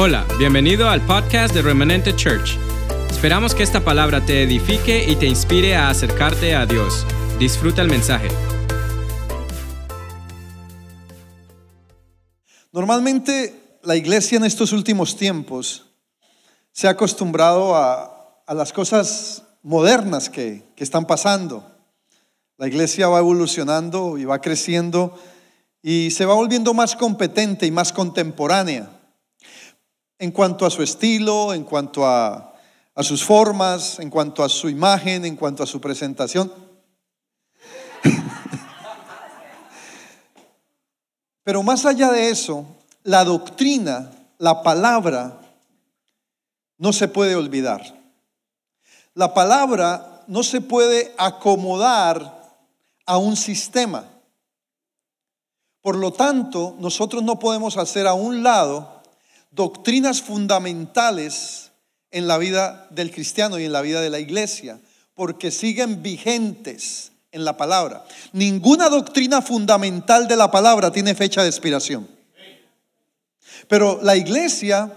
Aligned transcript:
Hola, 0.00 0.24
bienvenido 0.38 0.88
al 0.88 1.04
podcast 1.04 1.52
de 1.52 1.60
Remanente 1.60 2.14
Church. 2.14 2.56
Esperamos 3.10 3.52
que 3.52 3.64
esta 3.64 3.84
palabra 3.84 4.24
te 4.24 4.44
edifique 4.44 5.04
y 5.10 5.16
te 5.16 5.26
inspire 5.26 5.74
a 5.74 5.90
acercarte 5.90 6.54
a 6.54 6.66
Dios. 6.66 7.04
Disfruta 7.40 7.82
el 7.82 7.88
mensaje. 7.88 8.28
Normalmente 12.70 13.80
la 13.82 13.96
iglesia 13.96 14.36
en 14.36 14.44
estos 14.44 14.72
últimos 14.72 15.16
tiempos 15.16 15.86
se 16.70 16.86
ha 16.86 16.90
acostumbrado 16.90 17.74
a, 17.74 18.44
las 18.54 18.72
cosas 18.72 19.42
modernas 19.64 20.30
que, 20.30 20.62
que 20.76 20.84
están 20.84 21.08
pasando. 21.08 21.66
La 22.56 22.68
iglesia 22.68 23.08
va 23.08 23.18
evolucionando 23.18 24.16
y 24.16 24.24
va 24.24 24.40
creciendo 24.40 25.18
y 25.82 26.12
se 26.12 26.24
va 26.24 26.34
volviendo 26.34 26.72
más 26.72 26.94
competente 26.94 27.66
y 27.66 27.72
más 27.72 27.92
contemporánea 27.92 28.92
en 30.18 30.32
cuanto 30.32 30.66
a 30.66 30.70
su 30.70 30.82
estilo, 30.82 31.54
en 31.54 31.62
cuanto 31.64 32.06
a, 32.06 32.54
sus 33.00 33.24
formas, 33.24 34.00
en 34.00 34.10
cuanto 34.10 34.42
a 34.42 34.48
su 34.48 34.68
imagen, 34.68 35.24
en 35.24 35.36
cuanto 35.36 35.62
a 35.62 35.66
su 35.66 35.80
presentación. 35.80 36.52
Pero 41.44 41.62
más 41.62 41.86
allá 41.86 42.10
de 42.10 42.30
eso, 42.30 42.66
la 43.04 43.24
doctrina, 43.24 44.10
la 44.38 44.64
palabra, 44.64 45.40
no 46.76 46.92
se 46.92 47.06
puede 47.06 47.36
olvidar. 47.36 47.96
La 49.14 49.32
palabra 49.34 50.24
no 50.26 50.42
se 50.42 50.60
puede 50.60 51.14
acomodar 51.18 52.36
a 53.06 53.16
un 53.16 53.36
sistema. 53.36 54.04
Por 55.80 55.96
lo 55.96 56.12
tanto, 56.12 56.76
nosotros 56.80 57.22
no 57.22 57.38
podemos 57.38 57.76
hacer 57.76 58.08
a 58.08 58.14
un 58.14 58.42
lado 58.42 58.97
doctrinas 59.50 60.22
fundamentales 60.22 61.72
en 62.10 62.26
la 62.26 62.38
vida 62.38 62.86
del 62.90 63.10
cristiano 63.10 63.58
y 63.58 63.64
en 63.64 63.72
la 63.72 63.82
vida 63.82 64.00
de 64.00 64.10
la 64.10 64.18
iglesia, 64.18 64.80
porque 65.14 65.50
siguen 65.50 66.02
vigentes 66.02 67.12
en 67.32 67.44
la 67.44 67.56
palabra. 67.56 68.04
Ninguna 68.32 68.88
doctrina 68.88 69.42
fundamental 69.42 70.28
de 70.28 70.36
la 70.36 70.50
palabra 70.50 70.90
tiene 70.90 71.14
fecha 71.14 71.42
de 71.42 71.48
expiración. 71.48 72.08
Pero 73.68 74.00
la 74.02 74.16
iglesia, 74.16 74.92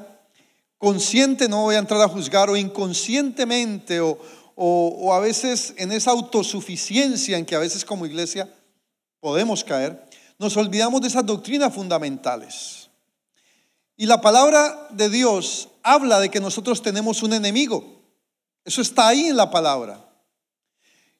consciente, 0.77 1.49
no 1.49 1.63
voy 1.63 1.75
a 1.75 1.79
entrar 1.79 2.01
a 2.01 2.07
juzgar, 2.07 2.49
o 2.49 2.55
inconscientemente, 2.55 3.99
o, 3.99 4.17
o, 4.55 5.13
a 5.13 5.19
veces 5.19 5.73
en 5.77 5.91
esa 5.91 6.11
autosuficiencia 6.11 7.37
en 7.37 7.45
que 7.45 7.55
a 7.55 7.59
veces 7.59 7.83
como 7.83 8.05
iglesia 8.05 8.47
podemos 9.19 9.63
caer, 9.63 10.05
nos 10.37 10.55
olvidamos 10.57 11.01
de 11.01 11.07
esas 11.07 11.25
doctrinas 11.25 11.73
fundamentales. 11.73 12.80
Y 14.01 14.07
la 14.07 14.19
palabra 14.19 14.87
de 14.89 15.11
Dios 15.11 15.69
habla 15.83 16.19
de 16.19 16.31
que 16.31 16.39
nosotros 16.39 16.81
tenemos 16.81 17.21
un 17.21 17.33
enemigo. 17.33 18.01
Eso 18.65 18.81
está 18.81 19.09
ahí 19.09 19.27
en 19.27 19.37
la 19.37 19.51
palabra. 19.51 20.03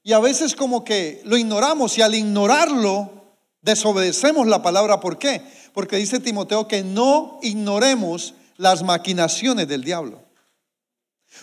Y 0.02 0.14
a 0.14 0.20
veces 0.20 0.56
como 0.56 0.84
que 0.84 1.22
lo 1.24 1.38
ignoramos 1.38 1.96
y 2.00 2.02
al 2.02 2.16
ignorarlo 2.16 3.36
desobedecemos 3.62 4.48
la 4.48 4.64
palabra. 4.64 5.00
¿Por 5.00 5.20
qué? 5.20 5.44
Porque 5.74 5.98
dice 5.98 6.20
Timoteo 6.20 6.68
que 6.68 6.84
no 6.84 7.38
ignoremos 7.44 8.34
las 8.58 8.82
maquinaciones 8.82 9.68
del 9.68 9.84
diablo. 9.84 10.24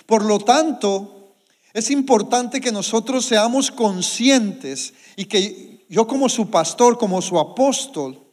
Por 0.06 0.24
lo 0.24 0.40
tanto, 0.40 1.36
es 1.72 1.92
importante 1.92 2.60
que 2.60 2.72
nosotros 2.72 3.24
seamos 3.24 3.70
conscientes 3.70 4.92
y 5.14 5.26
que 5.26 5.86
yo 5.88 6.08
como 6.08 6.28
su 6.28 6.50
pastor, 6.50 6.98
como 6.98 7.22
su 7.22 7.38
apóstol, 7.38 8.27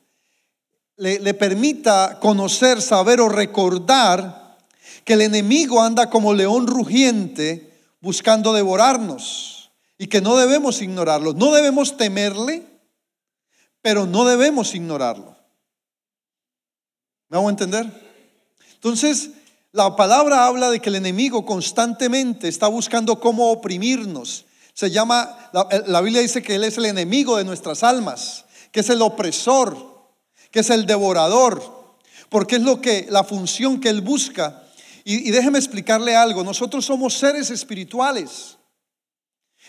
le, 0.98 1.34
permita 1.34 2.20
conocer, 2.20 2.82
saber 2.82 3.20
o 3.20 3.30
recordar 3.30 4.58
que 5.04 5.14
el 5.14 5.22
enemigo 5.22 5.82
anda 5.82 6.10
como 6.10 6.34
león 6.34 6.68
rugiente 6.68 7.72
buscando 8.02 8.54
devorarnos 8.54 9.72
y 9.98 10.08
que 10.08 10.22
no 10.22 10.38
debemos 10.38 10.82
ignorarlo. 10.82 11.34
No 11.34 11.52
debemos 11.52 11.98
temerle, 11.98 12.66
pero 13.82 14.06
no 14.06 14.26
debemos 14.26 14.74
ignorarlo. 14.74 15.36
¿Me 17.30 17.38
hago 17.38 17.50
entender? 17.50 17.86
Entonces, 18.74 19.32
la 19.72 19.96
palabra 19.96 20.46
habla 20.46 20.70
de 20.70 20.80
que 20.80 20.90
el 20.90 20.96
enemigo 20.96 21.46
constantemente 21.46 22.48
está 22.48 22.68
buscando 22.68 23.20
cómo 23.20 23.52
oprimirnos. 23.52 24.46
Se 24.74 24.92
llama, 24.92 25.50
la, 25.52 25.68
la 25.88 26.02
Biblia 26.02 26.22
dice 26.22 26.42
que 26.42 26.56
él 26.56 26.64
es 26.64 26.78
el 26.78 26.86
enemigo 26.86 27.38
de 27.38 27.44
nuestras 27.44 27.84
almas, 27.84 28.46
que 28.72 28.80
es 28.82 28.90
el 28.90 29.02
opresor 29.02 29.95
que 30.56 30.62
es 30.62 30.70
el 30.70 30.86
devorador, 30.86 31.62
porque 32.30 32.56
es 32.56 32.62
lo 32.62 32.80
que 32.80 33.08
la 33.10 33.26
función 33.26 33.78
que 33.82 33.90
él 33.90 34.00
busca. 34.00 34.64
Y, 35.04 35.28
y 35.28 35.32
déjeme 35.32 35.60
explicarle 35.60 36.16
algo, 36.16 36.46
nosotros 36.46 36.86
somos 36.86 37.14
seres 37.16 37.52
espirituales. 37.52 38.56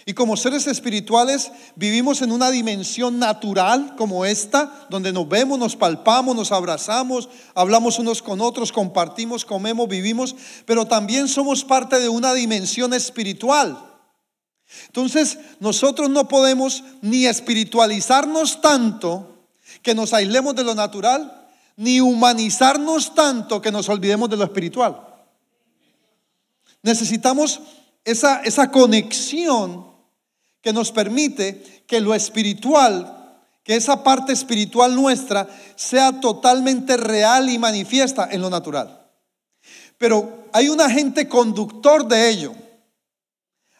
Y 0.04 0.14
como 0.14 0.36
seres 0.36 0.68
espirituales 0.68 1.50
vivimos 1.74 2.22
en 2.22 2.30
una 2.30 2.52
dimensión 2.52 3.18
natural 3.18 3.96
como 3.96 4.24
esta, 4.24 4.86
donde 4.88 5.12
nos 5.12 5.28
vemos, 5.28 5.58
nos 5.58 5.74
palpamos, 5.74 6.36
nos 6.36 6.52
abrazamos, 6.52 7.28
hablamos 7.56 7.98
unos 7.98 8.22
con 8.22 8.40
otros, 8.40 8.70
compartimos, 8.70 9.44
comemos, 9.44 9.88
vivimos, 9.88 10.36
pero 10.66 10.86
también 10.86 11.26
somos 11.26 11.64
parte 11.64 11.98
de 11.98 12.08
una 12.08 12.32
dimensión 12.32 12.94
espiritual. 12.94 13.76
Entonces, 14.86 15.36
nosotros 15.58 16.10
no 16.10 16.28
podemos 16.28 16.84
ni 17.02 17.26
espiritualizarnos 17.26 18.60
tanto 18.60 19.32
que 19.86 19.94
nos 19.94 20.12
aislemos 20.12 20.56
de 20.56 20.64
lo 20.64 20.74
natural, 20.74 21.46
ni 21.76 22.00
humanizarnos 22.00 23.14
tanto 23.14 23.62
que 23.62 23.70
nos 23.70 23.88
olvidemos 23.88 24.28
de 24.28 24.36
lo 24.36 24.42
espiritual. 24.42 25.00
Necesitamos 26.82 27.60
esa, 28.04 28.40
esa 28.42 28.72
conexión 28.72 29.86
que 30.60 30.72
nos 30.72 30.90
permite 30.90 31.84
que 31.86 32.00
lo 32.00 32.16
espiritual, 32.16 33.38
que 33.62 33.76
esa 33.76 34.02
parte 34.02 34.32
espiritual 34.32 34.96
nuestra 34.96 35.46
sea 35.76 36.20
totalmente 36.20 36.96
real 36.96 37.48
y 37.48 37.56
manifiesta 37.56 38.28
en 38.32 38.40
lo 38.42 38.50
natural. 38.50 39.06
Pero 39.98 40.48
hay 40.52 40.68
un 40.68 40.80
agente 40.80 41.28
conductor 41.28 42.08
de 42.08 42.28
ello. 42.28 42.54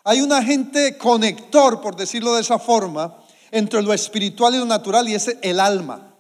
Hay 0.05 0.21
un 0.21 0.33
agente 0.33 0.97
conector, 0.97 1.81
por 1.81 1.97
decirlo 1.97 2.37
de 2.37 2.43
esa 2.43 2.61
forma, 2.61 3.26
entre 3.51 3.83
lo 3.83 3.93
espiritual 3.93 4.55
y 4.55 4.59
lo 4.59 4.65
natural 4.65 5.09
y 5.09 5.15
es 5.15 5.37
el 5.43 5.61
alma. 5.61 6.15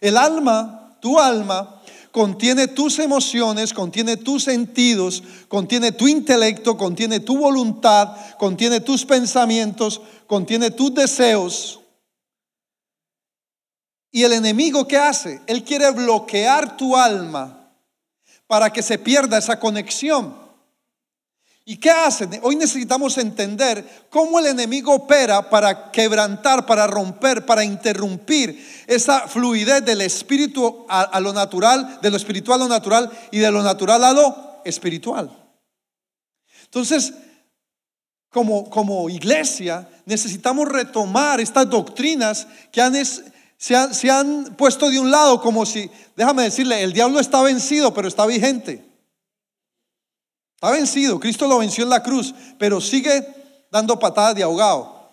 El 0.00 0.16
alma, 0.16 0.98
tu 1.00 1.18
alma, 1.18 1.82
contiene 2.10 2.68
tus 2.68 3.00
emociones, 3.00 3.72
contiene 3.72 4.16
tus 4.16 4.44
sentidos, 4.44 5.22
contiene 5.48 5.90
tu 5.90 6.06
intelecto, 6.06 6.76
contiene 6.76 7.20
tu 7.20 7.38
voluntad, 7.38 8.16
contiene 8.38 8.80
tus 8.80 9.04
pensamientos, 9.04 10.00
contiene 10.26 10.70
tus 10.70 10.94
deseos. 10.94 11.80
Y 14.12 14.22
el 14.22 14.32
enemigo 14.32 14.86
¿qué 14.86 14.96
hace? 14.96 15.40
Él 15.48 15.64
quiere 15.64 15.90
bloquear 15.90 16.76
tu 16.76 16.96
alma 16.96 17.72
para 18.46 18.70
que 18.70 18.82
se 18.82 18.96
pierda 18.96 19.38
esa 19.38 19.58
conexión. 19.58 20.43
¿Y 21.66 21.78
qué 21.78 21.90
hacen? 21.90 22.38
Hoy 22.42 22.56
necesitamos 22.56 23.16
entender 23.16 24.06
cómo 24.10 24.38
el 24.38 24.46
enemigo 24.46 24.92
opera 24.92 25.48
para 25.48 25.90
quebrantar, 25.90 26.66
para 26.66 26.86
romper, 26.86 27.46
para 27.46 27.64
interrumpir 27.64 28.84
esa 28.86 29.26
fluidez 29.28 29.82
del 29.82 30.02
espíritu 30.02 30.84
a, 30.90 31.18
lo 31.20 31.32
natural, 31.32 32.00
de 32.02 32.10
lo 32.10 32.18
espiritual 32.18 32.60
a 32.60 32.64
lo 32.64 32.68
natural 32.68 33.10
y 33.30 33.38
de 33.38 33.50
lo 33.50 33.62
natural 33.62 34.04
a 34.04 34.12
lo 34.12 34.60
espiritual. 34.66 35.30
Entonces, 36.64 37.14
como, 38.28 38.68
como 38.68 39.08
iglesia, 39.08 39.88
necesitamos 40.04 40.68
retomar 40.68 41.40
estas 41.40 41.70
doctrinas 41.70 42.46
que 42.72 42.82
se, 43.56 43.74
han, 43.74 43.94
se 43.94 44.10
han 44.10 44.54
puesto 44.56 44.90
de 44.90 45.00
un 45.00 45.10
lado 45.10 45.40
como 45.40 45.64
si, 45.64 45.90
déjame 46.14 46.42
decirle, 46.42 46.82
el 46.82 46.92
diablo 46.92 47.20
está 47.20 47.40
vencido, 47.40 47.94
pero 47.94 48.06
está 48.06 48.26
vigente. 48.26 48.93
Ha 50.64 50.70
vencido, 50.70 51.20
Cristo 51.20 51.46
lo 51.46 51.58
venció 51.58 51.84
en 51.84 51.90
la 51.90 52.02
cruz, 52.02 52.34
pero 52.58 52.80
sigue 52.80 53.22
dando 53.70 53.98
patadas 53.98 54.34
de 54.34 54.42
ahogado. 54.42 55.10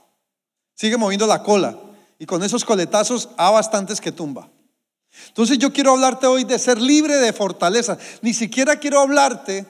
Sigue 0.73 0.95
moviendo 0.95 1.27
la 1.27 1.43
cola. 1.43 1.77
Y 2.17 2.25
con 2.25 2.41
esos 2.41 2.63
coletazos 2.63 3.27
a 3.35 3.51
bastantes 3.51 3.99
que 3.99 4.13
tumba. 4.13 4.49
Entonces 5.27 5.57
yo 5.57 5.73
quiero 5.73 5.91
hablarte 5.91 6.25
hoy 6.25 6.45
de 6.45 6.57
ser 6.57 6.79
libre 6.79 7.17
de 7.17 7.33
fortaleza. 7.33 7.97
Ni 8.21 8.33
siquiera 8.33 8.77
quiero 8.77 9.01
hablarte 9.01 9.65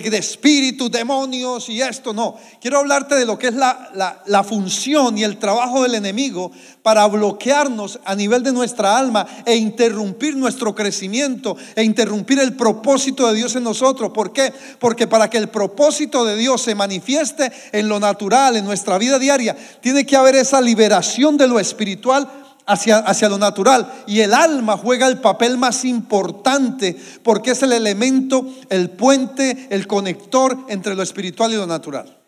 de, 0.00 0.10
de 0.10 0.18
espíritus, 0.18 0.90
demonios 0.90 1.68
y 1.68 1.80
esto, 1.80 2.12
no. 2.12 2.36
Quiero 2.60 2.78
hablarte 2.78 3.14
de 3.14 3.24
lo 3.24 3.38
que 3.38 3.48
es 3.48 3.54
la, 3.54 4.22
la, 4.26 4.42
función 4.42 5.16
y 5.16 5.22
el 5.22 5.38
trabajo 5.38 5.84
del 5.84 5.94
enemigo 5.94 6.50
para 6.82 7.06
bloquearnos 7.06 8.00
a 8.04 8.14
nivel 8.16 8.42
de 8.42 8.52
nuestra 8.52 8.98
alma 8.98 9.26
e 9.46 9.54
interrumpir 9.54 10.36
nuestro 10.36 10.74
crecimiento 10.74 11.56
e 11.76 11.84
interrumpir 11.84 12.40
el 12.40 12.56
propósito 12.56 13.28
de 13.28 13.34
Dios 13.34 13.54
en 13.54 13.62
nosotros. 13.62 14.10
¿Por 14.12 14.32
qué? 14.32 14.52
Porque 14.80 15.06
para 15.06 15.30
que 15.30 15.38
el 15.38 15.48
propósito 15.48 16.24
de 16.24 16.36
Dios 16.36 16.62
se 16.62 16.74
manifieste 16.74 17.52
en 17.72 17.88
lo 17.88 18.00
natural, 18.00 18.56
en 18.56 18.64
nuestra 18.64 18.98
vida 18.98 19.18
diaria, 19.18 19.56
tiene 19.80 20.04
que 20.04 20.16
haber 20.16 20.34
esa 20.34 20.60
liberación 20.60 21.36
de 21.36 21.46
lo 21.46 21.60
espiritual 21.60 22.43
hacia, 22.66 22.98
hacia 22.98 23.28
lo 23.28 23.38
natural. 23.38 24.04
Y 24.06 24.20
el 24.20 24.34
alma 24.34 24.76
juega 24.76 25.06
el 25.06 25.20
papel 25.20 25.58
más 25.58 25.84
importante 25.84 26.96
porque 27.22 27.52
es 27.52 27.62
el 27.62 27.72
elemento, 27.72 28.46
el 28.70 28.90
puente, 28.90 29.68
el 29.70 29.86
conector 29.86 30.56
entre 30.68 30.94
lo 30.94 31.02
espiritual 31.02 31.52
y 31.52 31.56
lo 31.56 31.66
natural. 31.66 32.18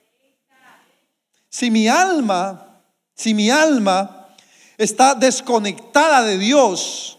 Si 1.49 1.71
mi 1.71 1.89
alma, 1.89 2.83
si 3.15 3.35
mi 3.35 3.51
alma 3.51 4.29
está 4.77 5.15
desconectada 5.15 6.23
de 6.23 6.39
Dios, 6.39 7.19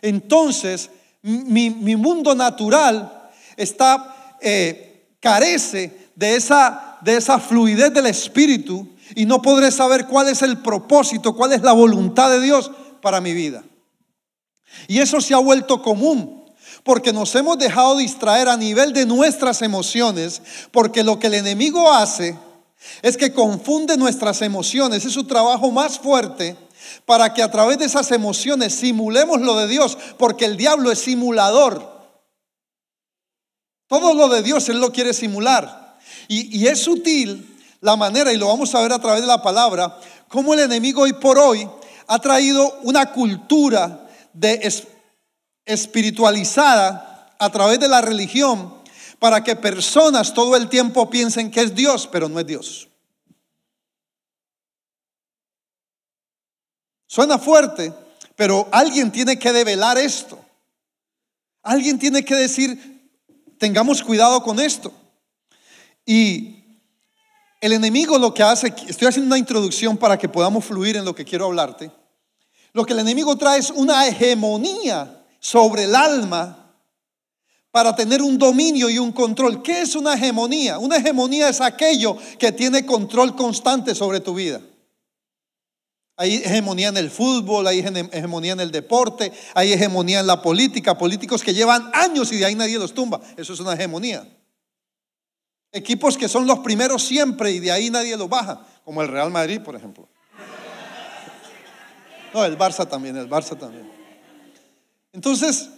entonces 0.00 0.90
mi, 1.22 1.70
mundo 1.96 2.34
natural 2.34 3.30
está, 3.56 4.36
eh, 4.40 5.14
carece 5.20 6.10
de 6.16 6.34
esa, 6.34 6.98
de 7.02 7.16
esa 7.16 7.38
fluidez 7.38 7.94
del 7.94 8.06
espíritu 8.06 8.91
y 9.14 9.26
no 9.26 9.42
podré 9.42 9.70
saber 9.70 10.06
cuál 10.06 10.28
es 10.28 10.42
el 10.42 10.58
propósito, 10.58 11.34
cuál 11.34 11.52
es 11.52 11.62
la 11.62 11.72
voluntad 11.72 12.30
de 12.30 12.40
Dios 12.40 12.70
para 13.00 13.20
mi 13.20 13.32
vida. 13.32 13.64
Y 14.88 15.00
eso 15.00 15.20
se 15.20 15.34
ha 15.34 15.38
vuelto 15.38 15.82
común, 15.82 16.44
porque 16.82 17.12
nos 17.12 17.34
hemos 17.34 17.58
dejado 17.58 17.96
distraer 17.96 18.48
a 18.48 18.56
nivel 18.56 18.92
de 18.92 19.06
nuestras 19.06 19.62
emociones, 19.62 20.42
porque 20.70 21.02
lo 21.02 21.18
que 21.18 21.28
el 21.28 21.34
enemigo 21.34 21.92
hace 21.92 22.38
es 23.02 23.16
que 23.16 23.32
confunde 23.32 23.96
nuestras 23.96 24.42
emociones, 24.42 25.04
es 25.04 25.12
su 25.12 25.24
trabajo 25.24 25.70
más 25.70 25.98
fuerte 25.98 26.56
para 27.06 27.32
que 27.32 27.42
a 27.42 27.50
través 27.50 27.78
de 27.78 27.84
esas 27.84 28.10
emociones 28.10 28.74
simulemos 28.74 29.40
lo 29.40 29.56
de 29.56 29.68
Dios, 29.68 29.96
porque 30.18 30.44
el 30.44 30.56
diablo 30.56 30.90
es 30.90 30.98
simulador. 30.98 31.90
Todo 33.86 34.14
lo 34.14 34.28
de 34.28 34.42
Dios 34.42 34.68
él 34.68 34.80
lo 34.80 34.92
quiere 34.92 35.12
simular. 35.12 35.98
Y, 36.28 36.58
y 36.58 36.66
es 36.66 36.80
sutil 36.80 37.51
la 37.82 37.96
manera, 37.96 38.32
y 38.32 38.38
lo 38.38 38.46
vamos 38.46 38.74
a 38.74 38.80
ver 38.80 38.92
a 38.92 39.00
través 39.00 39.20
de 39.20 39.26
la 39.26 39.42
palabra, 39.42 39.98
cómo 40.28 40.54
el 40.54 40.60
enemigo 40.60 41.02
hoy 41.02 41.12
por 41.12 41.36
hoy 41.36 41.68
ha 42.06 42.18
traído 42.20 42.78
una 42.84 43.12
cultura 43.12 44.08
de 44.32 44.72
espiritualizada 45.64 47.34
a 47.38 47.50
través 47.50 47.80
de 47.80 47.88
la 47.88 48.00
religión 48.00 48.72
para 49.18 49.42
que 49.42 49.56
personas 49.56 50.32
todo 50.32 50.56
el 50.56 50.68
tiempo 50.68 51.10
piensen 51.10 51.50
que 51.50 51.60
es 51.60 51.74
Dios, 51.74 52.08
pero 52.10 52.28
no 52.28 52.38
es 52.38 52.46
Dios. 52.46 52.88
Suena 57.08 57.36
fuerte, 57.36 57.92
pero 58.36 58.68
alguien 58.70 59.10
tiene 59.10 59.40
que 59.40 59.52
develar 59.52 59.98
esto. 59.98 60.38
Alguien 61.64 61.98
tiene 61.98 62.24
que 62.24 62.36
decir, 62.36 63.10
tengamos 63.58 64.04
cuidado 64.04 64.40
con 64.42 64.60
esto. 64.60 64.92
Y 66.06 66.61
el 67.62 67.72
enemigo 67.72 68.18
lo 68.18 68.34
que 68.34 68.42
hace, 68.42 68.74
estoy 68.88 69.06
haciendo 69.06 69.28
una 69.28 69.38
introducción 69.38 69.96
para 69.96 70.18
que 70.18 70.28
podamos 70.28 70.64
fluir 70.64 70.96
en 70.96 71.04
lo 71.04 71.14
que 71.14 71.24
quiero 71.24 71.46
hablarte. 71.46 71.92
Lo 72.72 72.84
que 72.84 72.92
el 72.92 72.98
enemigo 72.98 73.36
trae 73.36 73.60
es 73.60 73.70
una 73.70 74.04
hegemonía 74.08 75.24
sobre 75.38 75.84
el 75.84 75.94
alma 75.94 76.74
para 77.70 77.94
tener 77.94 78.20
un 78.20 78.36
dominio 78.36 78.90
y 78.90 78.98
un 78.98 79.12
control. 79.12 79.62
¿Qué 79.62 79.82
es 79.82 79.94
una 79.94 80.14
hegemonía? 80.14 80.80
Una 80.80 80.96
hegemonía 80.96 81.48
es 81.48 81.60
aquello 81.60 82.16
que 82.36 82.50
tiene 82.50 82.84
control 82.84 83.36
constante 83.36 83.94
sobre 83.94 84.18
tu 84.18 84.34
vida. 84.34 84.60
Hay 86.16 86.34
hegemonía 86.38 86.88
en 86.88 86.96
el 86.96 87.12
fútbol, 87.12 87.68
hay 87.68 87.78
hegemonía 87.78 88.54
en 88.54 88.60
el 88.60 88.72
deporte, 88.72 89.32
hay 89.54 89.72
hegemonía 89.72 90.18
en 90.18 90.26
la 90.26 90.42
política, 90.42 90.98
políticos 90.98 91.44
que 91.44 91.54
llevan 91.54 91.92
años 91.94 92.32
y 92.32 92.38
de 92.38 92.44
ahí 92.44 92.56
nadie 92.56 92.76
los 92.76 92.92
tumba. 92.92 93.20
Eso 93.36 93.52
es 93.52 93.60
una 93.60 93.74
hegemonía. 93.74 94.26
Equipos 95.72 96.18
que 96.18 96.28
son 96.28 96.46
los 96.46 96.58
primeros 96.58 97.02
siempre 97.02 97.50
y 97.50 97.58
de 97.58 97.72
ahí 97.72 97.90
nadie 97.90 98.16
los 98.16 98.28
baja, 98.28 98.64
como 98.84 99.02
el 99.02 99.08
Real 99.08 99.30
Madrid, 99.30 99.60
por 99.60 99.74
ejemplo. 99.74 100.08
No, 102.34 102.44
el 102.44 102.56
Barça 102.56 102.88
también, 102.88 103.16
el 103.16 103.28
Barça 103.28 103.58
también. 103.58 103.90
Entonces, 105.12 105.68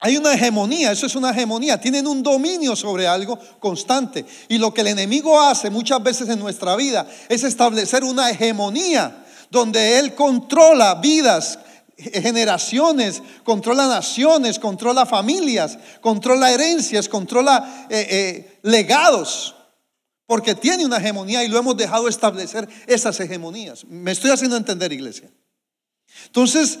hay 0.00 0.16
una 0.16 0.34
hegemonía, 0.34 0.92
eso 0.92 1.06
es 1.06 1.16
una 1.16 1.30
hegemonía, 1.30 1.80
tienen 1.80 2.06
un 2.06 2.22
dominio 2.22 2.76
sobre 2.76 3.08
algo 3.08 3.38
constante. 3.58 4.24
Y 4.48 4.58
lo 4.58 4.72
que 4.72 4.82
el 4.82 4.88
enemigo 4.88 5.40
hace 5.40 5.70
muchas 5.70 6.00
veces 6.02 6.28
en 6.28 6.38
nuestra 6.38 6.76
vida 6.76 7.06
es 7.28 7.42
establecer 7.42 8.04
una 8.04 8.30
hegemonía 8.30 9.24
donde 9.50 9.98
él 9.98 10.14
controla 10.14 10.96
vidas, 10.96 11.58
generaciones, 11.98 13.22
controla 13.44 13.88
naciones, 13.88 14.58
controla 14.58 15.04
familias, 15.04 15.78
controla 16.00 16.52
herencias, 16.52 17.08
controla 17.08 17.86
eh, 17.90 18.06
eh, 18.10 18.58
legados, 18.62 19.56
porque 20.26 20.54
tiene 20.54 20.86
una 20.86 20.98
hegemonía 20.98 21.42
y 21.42 21.48
lo 21.48 21.58
hemos 21.58 21.76
dejado 21.76 22.08
establecer 22.08 22.68
esas 22.86 23.18
hegemonías. 23.18 23.84
Me 23.86 24.12
estoy 24.12 24.30
haciendo 24.30 24.56
entender, 24.56 24.92
iglesia. 24.92 25.30
Entonces, 26.26 26.78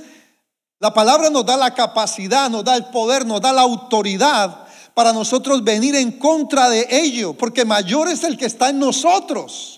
la 0.78 0.94
palabra 0.94 1.30
nos 1.30 1.44
da 1.44 1.56
la 1.56 1.74
capacidad, 1.74 2.48
nos 2.48 2.64
da 2.64 2.76
el 2.76 2.86
poder, 2.86 3.26
nos 3.26 3.40
da 3.40 3.52
la 3.52 3.62
autoridad 3.62 4.66
para 4.94 5.12
nosotros 5.12 5.64
venir 5.64 5.96
en 5.96 6.12
contra 6.12 6.68
de 6.68 6.86
ello, 6.90 7.34
porque 7.34 7.64
mayor 7.64 8.08
es 8.08 8.22
el 8.22 8.36
que 8.36 8.46
está 8.46 8.70
en 8.70 8.78
nosotros. 8.78 9.77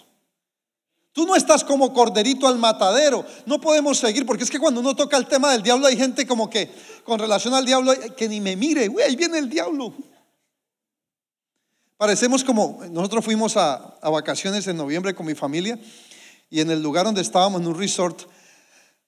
Tú 1.12 1.26
no 1.26 1.34
estás 1.34 1.64
como 1.64 1.92
corderito 1.92 2.46
al 2.46 2.58
matadero. 2.58 3.24
No 3.46 3.60
podemos 3.60 3.98
seguir, 3.98 4.24
porque 4.24 4.44
es 4.44 4.50
que 4.50 4.60
cuando 4.60 4.80
uno 4.80 4.94
toca 4.94 5.16
el 5.16 5.26
tema 5.26 5.50
del 5.50 5.62
diablo 5.62 5.86
hay 5.86 5.96
gente 5.96 6.26
como 6.26 6.48
que 6.48 6.70
con 7.04 7.18
relación 7.18 7.52
al 7.54 7.64
diablo 7.64 7.92
que 8.16 8.28
ni 8.28 8.40
me 8.40 8.54
mire, 8.56 8.88
güey, 8.88 9.06
ahí 9.06 9.16
viene 9.16 9.38
el 9.38 9.48
diablo. 9.48 9.92
Parecemos 11.96 12.44
como, 12.44 12.80
nosotros 12.90 13.24
fuimos 13.24 13.56
a, 13.56 13.98
vacaciones 14.02 14.66
en 14.68 14.76
noviembre 14.76 15.14
con 15.14 15.26
mi 15.26 15.34
familia 15.34 15.78
y 16.48 16.60
en 16.60 16.70
el 16.70 16.82
lugar 16.82 17.04
donde 17.04 17.20
estábamos, 17.20 17.60
en 17.60 17.66
un 17.66 17.78
resort, 17.78 18.22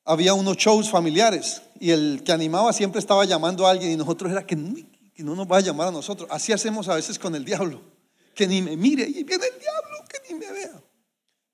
había 0.04 0.34
unos 0.34 0.56
shows 0.56 0.90
familiares 0.90 1.62
y 1.80 1.90
el 1.90 2.22
que 2.24 2.32
animaba 2.32 2.72
siempre 2.72 2.98
estaba 2.98 3.24
llamando 3.24 3.66
a 3.66 3.70
alguien 3.70 3.92
y 3.92 3.96
nosotros 3.96 4.30
era 4.30 4.44
que, 4.44 4.56
que 5.14 5.22
no 5.22 5.34
nos 5.34 5.50
va 5.50 5.58
a 5.58 5.60
llamar 5.60 5.88
a 5.88 5.90
nosotros. 5.92 6.28
Así 6.30 6.52
hacemos 6.52 6.88
a 6.88 6.96
veces 6.96 7.18
con 7.18 7.34
el 7.34 7.44
diablo, 7.44 7.80
que 8.34 8.46
ni 8.46 8.60
me 8.60 8.76
mire, 8.76 9.04
y 9.04 9.22
viene 9.22 9.46
el 9.46 9.58
diablo, 9.58 10.04
que 10.10 10.32
ni 10.32 10.38
me 10.38 10.52
vea. 10.52 10.82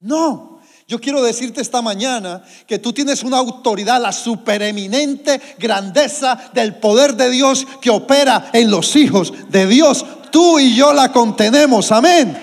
No, 0.09 0.59
yo 0.87 0.99
quiero 0.99 1.23
decirte 1.23 1.61
esta 1.61 1.83
mañana 1.83 2.43
que 2.67 2.79
tú 2.79 2.95
tienes 2.95 3.23
una 3.23 3.37
autoridad, 3.37 4.01
la 4.01 4.11
supereminente 4.11 5.39
grandeza 5.59 6.51
del 6.55 6.77
poder 6.77 7.15
de 7.15 7.29
Dios 7.29 7.67
que 7.83 7.91
opera 7.91 8.49
en 8.55 8.71
los 8.71 8.97
hijos 8.97 9.35
de 9.51 9.67
Dios. 9.67 10.07
Tú 10.33 10.59
y 10.59 10.75
yo 10.75 10.95
la 10.95 11.13
contenemos, 11.13 11.93
amén. 11.93 12.43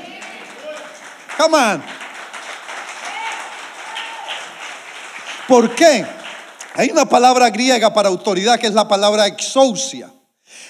Come 1.39 1.57
on. 1.57 1.83
¿Por 5.47 5.73
qué? 5.73 6.05
Hay 6.75 6.91
una 6.91 7.09
palabra 7.09 7.49
griega 7.49 7.91
para 7.91 8.09
autoridad 8.09 8.59
que 8.59 8.67
es 8.67 8.75
la 8.75 8.87
palabra 8.87 9.25
exousia. 9.25 10.13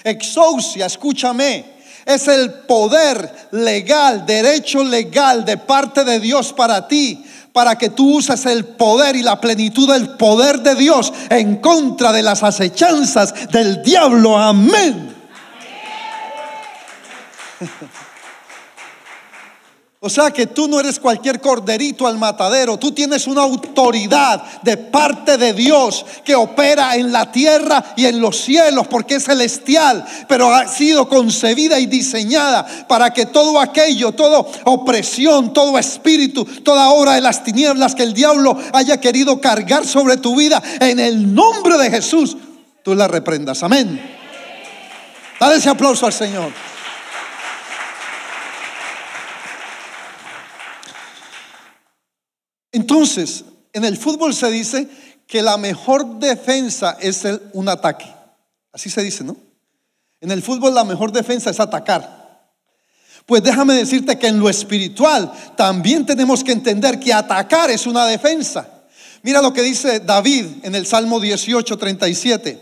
Exousia, 0.02 0.86
escúchame, 0.86 1.75
es 2.06 2.28
el 2.28 2.50
poder 2.52 3.48
legal, 3.50 4.24
derecho 4.24 4.84
legal 4.84 5.44
de 5.44 5.58
parte 5.58 6.04
de 6.04 6.20
Dios 6.20 6.52
para 6.52 6.86
ti, 6.86 7.26
para 7.52 7.76
que 7.76 7.90
tú 7.90 8.18
uses 8.18 8.46
el 8.46 8.64
poder 8.64 9.16
y 9.16 9.22
la 9.22 9.40
plenitud 9.40 9.92
del 9.92 10.10
poder 10.10 10.60
de 10.60 10.76
Dios 10.76 11.12
en 11.28 11.56
contra 11.56 12.12
de 12.12 12.22
las 12.22 12.44
acechanzas 12.44 13.50
del 13.50 13.82
diablo. 13.82 14.38
Amén. 14.38 15.14
Amén. 17.60 17.90
O 19.98 20.10
sea 20.10 20.30
que 20.30 20.46
tú 20.46 20.68
no 20.68 20.78
eres 20.78 21.00
cualquier 21.00 21.40
corderito 21.40 22.06
al 22.06 22.18
matadero, 22.18 22.78
tú 22.78 22.92
tienes 22.92 23.26
una 23.26 23.42
autoridad 23.42 24.60
de 24.60 24.76
parte 24.76 25.38
de 25.38 25.54
Dios 25.54 26.04
que 26.22 26.34
opera 26.34 26.96
en 26.96 27.12
la 27.12 27.32
tierra 27.32 27.82
y 27.96 28.04
en 28.04 28.20
los 28.20 28.36
cielos 28.36 28.86
porque 28.88 29.14
es 29.14 29.24
celestial, 29.24 30.04
pero 30.28 30.54
ha 30.54 30.68
sido 30.68 31.08
concebida 31.08 31.80
y 31.80 31.86
diseñada 31.86 32.66
para 32.86 33.14
que 33.14 33.24
todo 33.24 33.58
aquello, 33.58 34.12
toda 34.12 34.44
opresión, 34.64 35.54
todo 35.54 35.78
espíritu, 35.78 36.44
toda 36.44 36.90
obra 36.90 37.14
de 37.14 37.22
las 37.22 37.42
tinieblas 37.42 37.94
que 37.94 38.02
el 38.02 38.12
diablo 38.12 38.56
haya 38.74 39.00
querido 39.00 39.40
cargar 39.40 39.86
sobre 39.86 40.18
tu 40.18 40.36
vida, 40.36 40.62
en 40.78 41.00
el 41.00 41.34
nombre 41.34 41.78
de 41.78 41.90
Jesús, 41.90 42.36
tú 42.82 42.94
la 42.94 43.08
reprendas. 43.08 43.62
Amén. 43.62 43.98
Dale 45.40 45.56
ese 45.56 45.70
aplauso 45.70 46.04
al 46.04 46.12
Señor. 46.12 46.75
Entonces, 52.76 53.42
en 53.72 53.86
el 53.86 53.96
fútbol 53.96 54.34
se 54.34 54.50
dice 54.50 54.86
que 55.26 55.40
la 55.40 55.56
mejor 55.56 56.18
defensa 56.18 56.98
es 57.00 57.24
el, 57.24 57.40
un 57.54 57.70
ataque. 57.70 58.04
Así 58.70 58.90
se 58.90 59.02
dice, 59.02 59.24
¿no? 59.24 59.34
En 60.20 60.30
el 60.30 60.42
fútbol 60.42 60.74
la 60.74 60.84
mejor 60.84 61.10
defensa 61.10 61.48
es 61.48 61.58
atacar. 61.58 62.50
Pues 63.24 63.42
déjame 63.42 63.72
decirte 63.72 64.18
que 64.18 64.26
en 64.26 64.38
lo 64.38 64.50
espiritual 64.50 65.32
también 65.56 66.04
tenemos 66.04 66.44
que 66.44 66.52
entender 66.52 67.00
que 67.00 67.14
atacar 67.14 67.70
es 67.70 67.86
una 67.86 68.04
defensa. 68.04 68.68
Mira 69.22 69.40
lo 69.40 69.54
que 69.54 69.62
dice 69.62 70.00
David 70.00 70.44
en 70.62 70.74
el 70.74 70.84
Salmo 70.84 71.18
18, 71.18 71.78
37. 71.78 72.60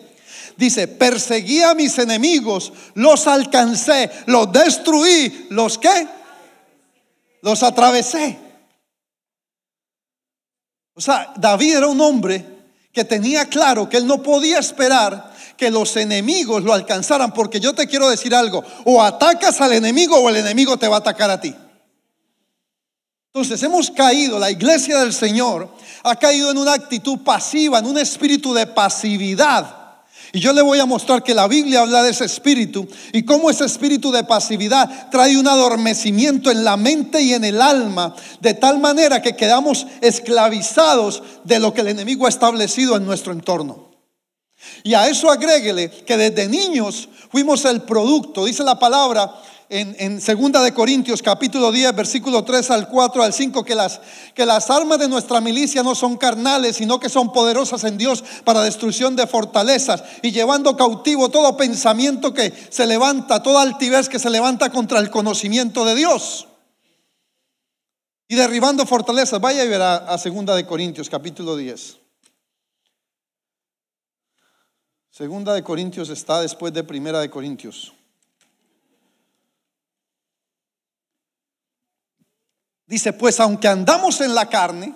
Dice, 0.57 0.87
perseguí 0.87 1.61
a 1.61 1.75
mis 1.75 1.99
enemigos, 1.99 2.73
los 2.95 3.27
alcancé, 3.27 4.13
los 4.27 4.53
destruí, 4.53 5.49
los 5.51 5.77
qué? 5.77 6.07
Los 7.43 7.65
atravesé. 7.65 8.44
O 10.95 11.01
sea, 11.01 11.33
David 11.37 11.77
era 11.77 11.87
un 11.89 12.01
hombre 12.01 12.45
que 12.93 13.05
tenía 13.05 13.47
claro 13.47 13.89
que 13.89 13.97
él 13.97 14.07
no 14.07 14.23
podía 14.23 14.59
esperar 14.59 15.33
que 15.57 15.71
los 15.71 15.97
enemigos 15.97 16.63
lo 16.63 16.73
alcanzaran, 16.73 17.33
porque 17.33 17.61
yo 17.61 17.75
te 17.75 17.87
quiero 17.87 18.09
decir 18.09 18.35
algo, 18.35 18.65
o 18.85 19.03
atacas 19.03 19.61
al 19.61 19.73
enemigo 19.73 20.17
o 20.17 20.29
el 20.29 20.37
enemigo 20.37 20.77
te 20.77 20.89
va 20.89 20.97
a 20.97 21.01
atacar 21.01 21.31
a 21.31 21.41
ti. 21.41 21.55
Entonces 23.33 23.61
hemos 23.65 23.91
caído, 23.91 24.39
la 24.39 24.51
iglesia 24.51 25.01
del 25.01 25.13
Señor 25.13 25.69
ha 26.05 26.17
caído 26.17 26.53
en 26.53 26.59
una 26.59 26.75
actitud 26.75 27.19
pasiva, 27.19 27.81
en 27.81 27.87
un 27.87 27.99
espíritu 27.99 28.55
de 28.55 28.67
pasividad. 28.67 29.84
Y 30.35 30.41
yo 30.41 30.53
le 30.53 30.63
voy 30.63 30.81
a 30.81 30.85
mostrar 30.85 31.23
que 31.23 31.33
la 31.33 31.47
Biblia 31.47 31.83
habla 31.83 32.03
de 32.03 32.11
ese 32.11 32.25
espíritu 32.25 32.89
y 33.13 33.23
cómo 33.23 33.51
ese 33.51 33.67
espíritu 33.67 34.11
de 34.11 34.25
pasividad 34.25 35.09
trae 35.09 35.39
un 35.39 35.47
adormecimiento 35.47 36.51
en 36.51 36.65
la 36.65 36.77
mente 36.77 37.23
y 37.23 37.35
en 37.35 37.45
el 37.45 37.63
alma, 37.63 38.17
de 38.41 38.53
tal 38.53 38.81
manera 38.81 39.23
que 39.23 39.37
quedamos 39.37 39.87
esclavizados 40.01 41.23
de 41.45 41.61
lo 41.61 41.73
que 41.73 41.83
el 41.83 41.87
enemigo 41.87 42.27
ha 42.27 42.31
establecido 42.31 42.97
en 42.97 43.07
nuestro 43.07 43.33
entorno. 43.33 43.93
Y 44.83 44.95
a 44.95 45.07
eso 45.07 45.31
agréguele 45.31 45.89
que 45.89 46.17
desde 46.17 46.49
niños 46.49 47.09
fuimos 47.31 47.65
el 47.65 47.83
producto, 47.83 48.45
dice 48.45 48.65
la 48.65 48.81
palabra 48.81 49.33
en, 49.69 49.97
en 49.99 50.21
segunda 50.21 50.63
de 50.63 50.73
Corintios 50.73 51.23
capítulo 51.23 51.73
10 51.73 51.95
versículo 51.95 52.45
3 52.45 52.71
al 52.71 52.89
4 52.89 53.23
al 53.23 53.33
5 53.33 53.65
que 53.65 53.75
las, 53.75 54.01
que 54.35 54.45
las 54.45 54.71
armas 54.71 54.99
de 54.99 55.09
nuestra 55.09 55.41
milicia 55.41 55.83
no 55.83 55.95
son 55.95 56.17
carnales 56.17 56.77
sino 56.77 57.01
que 57.01 57.09
son 57.09 57.33
poderosas 57.33 57.85
en 57.85 57.97
Dios 57.99 58.23
para 58.45 58.63
destrucción 58.63 59.17
de 59.17 59.27
fortalezas 59.27 60.05
y 60.23 60.33
llevando 60.33 60.77
cautivo 60.77 61.31
todo 61.31 61.57
pensamiento 61.57 62.35
que 62.35 62.53
se 62.71 62.87
levanta, 62.87 63.43
toda 63.43 63.63
altivez 63.63 64.09
que 64.09 64.19
se 64.19 64.31
levanta 64.31 64.71
contra 64.71 64.99
el 64.99 65.11
conocimiento 65.11 65.85
de 65.85 65.95
Dios 65.95 66.47
y 68.29 68.37
derribando 68.37 68.87
fortalezas. 68.87 69.41
Vaya 69.41 69.65
y 69.65 69.69
verá 69.69 69.97
a 69.97 70.19
segunda 70.19 70.55
de 70.55 70.67
Corintios 70.67 71.09
capítulo 71.09 71.57
10. 71.57 71.99
Segunda 75.11 75.55
de 75.55 75.63
Corintios 75.63 76.09
está 76.09 76.41
después 76.41 76.73
de 76.73 76.83
Primera 76.83 77.21
de 77.21 77.31
Corintios. 77.31 77.93
Dice, 82.87 83.13
pues 83.13 83.41
aunque 83.41 83.69
andamos 83.69 84.21
en 84.21 84.35
la 84.35 84.49
carne, 84.49 84.95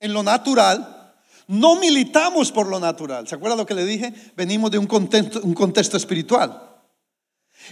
en 0.00 0.12
lo 0.12 0.22
natural, 0.22 1.14
no 1.46 1.76
militamos 1.76 2.52
por 2.52 2.66
lo 2.66 2.80
natural. 2.80 3.26
¿Se 3.28 3.34
acuerda 3.34 3.56
lo 3.56 3.66
que 3.66 3.74
le 3.74 3.84
dije? 3.84 4.12
Venimos 4.36 4.70
de 4.70 4.78
un 4.78 4.86
contexto, 4.86 5.40
un 5.42 5.54
contexto 5.54 5.96
espiritual. 5.96 6.70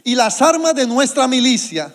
Y 0.04 0.14
las 0.14 0.42
armas 0.42 0.75
de 0.75 0.87
nuestra 0.87 1.28
milicia, 1.28 1.92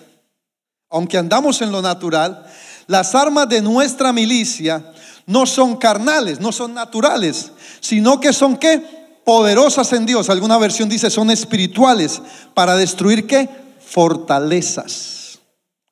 aunque 0.89 1.17
andamos 1.17 1.61
en 1.61 1.71
lo 1.71 1.81
natural, 1.81 2.45
las 2.87 3.15
armas 3.15 3.49
de 3.49 3.61
nuestra 3.61 4.13
milicia 4.13 4.93
no 5.25 5.45
son 5.45 5.75
carnales, 5.75 6.39
no 6.39 6.51
son 6.51 6.73
naturales, 6.73 7.51
sino 7.81 8.19
que 8.19 8.31
son 8.33 8.57
qué? 8.57 8.97
poderosas 9.27 9.91
en 9.91 10.05
Dios. 10.05 10.29
Alguna 10.29 10.57
versión 10.57 10.87
dice 10.87 11.09
son 11.09 11.29
espirituales 11.29 12.21
para 12.53 12.77
destruir 12.77 13.27
qué? 13.27 13.49
Fortalezas. 13.85 15.26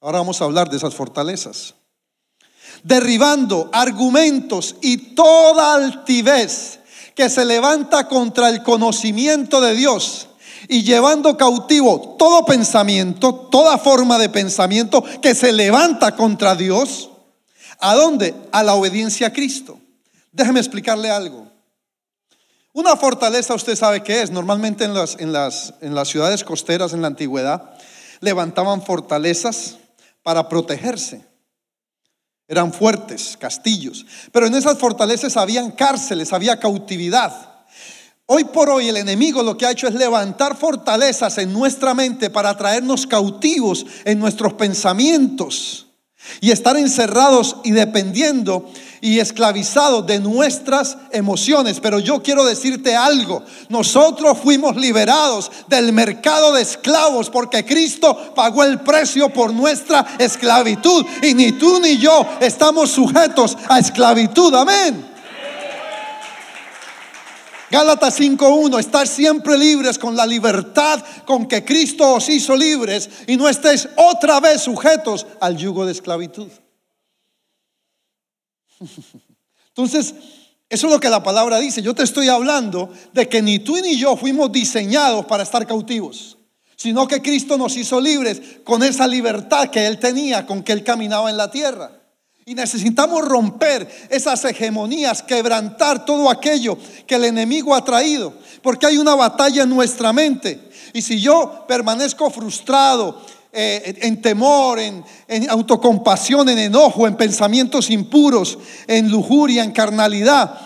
Ahora 0.05 0.19
vamos 0.19 0.39
a 0.39 0.45
hablar 0.45 0.69
de 0.69 0.77
esas 0.77 0.93
fortalezas. 0.93 1.73
Derribando 2.83 3.71
argumentos 3.73 4.75
y 4.79 5.15
toda 5.15 5.73
altivez 5.73 6.77
que 7.15 7.27
se 7.27 7.43
levanta 7.43 8.07
contra 8.07 8.49
el 8.49 8.61
conocimiento 8.61 9.61
de 9.61 9.73
Dios 9.73 10.27
y 10.67 10.83
llevando 10.83 11.35
cautivo 11.37 12.17
todo 12.19 12.45
pensamiento, 12.45 13.33
toda 13.33 13.79
forma 13.79 14.19
de 14.19 14.29
pensamiento 14.29 15.03
que 15.23 15.33
se 15.33 15.51
levanta 15.51 16.15
contra 16.15 16.53
Dios. 16.53 17.09
¿A 17.79 17.95
dónde? 17.95 18.35
A 18.51 18.61
la 18.61 18.75
obediencia 18.75 19.25
a 19.25 19.33
Cristo. 19.33 19.79
Déjeme 20.31 20.59
explicarle 20.59 21.09
algo. 21.09 21.47
Una 22.73 22.95
fortaleza 22.95 23.55
usted 23.55 23.75
sabe 23.75 24.03
qué 24.03 24.21
es. 24.21 24.29
Normalmente 24.29 24.83
en 24.83 24.93
las, 24.93 25.17
en, 25.19 25.33
las, 25.33 25.73
en 25.81 25.95
las 25.95 26.09
ciudades 26.09 26.43
costeras 26.43 26.93
en 26.93 27.01
la 27.01 27.07
antigüedad 27.07 27.71
levantaban 28.21 28.83
fortalezas 28.83 29.79
para 30.25 30.49
protegerse. 30.49 31.23
Eran 32.47 32.73
fuertes, 32.73 33.37
castillos. 33.39 34.03
Pero 34.31 34.47
en 34.47 34.55
esas 34.55 34.79
fortalezas 34.79 35.37
habían 35.37 35.69
cárceles, 35.69 36.33
había 36.33 36.59
cautividad. 36.59 37.63
Hoy 38.25 38.45
por 38.45 38.71
hoy 38.71 38.89
el 38.89 38.97
enemigo 38.97 39.43
lo 39.43 39.55
que 39.55 39.67
ha 39.67 39.71
hecho 39.71 39.87
es 39.87 39.93
levantar 39.93 40.57
fortalezas 40.57 41.37
en 41.37 41.53
nuestra 41.53 41.93
mente 41.93 42.31
para 42.31 42.57
traernos 42.57 43.05
cautivos 43.05 43.85
en 44.03 44.17
nuestros 44.17 44.53
pensamientos 44.53 45.85
y 46.41 46.49
estar 46.49 46.75
encerrados 46.75 47.57
y 47.63 47.69
dependiendo 47.69 48.67
y 49.05 49.19
esclavizados 49.19 50.07
de 50.07 50.19
nuestras 50.19 50.97
emociones. 51.11 51.79
Pero 51.79 51.99
yo 51.99 52.23
quiero 52.23 52.43
decirte 52.43 52.95
algo, 52.95 53.43
nosotros 53.69 54.35
fuimos 54.41 54.75
liberados 54.75 55.51
del 55.67 55.93
mercado 55.93 56.53
de 56.53 56.63
esclavos 56.63 57.29
porque 57.29 57.63
Cristo 57.63 58.33
pagó 58.33 58.63
el 58.63 58.79
precio 58.79 59.29
por 59.29 59.53
nuestra 59.53 60.03
esclavitud 60.17 61.05
y 61.21 61.35
ni 61.35 61.51
tú 61.51 61.79
ni 61.79 61.99
yo 61.99 62.25
estamos 62.41 62.89
sujetos 62.89 63.55
a 63.69 63.77
esclavitud. 63.77 64.51
Amén. 64.55 65.05
Gálatas 67.69 68.19
5.1, 68.19 68.79
estar 68.79 69.07
siempre 69.07 69.55
libres 69.55 69.99
con 69.99 70.15
la 70.15 70.25
libertad 70.25 70.99
con 71.25 71.47
que 71.47 71.63
Cristo 71.63 72.15
os 72.15 72.27
hizo 72.27 72.55
libres 72.55 73.07
y 73.27 73.37
no 73.37 73.47
estéis 73.47 73.87
otra 73.97 74.39
vez 74.39 74.61
sujetos 74.61 75.27
al 75.39 75.57
yugo 75.57 75.85
de 75.85 75.91
esclavitud. 75.91 76.47
Entonces, 79.69 80.15
eso 80.69 80.87
es 80.87 80.93
lo 80.93 80.99
que 80.99 81.09
la 81.09 81.23
palabra 81.23 81.59
dice. 81.59 81.81
Yo 81.81 81.93
te 81.93 82.03
estoy 82.03 82.27
hablando 82.27 82.91
de 83.13 83.29
que 83.29 83.41
ni 83.41 83.59
tú 83.59 83.75
ni 83.77 83.97
yo 83.97 84.15
fuimos 84.17 84.51
diseñados 84.51 85.25
para 85.25 85.43
estar 85.43 85.65
cautivos, 85.67 86.37
sino 86.75 87.07
que 87.07 87.21
Cristo 87.21 87.57
nos 87.57 87.77
hizo 87.77 88.01
libres 88.01 88.41
con 88.63 88.83
esa 88.83 89.07
libertad 89.07 89.69
que 89.69 89.85
Él 89.85 89.99
tenía, 89.99 90.45
con 90.45 90.63
que 90.63 90.71
Él 90.71 90.83
caminaba 90.83 91.29
en 91.29 91.37
la 91.37 91.51
tierra. 91.51 91.91
Y 92.47 92.53
necesitamos 92.53 93.25
romper 93.25 93.89
esas 94.09 94.45
hegemonías, 94.45 95.23
quebrantar 95.23 96.05
todo 96.05 96.29
aquello 96.29 96.77
que 97.07 97.15
el 97.15 97.25
enemigo 97.25 97.73
ha 97.73 97.83
traído, 97.83 98.33
porque 98.61 98.85
hay 98.85 98.97
una 98.99 99.15
batalla 99.15 99.63
en 99.63 99.69
nuestra 99.69 100.13
mente. 100.13 100.69
Y 100.93 101.01
si 101.01 101.19
yo 101.19 101.65
permanezco 101.67 102.29
frustrado, 102.29 103.19
eh, 103.55 103.99
en 104.01 104.21
temor, 104.21 104.79
en, 104.79 105.03
en 105.27 105.49
autocompasión, 105.49 106.49
en 106.49 106.59
enojo, 106.59 107.07
en 107.07 107.15
pensamientos 107.15 107.89
impuros, 107.89 108.57
en 108.87 109.09
lujuria, 109.09 109.63
en 109.63 109.71
carnalidad, 109.71 110.59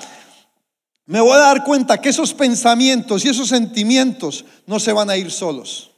me 1.09 1.21
voy 1.21 1.33
a 1.33 1.37
dar 1.37 1.63
cuenta 1.63 1.99
que 1.99 2.09
esos 2.09 2.35
pensamientos 2.35 3.25
y 3.25 3.29
esos 3.29 3.49
sentimientos 3.49 4.45
no 4.67 4.79
se 4.79 4.93
van 4.93 5.09
a 5.09 5.17
ir 5.17 5.31
solos. 5.31 5.89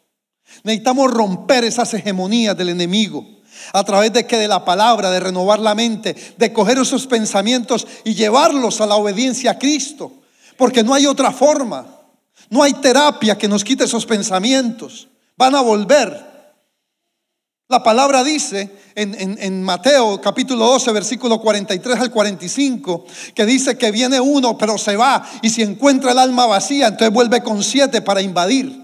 Necesitamos 0.63 1.12
romper 1.12 1.65
esas 1.65 1.93
hegemonías 1.93 2.55
del 2.55 2.69
enemigo 2.69 3.27
a 3.74 3.83
través 3.83 4.13
de 4.13 4.25
que 4.25 4.38
de 4.38 4.48
la 4.48 4.63
palabra, 4.63 5.12
de 5.12 5.19
renovar 5.19 5.60
la 5.60 5.75
mente, 5.75 6.15
de 6.38 6.53
coger 6.53 6.77
esos 6.77 7.07
pensamientos 7.07 7.86
y 8.05 8.13
llevarlos 8.13 8.79
a 8.79 8.86
la 8.86 8.95
obediencia 8.95 9.51
a 9.51 9.60
Cristo, 9.60 10.13
porque 10.55 10.81
no 10.81 10.93
hay 10.93 11.05
otra 11.05 11.31
forma. 11.31 11.86
No 12.50 12.63
hay 12.63 12.71
terapia 12.74 13.38
que 13.38 13.50
nos 13.50 13.65
quite 13.65 13.83
esos 13.83 14.05
pensamientos. 14.05 15.10
Van 15.38 15.55
a 15.55 15.62
volver. 15.62 16.30
La 17.71 17.81
palabra 17.81 18.21
dice 18.21 18.69
en, 18.95 19.63
Mateo 19.63 20.19
capítulo 20.19 20.65
12, 20.65 20.91
versículo 20.91 21.39
43 21.39 22.01
al 22.01 22.11
45, 22.11 23.05
que 23.33 23.45
dice 23.45 23.77
que 23.77 23.91
viene 23.91 24.19
uno, 24.19 24.57
pero 24.57 24.77
se 24.77 24.97
va, 24.97 25.25
y 25.41 25.49
si 25.49 25.61
encuentra 25.61 26.11
el 26.11 26.19
alma 26.19 26.47
vacía, 26.47 26.87
entonces 26.87 27.13
vuelve 27.13 27.41
con 27.41 27.63
siete 27.63 28.01
para 28.01 28.21
invadir. 28.21 28.80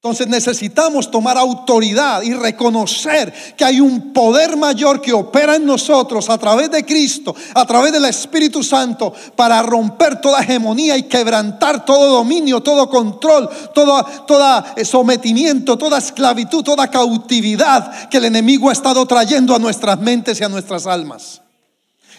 Entonces 0.00 0.28
necesitamos 0.28 1.10
tomar 1.10 1.36
autoridad 1.36 2.22
y 2.22 2.32
reconocer 2.32 3.34
que 3.56 3.64
hay 3.64 3.80
un 3.80 4.12
poder 4.12 4.56
mayor 4.56 5.00
que 5.00 5.12
opera 5.12 5.56
en 5.56 5.66
nosotros 5.66 6.30
a 6.30 6.38
través 6.38 6.70
de 6.70 6.86
Cristo, 6.86 7.34
a 7.52 7.66
través 7.66 7.92
del 7.92 8.04
Espíritu 8.04 8.62
Santo, 8.62 9.12
para 9.34 9.60
romper 9.60 10.20
toda 10.20 10.40
hegemonía 10.40 10.96
y 10.96 11.02
quebrantar 11.08 11.84
todo 11.84 12.14
dominio, 12.14 12.62
todo 12.62 12.88
control, 12.88 13.50
todo, 13.74 14.04
todo 14.24 14.64
sometimiento, 14.84 15.76
toda 15.76 15.98
esclavitud, 15.98 16.62
toda 16.62 16.88
cautividad 16.88 18.08
que 18.08 18.18
el 18.18 18.26
enemigo 18.26 18.70
ha 18.70 18.74
estado 18.74 19.04
trayendo 19.04 19.52
a 19.52 19.58
nuestras 19.58 19.98
mentes 19.98 20.40
y 20.40 20.44
a 20.44 20.48
nuestras 20.48 20.86
almas. 20.86 21.42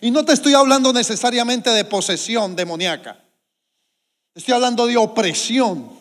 Y 0.02 0.12
no 0.12 0.26
te 0.26 0.34
estoy 0.34 0.54
hablando 0.54 0.92
necesariamente 0.92 1.70
de 1.70 1.86
posesión 1.86 2.58
demoníaca, 2.58 3.24
estoy 4.36 4.54
hablando 4.54 4.86
de 4.86 4.98
opresión 4.98 5.99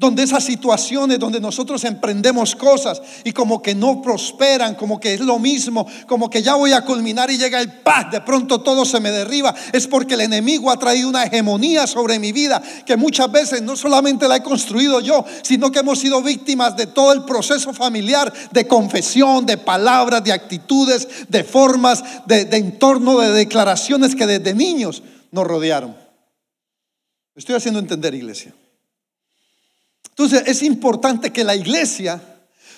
donde 0.00 0.22
esas 0.22 0.44
situaciones 0.44 1.18
donde 1.18 1.40
nosotros 1.40 1.82
emprendemos 1.82 2.54
cosas 2.54 3.02
y 3.24 3.32
como 3.32 3.60
que 3.60 3.74
no 3.74 4.00
prosperan, 4.00 4.76
como 4.76 5.00
que 5.00 5.14
es 5.14 5.20
lo 5.20 5.40
mismo, 5.40 5.88
como 6.06 6.30
que 6.30 6.40
ya 6.40 6.54
voy 6.54 6.72
a 6.72 6.84
culminar 6.84 7.32
y 7.32 7.36
llega 7.36 7.60
el 7.60 7.80
paz, 7.80 8.12
de 8.12 8.20
pronto 8.20 8.60
todo 8.60 8.84
se 8.84 9.00
me 9.00 9.10
derriba, 9.10 9.52
es 9.72 9.88
porque 9.88 10.14
el 10.14 10.20
enemigo 10.20 10.70
ha 10.70 10.78
traído 10.78 11.08
una 11.08 11.24
hegemonía 11.24 11.88
sobre 11.88 12.20
mi 12.20 12.30
vida 12.30 12.62
que 12.86 12.96
muchas 12.96 13.30
veces 13.32 13.60
no 13.60 13.76
solamente 13.76 14.28
la 14.28 14.36
he 14.36 14.42
construido 14.44 15.00
yo, 15.00 15.24
sino 15.42 15.72
que 15.72 15.80
hemos 15.80 15.98
sido 15.98 16.22
víctimas 16.22 16.76
de 16.76 16.86
todo 16.86 17.12
el 17.12 17.24
proceso 17.24 17.72
familiar 17.72 18.32
de 18.52 18.68
confesión, 18.68 19.46
de 19.46 19.58
palabras, 19.58 20.22
de 20.22 20.32
actitudes, 20.32 21.08
de 21.28 21.42
formas, 21.42 22.04
de, 22.24 22.42
entorno, 22.52 23.18
de 23.18 23.32
declaraciones 23.32 24.14
que 24.14 24.28
desde 24.28 24.54
niños 24.54 25.02
nos 25.32 25.44
rodearon. 25.44 25.96
Estoy 27.34 27.56
haciendo 27.56 27.80
entender, 27.80 28.14
iglesia. 28.14 28.54
Entonces 30.18 30.42
es 30.48 30.64
importante 30.64 31.30
que 31.30 31.44
la 31.44 31.54
iglesia 31.54 32.20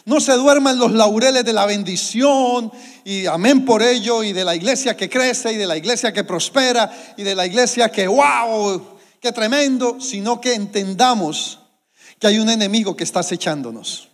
no 0.05 0.21
se 0.21 0.35
duerma 0.35 0.73
en 0.73 0.79
los 0.79 0.93
laureles 0.93 1.43
de 1.43 1.55
la 1.55 1.65
bendición 1.65 2.71
y 3.03 3.25
amén 3.25 3.65
por 3.65 3.83
ello 3.83 4.23
y 4.23 4.35
de 4.35 4.45
la 4.45 4.55
iglesia 4.55 4.95
que 4.95 5.09
crece 5.09 5.55
y 5.55 5.57
de 5.57 5.67
la 5.67 5.79
iglesia 5.79 6.13
que 6.13 6.23
prospera 6.23 6.93
y 7.17 7.23
de 7.23 7.35
la 7.35 7.47
iglesia 7.47 7.89
que 7.89 8.07
wow, 8.07 8.99
qué 9.21 9.33
tremendo, 9.33 9.99
sino 10.03 10.39
que 10.39 10.53
entendamos 10.53 11.61
que 12.19 12.27
hay 12.27 12.39
un 12.39 12.51
enemigo 12.51 12.95
que 12.95 13.05
está 13.05 13.21
acechándonos 13.21 14.11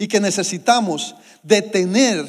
y 0.00 0.08
que 0.08 0.18
necesitamos 0.18 1.14
detener 1.44 2.26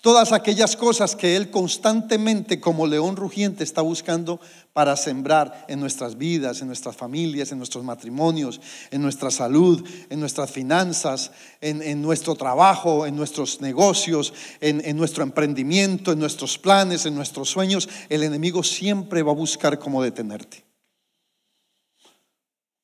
todas 0.00 0.32
aquellas 0.32 0.76
cosas 0.76 1.16
que 1.16 1.36
Él 1.36 1.50
constantemente 1.50 2.60
como 2.60 2.86
león 2.86 3.16
rugiente 3.16 3.64
está 3.64 3.82
buscando 3.82 4.40
para 4.72 4.96
sembrar 4.96 5.64
en 5.68 5.80
nuestras 5.80 6.16
vidas, 6.16 6.60
en 6.60 6.68
nuestras 6.68 6.96
familias, 6.96 7.50
en 7.50 7.58
nuestros 7.58 7.82
matrimonios, 7.82 8.60
en 8.90 9.02
nuestra 9.02 9.30
salud, 9.30 9.86
en 10.08 10.20
nuestras 10.20 10.50
finanzas, 10.50 11.32
en, 11.60 12.00
nuestro 12.00 12.36
trabajo, 12.36 13.06
en 13.06 13.16
nuestros 13.16 13.60
negocios, 13.60 14.32
en, 14.60 14.80
en 14.84 14.96
nuestro 14.96 15.24
emprendimiento, 15.24 16.12
en 16.12 16.20
nuestros 16.20 16.58
planes, 16.58 17.06
en 17.06 17.14
nuestros 17.14 17.50
sueños. 17.50 17.88
El 18.08 18.22
enemigo 18.22 18.62
siempre 18.62 19.22
va 19.22 19.32
a 19.32 19.34
buscar 19.34 19.78
cómo 19.78 20.02
detenerte. 20.02 20.64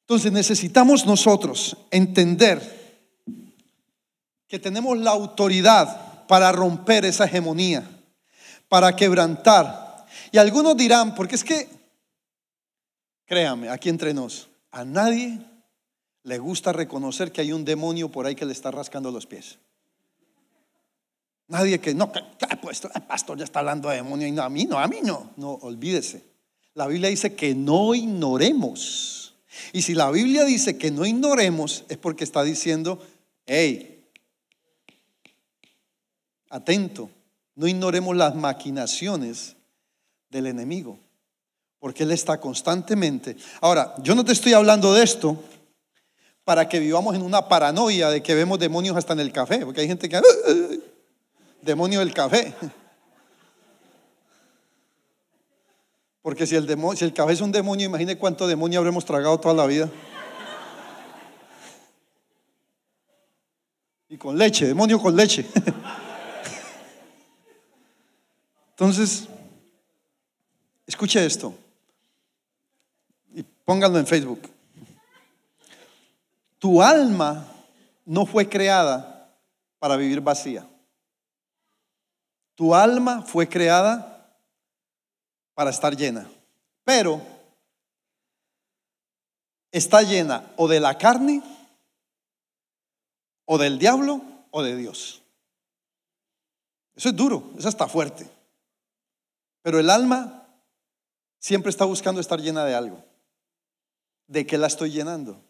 Entonces 0.01 0.33
necesitamos 0.33 1.07
nosotros 1.07 1.77
entender 1.91 2.85
que 4.47 4.59
tenemos 4.59 4.99
la 4.99 5.13
autoridad 5.13 6.14
para 6.27 6.53
romper 6.53 7.05
esa 7.05 7.25
hegemonía, 7.25 7.89
para 8.69 8.95
quebrantar. 8.95 10.07
Y 10.33 10.39
algunos 10.39 10.77
dirán, 10.77 11.15
porque 11.15 11.35
es 11.35 11.45
que, 11.45 11.69
créame, 13.27 13.69
aquí 13.69 13.89
entre 13.89 14.15
nos, 14.15 14.49
a 14.71 14.85
nadie 14.85 15.39
le 16.25 16.39
gusta 16.39 16.73
reconocer 16.73 17.31
que 17.31 17.41
hay 17.41 17.53
un 17.53 17.65
demonio 17.65 18.11
por 18.11 18.27
ahí 18.27 18.35
que 18.35 18.47
le 18.47 18.53
está 18.53 18.71
rascando 18.71 19.11
los 19.11 19.27
pies. 19.27 19.59
Nadie 21.49 21.79
que, 21.79 21.95
no, 21.95 22.11
pues, 22.63 22.83
el 22.95 23.03
pastor 23.03 23.39
ya 23.39 23.45
está 23.45 23.61
hablando 23.61 23.91
de 23.91 23.97
demonio 23.97 24.27
y 24.27 24.33
no, 24.33 24.43
a 24.43 24.49
mí 24.49 24.65
no, 24.65 24.79
a 24.79 24.89
mí 24.89 25.01
no. 25.03 25.31
No, 25.37 25.53
olvídese. 25.53 26.25
La 26.75 26.87
Biblia 26.87 27.11
dice 27.11 27.35
que 27.35 27.55
no 27.55 27.95
ignoremos. 27.95 29.35
Y 29.73 29.83
si 29.83 29.95
la 29.95 30.11
Biblia 30.11 30.45
dice 30.45 30.79
que 30.79 30.91
no 30.91 31.05
ignoremos, 31.05 31.85
es 31.89 31.99
porque 31.99 32.25
está 32.25 32.43
diciendo, 32.43 32.99
hey, 33.47 33.94
atento, 36.55 37.11
no 37.57 37.67
ignoremos 37.67 38.17
las 38.17 38.37
maquinaciones 38.37 39.57
del 40.31 40.47
enemigo, 40.47 41.01
porque 41.81 42.05
él 42.05 42.13
está 42.13 42.41
constantemente. 42.41 43.37
Ahora, 43.61 43.97
yo 44.03 44.15
no 44.15 44.25
te 44.25 44.33
estoy 44.33 44.53
hablando 44.53 44.95
de 44.95 45.03
esto 45.03 45.37
para 46.45 46.69
que 46.69 46.79
vivamos 46.79 47.17
en 47.17 47.23
una 47.23 47.49
paranoia 47.49 48.09
de 48.09 48.23
que 48.23 48.37
vemos 48.37 48.61
demonios 48.61 48.97
hasta 48.97 49.15
en 49.15 49.21
el 49.21 49.33
café, 49.33 49.65
porque 49.65 49.81
hay 49.81 49.89
gente 49.89 50.09
que... 50.09 50.21
Demonio 51.61 51.99
del 52.01 52.15
café. 52.15 52.55
Porque 56.21 56.47
si 56.47 56.57
el, 56.57 56.67
demonio, 56.67 57.05
el 57.05 57.13
café 57.13 57.35
es 57.35 57.43
un 57.43 57.53
demonio, 57.53 57.87
imagine 57.87 58.17
cuánto 58.17 58.47
demonio 58.47 58.79
habremos 58.79 59.05
tragado 59.05 59.39
toda 59.39 59.55
la 59.55 59.67
vida. 59.67 59.91
Y 64.09 64.17
con 64.17 64.39
leche, 64.39 64.67
demonio 64.67 65.01
con 65.01 65.17
leche. 65.17 65.47
Entonces, 68.75 69.29
escuche 70.85 71.25
esto 71.25 71.55
y 73.33 73.45
pónganlo 73.45 74.01
en 74.01 74.07
Facebook. 74.07 74.51
Tu 76.59 76.83
alma 76.83 77.47
no 78.05 78.27
fue 78.27 78.49
creada 78.49 79.33
para 79.79 79.97
vivir 79.97 80.21
vacía. 80.21 80.69
Tu 82.57 82.75
alma 82.75 83.23
fue 83.23 83.49
creada 83.49 84.37
para 85.55 85.71
estar 85.71 85.97
llena. 85.97 86.29
Pero 86.83 87.23
está 89.71 90.03
llena 90.03 90.53
o 90.57 90.67
de 90.67 90.81
la 90.81 90.99
carne, 90.99 91.43
o 93.45 93.57
del 93.57 93.79
diablo, 93.79 94.21
o 94.51 94.65
de 94.65 94.75
Dios. 94.75 95.23
Eso 96.97 97.11
es 97.11 97.17
duro, 97.17 97.53
eso 97.57 97.69
está 97.69 97.87
fuerte. 97.87 98.29
Pero 99.65 99.81
el 99.81 99.89
alma 99.89 100.47
siempre 101.39 101.71
está 101.71 101.87
buscando 101.87 102.21
estar 102.21 102.39
llena 102.39 102.67
de 102.67 102.75
algo. 102.75 103.03
¿De 104.27 104.47
qué 104.47 104.59
la 104.59 104.67
estoy 104.67 104.91
llenando? 104.91 105.41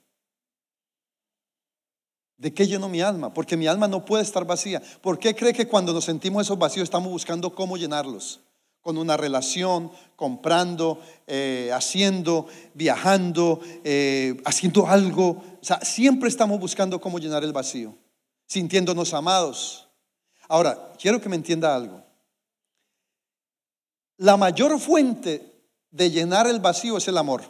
¿De 2.36 2.54
qué 2.54 2.64
lleno 2.68 2.88
mi 2.88 3.00
alma? 3.00 3.34
Porque 3.34 3.56
mi 3.56 3.66
alma 3.66 3.88
no 3.88 4.04
puede 4.04 4.22
estar 4.22 4.44
vacía. 4.44 4.80
¿Por 5.02 5.18
qué 5.18 5.34
cree 5.34 5.52
que 5.52 5.66
cuando 5.66 5.92
nos 5.92 6.04
sentimos 6.04 6.46
esos 6.46 6.56
vacíos 6.56 6.84
estamos 6.84 7.10
buscando 7.10 7.56
cómo 7.56 7.76
llenarlos? 7.76 8.40
Con 8.80 8.98
una 8.98 9.16
relación, 9.16 9.90
comprando, 10.14 11.00
eh, 11.26 11.72
haciendo, 11.74 12.46
viajando, 12.72 13.60
eh, 13.82 14.40
haciendo 14.44 14.86
algo. 14.86 15.42
O 15.60 15.64
sea, 15.64 15.80
siempre 15.80 16.28
estamos 16.28 16.60
buscando 16.60 17.00
cómo 17.00 17.18
llenar 17.18 17.42
el 17.42 17.52
vacío, 17.52 17.98
sintiéndonos 18.46 19.12
amados. 19.12 19.88
Ahora, 20.46 20.92
quiero 21.00 21.20
que 21.20 21.28
me 21.28 21.34
entienda 21.34 21.74
algo. 21.74 22.13
La 24.16 24.36
mayor 24.36 24.78
fuente 24.78 25.54
de 25.90 26.10
llenar 26.10 26.46
el 26.46 26.60
vacío 26.60 26.96
es 26.96 27.08
el 27.08 27.18
amor. 27.18 27.42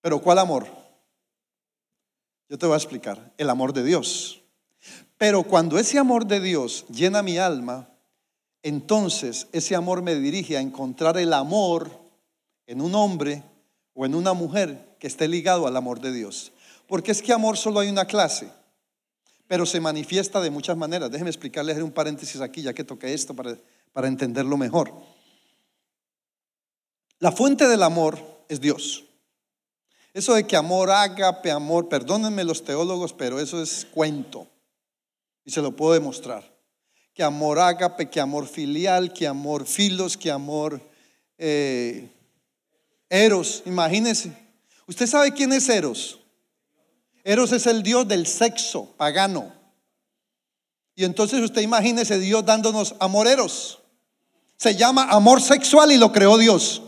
Pero 0.00 0.20
¿cuál 0.20 0.38
amor? 0.38 0.66
Yo 2.48 2.58
te 2.58 2.66
voy 2.66 2.74
a 2.74 2.78
explicar. 2.78 3.32
El 3.38 3.48
amor 3.48 3.72
de 3.72 3.84
Dios. 3.84 4.42
Pero 5.16 5.44
cuando 5.44 5.78
ese 5.78 5.98
amor 5.98 6.26
de 6.26 6.40
Dios 6.40 6.84
llena 6.88 7.22
mi 7.22 7.38
alma, 7.38 7.88
entonces 8.62 9.46
ese 9.52 9.74
amor 9.74 10.02
me 10.02 10.16
dirige 10.16 10.56
a 10.56 10.60
encontrar 10.60 11.16
el 11.16 11.32
amor 11.32 11.90
en 12.66 12.80
un 12.80 12.94
hombre 12.94 13.42
o 13.94 14.04
en 14.04 14.14
una 14.14 14.32
mujer 14.32 14.96
que 14.98 15.06
esté 15.06 15.28
ligado 15.28 15.66
al 15.66 15.76
amor 15.76 16.00
de 16.00 16.12
Dios. 16.12 16.52
Porque 16.86 17.12
es 17.12 17.22
que 17.22 17.32
amor 17.32 17.56
solo 17.56 17.80
hay 17.80 17.88
una 17.88 18.04
clase, 18.04 18.50
pero 19.46 19.64
se 19.64 19.80
manifiesta 19.80 20.40
de 20.40 20.50
muchas 20.50 20.76
maneras. 20.76 21.10
Déjenme 21.10 21.30
explicarles 21.30 21.78
un 21.78 21.92
paréntesis 21.92 22.40
aquí, 22.40 22.62
ya 22.62 22.74
que 22.74 22.84
toqué 22.84 23.14
esto 23.14 23.34
para 23.34 23.56
para 23.92 24.08
entenderlo 24.08 24.56
mejor. 24.56 24.92
La 27.18 27.32
fuente 27.32 27.68
del 27.68 27.82
amor 27.82 28.18
es 28.48 28.60
Dios. 28.60 29.04
Eso 30.14 30.34
de 30.34 30.46
que 30.46 30.56
amor, 30.56 30.90
ágape, 30.90 31.50
amor, 31.50 31.88
perdónenme 31.88 32.44
los 32.44 32.64
teólogos, 32.64 33.12
pero 33.12 33.40
eso 33.40 33.62
es 33.62 33.86
cuento. 33.86 34.46
Y 35.44 35.50
se 35.50 35.62
lo 35.62 35.74
puedo 35.74 35.94
demostrar. 35.94 36.52
Que 37.14 37.22
amor 37.22 37.58
ágape, 37.58 38.10
que 38.10 38.20
amor 38.20 38.46
filial, 38.46 39.12
que 39.12 39.26
amor 39.26 39.66
filos, 39.66 40.16
que 40.16 40.30
amor 40.30 40.80
eh, 41.38 42.10
eros. 43.08 43.62
Imagínense. 43.66 44.32
¿Usted 44.86 45.06
sabe 45.06 45.32
quién 45.32 45.52
es 45.52 45.68
Eros? 45.68 46.18
Eros 47.24 47.52
es 47.52 47.66
el 47.66 47.82
dios 47.82 48.06
del 48.08 48.26
sexo 48.26 48.94
pagano. 48.96 49.52
Y 50.94 51.04
entonces 51.04 51.40
usted 51.40 51.62
imagínese 51.62 52.18
Dios 52.18 52.44
dándonos 52.44 52.94
amor 52.98 53.26
eros. 53.26 53.81
Se 54.62 54.76
llama 54.76 55.08
amor 55.10 55.42
sexual 55.42 55.90
y 55.90 55.96
lo 55.96 56.12
creó 56.12 56.38
Dios. 56.38 56.80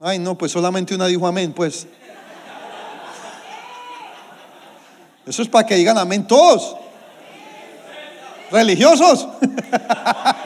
Ay, 0.00 0.18
no, 0.18 0.36
pues 0.36 0.50
solamente 0.50 0.96
una 0.96 1.06
dijo 1.06 1.28
amén, 1.28 1.52
pues. 1.52 1.86
Eso 5.24 5.42
es 5.42 5.48
para 5.48 5.64
que 5.64 5.76
digan 5.76 5.96
amén 5.96 6.26
todos. 6.26 6.74
Religiosos. 8.50 9.28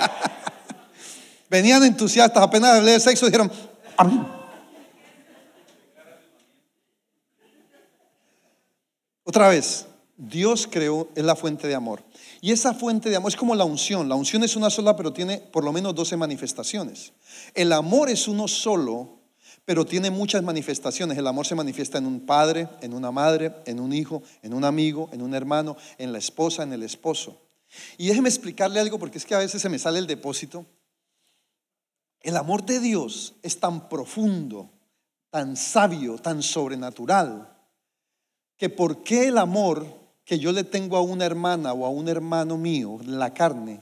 Venían 1.48 1.84
entusiastas, 1.84 2.42
apenas 2.42 2.74
hablé 2.74 2.92
de 2.92 3.00
sexo, 3.00 3.24
dijeron, 3.24 3.50
amén. 3.96 4.28
Otra 9.24 9.48
vez, 9.48 9.86
Dios 10.18 10.68
creó, 10.70 11.08
es 11.14 11.24
la 11.24 11.34
fuente 11.34 11.66
de 11.66 11.74
amor. 11.74 12.02
Y 12.40 12.52
esa 12.52 12.74
fuente 12.74 13.10
de 13.10 13.16
amor 13.16 13.32
es 13.32 13.36
como 13.36 13.54
la 13.54 13.64
unción. 13.64 14.08
La 14.08 14.14
unción 14.14 14.44
es 14.44 14.54
una 14.56 14.70
sola, 14.70 14.96
pero 14.96 15.12
tiene 15.12 15.38
por 15.38 15.64
lo 15.64 15.72
menos 15.72 15.94
12 15.94 16.16
manifestaciones. 16.16 17.12
El 17.54 17.72
amor 17.72 18.10
es 18.10 18.28
uno 18.28 18.46
solo, 18.46 19.18
pero 19.64 19.84
tiene 19.84 20.10
muchas 20.10 20.42
manifestaciones. 20.42 21.18
El 21.18 21.26
amor 21.26 21.46
se 21.46 21.54
manifiesta 21.54 21.98
en 21.98 22.06
un 22.06 22.26
padre, 22.26 22.68
en 22.80 22.94
una 22.94 23.10
madre, 23.10 23.54
en 23.66 23.80
un 23.80 23.92
hijo, 23.92 24.22
en 24.42 24.54
un 24.54 24.64
amigo, 24.64 25.08
en 25.12 25.22
un 25.22 25.34
hermano, 25.34 25.76
en 25.98 26.12
la 26.12 26.18
esposa, 26.18 26.62
en 26.62 26.72
el 26.72 26.82
esposo. 26.84 27.42
Y 27.96 28.08
déjeme 28.08 28.28
explicarle 28.28 28.80
algo 28.80 28.98
porque 28.98 29.18
es 29.18 29.26
que 29.26 29.34
a 29.34 29.38
veces 29.38 29.60
se 29.60 29.68
me 29.68 29.78
sale 29.78 29.98
el 29.98 30.06
depósito. 30.06 30.64
El 32.20 32.36
amor 32.36 32.64
de 32.64 32.80
Dios 32.80 33.34
es 33.42 33.58
tan 33.58 33.88
profundo, 33.88 34.70
tan 35.30 35.56
sabio, 35.56 36.18
tan 36.18 36.42
sobrenatural, 36.42 37.54
que 38.56 38.68
por 38.68 39.02
qué 39.02 39.28
el 39.28 39.38
amor 39.38 39.86
que 40.28 40.38
yo 40.38 40.52
le 40.52 40.62
tengo 40.62 40.98
a 40.98 41.00
una 41.00 41.24
hermana 41.24 41.72
o 41.72 41.86
a 41.86 41.88
un 41.88 42.06
hermano 42.06 42.58
mío, 42.58 42.98
la 43.06 43.32
carne, 43.32 43.80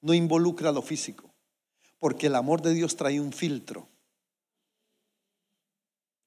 no 0.00 0.12
involucra 0.12 0.72
lo 0.72 0.82
físico. 0.82 1.32
Porque 2.00 2.26
el 2.26 2.34
amor 2.34 2.60
de 2.62 2.74
Dios 2.74 2.96
trae 2.96 3.20
un 3.20 3.32
filtro 3.32 3.86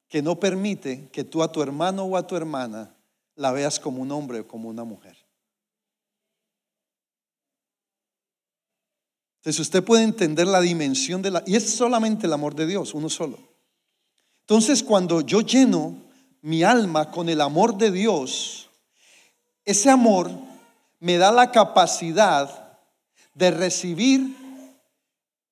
que 0.08 0.21
no 0.21 0.39
permite 0.39 1.10
que 1.10 1.25
tú 1.25 1.43
a 1.43 1.51
tu 1.51 1.62
hermano 1.62 2.06
o 2.06 2.15
a 2.15 2.25
tu 2.25 2.38
hermana 2.38 2.95
la 3.36 3.51
veas 3.51 3.77
como 3.77 4.01
un 4.01 4.10
hombre 4.13 4.39
o 4.39 4.47
como 4.47 4.69
una 4.69 4.86
mujer. 4.86 5.17
Entonces 9.41 9.60
usted 9.60 9.84
puede 9.84 10.03
entender 10.06 10.47
la 10.47 10.62
dimensión 10.62 11.21
de 11.21 11.32
la... 11.32 11.43
Y 11.45 11.58
es 11.58 11.71
solamente 11.71 12.25
el 12.25 12.32
amor 12.32 12.56
de 12.56 12.67
Dios, 12.67 12.93
uno 12.93 13.10
solo. 13.10 13.38
Entonces 14.39 14.82
cuando 14.82 15.19
yo 15.19 15.41
lleno 15.41 16.06
mi 16.41 16.63
alma 16.63 17.12
con 17.12 17.27
el 17.27 17.41
amor 17.41 17.77
de 17.77 17.91
Dios, 17.91 18.66
ese 19.67 19.89
amor 19.89 20.32
me 21.01 21.17
da 21.17 21.30
la 21.30 21.51
capacidad 21.51 22.80
de 23.34 23.51
recibir 23.51 24.34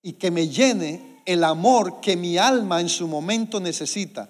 y 0.01 0.13
que 0.13 0.32
me 0.32 0.47
llene 0.47 1.21
el 1.25 1.43
amor 1.43 1.99
que 1.99 2.15
mi 2.15 2.38
alma 2.38 2.80
en 2.80 2.88
su 2.88 3.10
momento 3.10 3.60
necesita. 3.60 4.30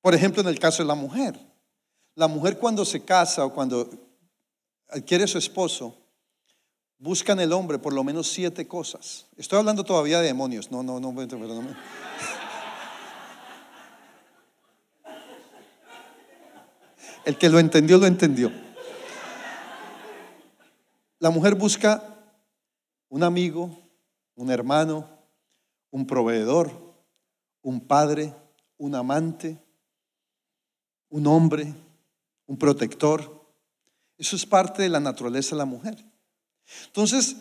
Por 0.00 0.16
ejemplo, 0.16 0.42
en 0.42 0.48
el 0.48 0.58
caso 0.58 0.82
de 0.82 0.88
la 0.88 0.96
mujer. 0.96 1.38
La 2.16 2.26
mujer 2.26 2.58
cuando 2.58 2.84
se 2.84 3.04
casa 3.04 3.44
o 3.44 3.54
cuando 3.54 3.88
adquiere 4.88 5.28
su 5.28 5.38
esposo, 5.38 5.94
busca 6.98 7.34
en 7.34 7.40
el 7.40 7.52
hombre 7.52 7.78
por 7.78 7.92
lo 7.92 8.02
menos 8.02 8.26
siete 8.26 8.66
cosas. 8.66 9.26
Estoy 9.36 9.60
hablando 9.60 9.84
todavía 9.84 10.18
de 10.18 10.26
demonios. 10.26 10.72
No, 10.72 10.82
no, 10.82 10.98
no, 10.98 11.14
perdóname. 11.14 11.76
El 17.24 17.38
que 17.38 17.48
lo 17.48 17.60
entendió, 17.60 17.98
lo 17.98 18.06
entendió. 18.06 18.67
La 21.18 21.30
mujer 21.30 21.54
busca 21.54 22.02
un 23.08 23.22
amigo, 23.22 23.76
un 24.36 24.50
hermano, 24.50 25.08
un 25.90 26.06
proveedor, 26.06 26.70
un 27.62 27.80
padre, 27.80 28.34
un 28.76 28.94
amante, 28.94 29.58
un 31.08 31.26
hombre, 31.26 31.74
un 32.46 32.56
protector. 32.56 33.46
Eso 34.16 34.36
es 34.36 34.46
parte 34.46 34.82
de 34.82 34.88
la 34.88 35.00
naturaleza 35.00 35.56
de 35.56 35.58
la 35.58 35.64
mujer. 35.64 35.96
Entonces, 36.86 37.36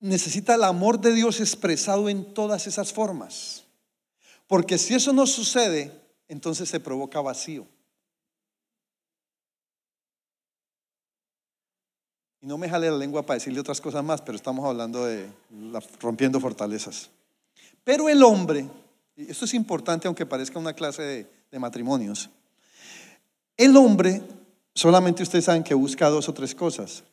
necesita 0.00 0.54
el 0.54 0.64
amor 0.64 1.00
de 1.00 1.14
Dios 1.14 1.40
expresado 1.40 2.08
en 2.08 2.32
todas 2.32 2.66
esas 2.66 2.92
formas. 2.92 3.64
Porque 4.46 4.78
si 4.78 4.94
eso 4.94 5.12
no 5.12 5.26
sucede, 5.26 5.90
entonces 6.28 6.68
se 6.68 6.78
provoca 6.78 7.20
vacío. 7.20 7.66
Y 12.44 12.46
no 12.46 12.58
me 12.58 12.68
jale 12.68 12.90
la 12.90 12.98
lengua 12.98 13.22
para 13.22 13.36
decirle 13.36 13.58
otras 13.58 13.80
cosas 13.80 14.04
más, 14.04 14.20
pero 14.20 14.36
estamos 14.36 14.66
hablando 14.66 15.06
de 15.06 15.26
rompiendo 15.98 16.38
fortalezas. 16.40 17.08
Pero 17.82 18.06
el 18.10 18.22
hombre, 18.22 18.68
esto 19.16 19.46
es 19.46 19.54
importante 19.54 20.06
aunque 20.06 20.26
parezca 20.26 20.58
una 20.58 20.74
clase 20.74 21.02
de, 21.02 21.30
de 21.50 21.58
matrimonios, 21.58 22.28
el 23.56 23.74
hombre 23.78 24.20
solamente 24.74 25.22
ustedes 25.22 25.46
saben 25.46 25.64
que 25.64 25.72
busca 25.72 26.10
dos 26.10 26.28
o 26.28 26.34
tres 26.34 26.54
cosas, 26.54 27.04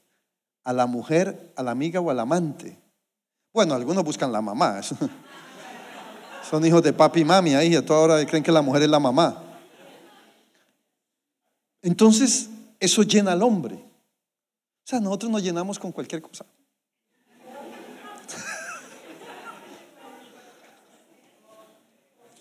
a 0.65 0.73
la 0.73 0.85
mujer, 0.85 1.53
a 1.55 1.63
la 1.63 1.71
amiga 1.71 2.01
o 2.01 2.11
al 2.11 2.19
amante. 2.19 2.77
Bueno, 3.53 3.73
algunos 3.73 4.03
buscan 4.03 4.33
la 4.33 4.41
mamá, 4.41 4.81
son 6.49 6.65
hijos 6.65 6.83
de 6.83 6.91
papi 6.91 7.21
y 7.21 7.23
mami 7.23 7.55
ahí, 7.55 7.73
a 7.73 7.85
toda 7.85 8.01
hora 8.01 8.25
creen 8.25 8.43
que 8.43 8.51
la 8.51 8.61
mujer 8.61 8.81
es 8.81 8.89
la 8.89 8.99
mamá. 8.99 9.41
Entonces, 11.81 12.49
eso 12.81 13.03
llena 13.03 13.31
al 13.31 13.43
hombre. 13.43 13.90
Nosotros 14.99 15.31
nos 15.31 15.43
llenamos 15.43 15.79
con 15.79 15.91
cualquier 15.91 16.21
cosa. 16.21 16.45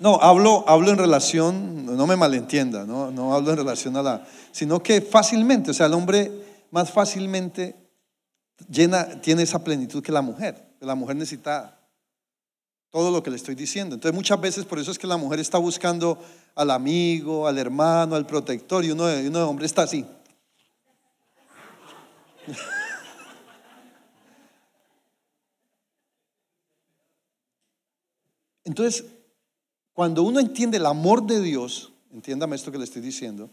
No, 0.01 0.15
hablo, 0.23 0.65
hablo 0.67 0.91
en 0.91 0.97
relación, 0.97 1.85
no 1.85 2.07
me 2.07 2.17
malentienda, 2.17 2.87
¿no? 2.87 3.11
no 3.11 3.35
hablo 3.35 3.51
en 3.51 3.59
relación 3.59 3.99
a 3.99 4.03
la, 4.03 4.27
sino 4.51 4.83
que 4.83 5.03
fácilmente, 5.03 5.73
o 5.73 5.75
sea, 5.75 5.87
el 5.87 5.93
hombre 5.93 6.33
más 6.71 6.91
fácilmente 6.91 7.77
llena, 8.71 9.21
tiene 9.21 9.43
esa 9.43 9.63
plenitud 9.63 10.03
que 10.03 10.11
la 10.11 10.23
mujer. 10.23 10.75
La 10.81 10.95
mujer 10.95 11.17
necesita 11.17 11.79
todo 12.89 13.11
lo 13.11 13.23
que 13.23 13.29
le 13.29 13.37
estoy 13.37 13.55
diciendo. 13.55 13.95
Entonces 13.95 14.17
muchas 14.17 14.41
veces 14.41 14.65
por 14.65 14.79
eso 14.79 14.91
es 14.91 14.99
que 14.99 15.07
la 15.07 15.19
mujer 15.19 15.39
está 15.39 15.59
buscando 15.59 16.19
al 16.55 16.71
amigo, 16.71 17.47
al 17.47 17.59
hermano, 17.59 18.17
al 18.17 18.27
protector, 18.27 18.85
y 18.85 18.91
uno 18.91 19.05
uno 19.05 19.39
de 19.39 19.45
hombre 19.45 19.67
está 19.67 19.83
así. 19.83 20.07
Entonces, 28.65 29.05
cuando 29.93 30.23
uno 30.23 30.41
entiende 30.41 30.77
el 30.77 30.87
amor 30.87 31.27
de 31.27 31.41
Dios, 31.41 31.93
entiéndame 32.13 32.57
esto 32.57 32.71
que 32.73 32.79
le 32.79 32.85
estoy 32.85 33.03
diciendo, 33.03 33.51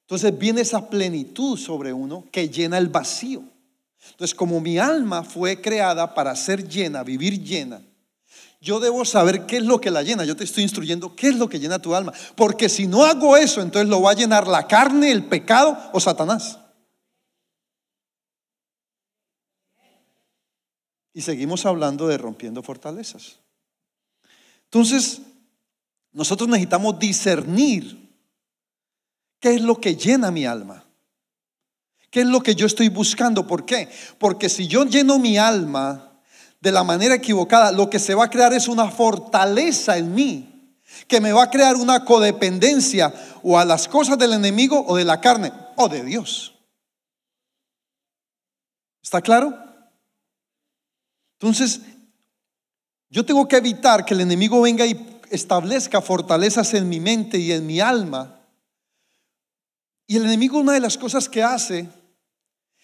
entonces 0.00 0.36
viene 0.38 0.60
esa 0.60 0.88
plenitud 0.88 1.58
sobre 1.58 1.92
uno 1.92 2.24
que 2.30 2.48
llena 2.48 2.78
el 2.78 2.88
vacío. 2.88 3.42
Entonces, 4.10 4.34
como 4.34 4.60
mi 4.60 4.78
alma 4.78 5.22
fue 5.22 5.60
creada 5.60 6.14
para 6.14 6.36
ser 6.36 6.68
llena, 6.68 7.02
vivir 7.02 7.42
llena, 7.42 7.82
yo 8.60 8.80
debo 8.80 9.04
saber 9.04 9.44
qué 9.46 9.58
es 9.58 9.64
lo 9.64 9.80
que 9.80 9.90
la 9.90 10.02
llena. 10.02 10.24
Yo 10.24 10.36
te 10.36 10.44
estoy 10.44 10.62
instruyendo 10.62 11.14
qué 11.14 11.28
es 11.28 11.36
lo 11.36 11.48
que 11.48 11.60
llena 11.60 11.78
tu 11.78 11.94
alma. 11.94 12.14
Porque 12.34 12.70
si 12.70 12.86
no 12.86 13.04
hago 13.04 13.36
eso, 13.36 13.60
entonces 13.60 13.90
lo 13.90 14.00
va 14.00 14.12
a 14.12 14.14
llenar 14.14 14.48
la 14.48 14.66
carne, 14.66 15.10
el 15.10 15.24
pecado 15.24 15.78
o 15.92 16.00
Satanás. 16.00 16.58
Y 21.14 21.22
seguimos 21.22 21.64
hablando 21.64 22.08
de 22.08 22.18
rompiendo 22.18 22.62
fortalezas. 22.62 23.38
Entonces, 24.64 25.20
nosotros 26.12 26.48
necesitamos 26.48 26.98
discernir 26.98 28.12
qué 29.38 29.54
es 29.54 29.62
lo 29.62 29.80
que 29.80 29.94
llena 29.94 30.32
mi 30.32 30.44
alma. 30.44 30.84
¿Qué 32.10 32.20
es 32.20 32.26
lo 32.26 32.40
que 32.40 32.54
yo 32.54 32.66
estoy 32.66 32.88
buscando? 32.88 33.46
¿Por 33.46 33.64
qué? 33.64 33.88
Porque 34.18 34.48
si 34.48 34.66
yo 34.66 34.84
lleno 34.84 35.18
mi 35.18 35.38
alma 35.38 36.20
de 36.60 36.72
la 36.72 36.84
manera 36.84 37.14
equivocada, 37.14 37.72
lo 37.72 37.90
que 37.90 37.98
se 37.98 38.14
va 38.14 38.24
a 38.24 38.30
crear 38.30 38.52
es 38.52 38.68
una 38.68 38.90
fortaleza 38.90 39.96
en 39.96 40.14
mí, 40.14 40.76
que 41.08 41.20
me 41.20 41.32
va 41.32 41.44
a 41.44 41.50
crear 41.50 41.76
una 41.76 42.04
codependencia 42.04 43.12
o 43.42 43.58
a 43.58 43.64
las 43.64 43.88
cosas 43.88 44.16
del 44.18 44.32
enemigo 44.32 44.84
o 44.86 44.96
de 44.96 45.04
la 45.04 45.20
carne 45.20 45.52
o 45.76 45.88
de 45.88 46.04
Dios. 46.04 46.54
¿Está 49.02 49.20
claro? 49.20 49.63
Entonces, 51.34 51.80
yo 53.10 53.24
tengo 53.24 53.46
que 53.46 53.56
evitar 53.56 54.04
que 54.04 54.14
el 54.14 54.20
enemigo 54.20 54.60
venga 54.60 54.86
y 54.86 55.20
establezca 55.30 56.00
fortalezas 56.00 56.74
en 56.74 56.88
mi 56.88 57.00
mente 57.00 57.38
y 57.38 57.52
en 57.52 57.66
mi 57.66 57.80
alma. 57.80 58.40
Y 60.06 60.16
el 60.16 60.24
enemigo 60.24 60.58
una 60.58 60.72
de 60.72 60.80
las 60.80 60.98
cosas 60.98 61.28
que 61.28 61.42
hace 61.42 61.88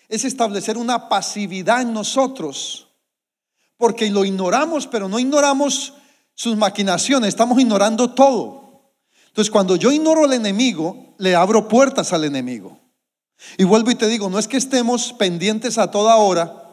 es 0.09 0.25
establecer 0.25 0.77
una 0.77 1.09
pasividad 1.09 1.83
en 1.83 1.93
nosotros, 1.93 2.89
porque 3.77 4.11
lo 4.11 4.25
ignoramos, 4.25 4.87
pero 4.87 5.09
no 5.09 5.19
ignoramos 5.19 5.95
sus 6.35 6.57
maquinaciones, 6.57 7.29
estamos 7.29 7.61
ignorando 7.61 8.13
todo. 8.15 8.95
Entonces, 9.29 9.51
cuando 9.51 9.77
yo 9.77 9.93
ignoro 9.93 10.25
al 10.25 10.33
enemigo, 10.33 11.15
le 11.19 11.35
abro 11.35 11.69
puertas 11.69 12.13
al 12.13 12.25
enemigo. 12.25 12.79
Y 13.59 13.65
vuelvo 13.65 13.91
y 13.91 13.95
te 13.95 14.09
digo, 14.09 14.29
no 14.29 14.39
es 14.39 14.49
que 14.49 14.57
estemos 14.57 15.13
pendientes 15.13 15.79
a 15.79 15.91
toda 15.91 16.17
hora 16.17 16.70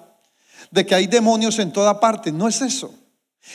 de 0.71 0.86
que 0.86 0.95
hay 0.95 1.08
demonios 1.08 1.60
en 1.60 1.71
toda 1.71 1.99
parte. 1.99 2.32
No 2.32 2.47
es 2.47 2.62
eso. 2.62 2.93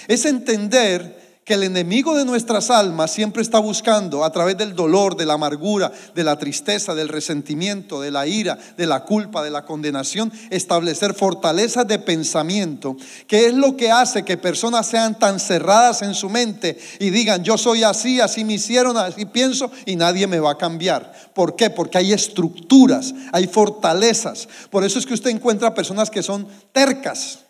Es 0.09 0.25
entender 0.25 1.22
que 1.44 1.55
el 1.55 1.64
enemigo 1.64 2.14
de 2.16 2.24
nuestras 2.24 2.70
almas 2.70 3.11
siempre 3.11 3.42
está 3.42 3.59
buscando 3.59 4.24
a 4.24 4.31
través 4.31 4.57
del 4.57 4.76
dolor, 4.76 5.16
de 5.16 5.26
la 5.26 5.35
amargura, 5.35 5.90
de 6.14 6.22
la 6.22 6.38
tristeza, 6.38 6.94
del 6.94 7.09
resentimiento, 7.09 8.00
de 8.00 8.12
la 8.12 8.28
ira, 8.28 8.57
de 8.76 8.87
la 8.87 9.05
culpa, 9.05 9.42
de 9.42 9.50
la 9.50 9.64
condenación, 9.64 10.33
establecer 10.50 11.14
fortalezas 11.14 11.88
de 11.88 11.98
pensamiento, 11.98 12.96
que 13.26 13.46
es 13.46 13.55
lo 13.55 13.76
que 13.76 13.90
hace 13.90 14.24
que 14.24 14.37
personas 14.37 14.87
sean 14.87 15.18
tan 15.18 15.40
cerradas 15.40 16.02
en 16.02 16.14
su 16.14 16.31
mente 16.31 16.78
y 17.00 17.11
digan, 17.11 17.42
yo 17.42 17.59
soy 17.59 17.83
así, 17.83 18.20
así 18.20 18.44
me 18.44 18.55
hicieron, 18.55 18.96
así 18.96 19.24
pienso 19.24 19.72
y 19.85 19.96
nadie 19.96 20.28
me 20.28 20.38
va 20.38 20.52
a 20.52 20.59
cambiar. 20.59 21.12
¿Por 21.35 21.57
qué? 21.57 21.70
Porque 21.70 21.98
hay 21.98 22.12
estructuras, 22.12 23.12
hay 23.33 23.48
fortalezas. 23.48 24.48
Por 24.70 24.85
eso 24.85 25.00
es 25.00 25.07
que 25.07 25.14
usted 25.14 25.31
encuentra 25.31 25.74
personas 25.74 26.09
que 26.09 26.22
son 26.22 26.46
tercas. 26.70 27.40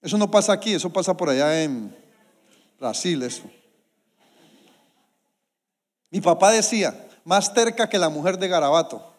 Eso 0.00 0.16
no 0.16 0.30
pasa 0.30 0.54
aquí, 0.54 0.72
eso 0.72 0.90
pasa 0.90 1.14
por 1.14 1.28
allá 1.28 1.62
en 1.62 2.05
Brasil 2.78 3.22
eso. 3.22 3.44
Mi 6.10 6.20
papá 6.20 6.52
decía, 6.52 7.08
más 7.24 7.52
terca 7.52 7.88
que 7.88 7.98
la 7.98 8.08
mujer 8.08 8.38
de 8.38 8.48
Garabato. 8.48 9.12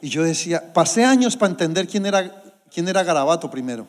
Y 0.00 0.08
yo 0.08 0.22
decía, 0.22 0.72
pasé 0.72 1.04
años 1.04 1.36
para 1.36 1.50
entender 1.50 1.88
quién 1.88 2.06
era, 2.06 2.42
quién 2.72 2.88
era 2.88 3.02
Garabato 3.02 3.50
primero. 3.50 3.88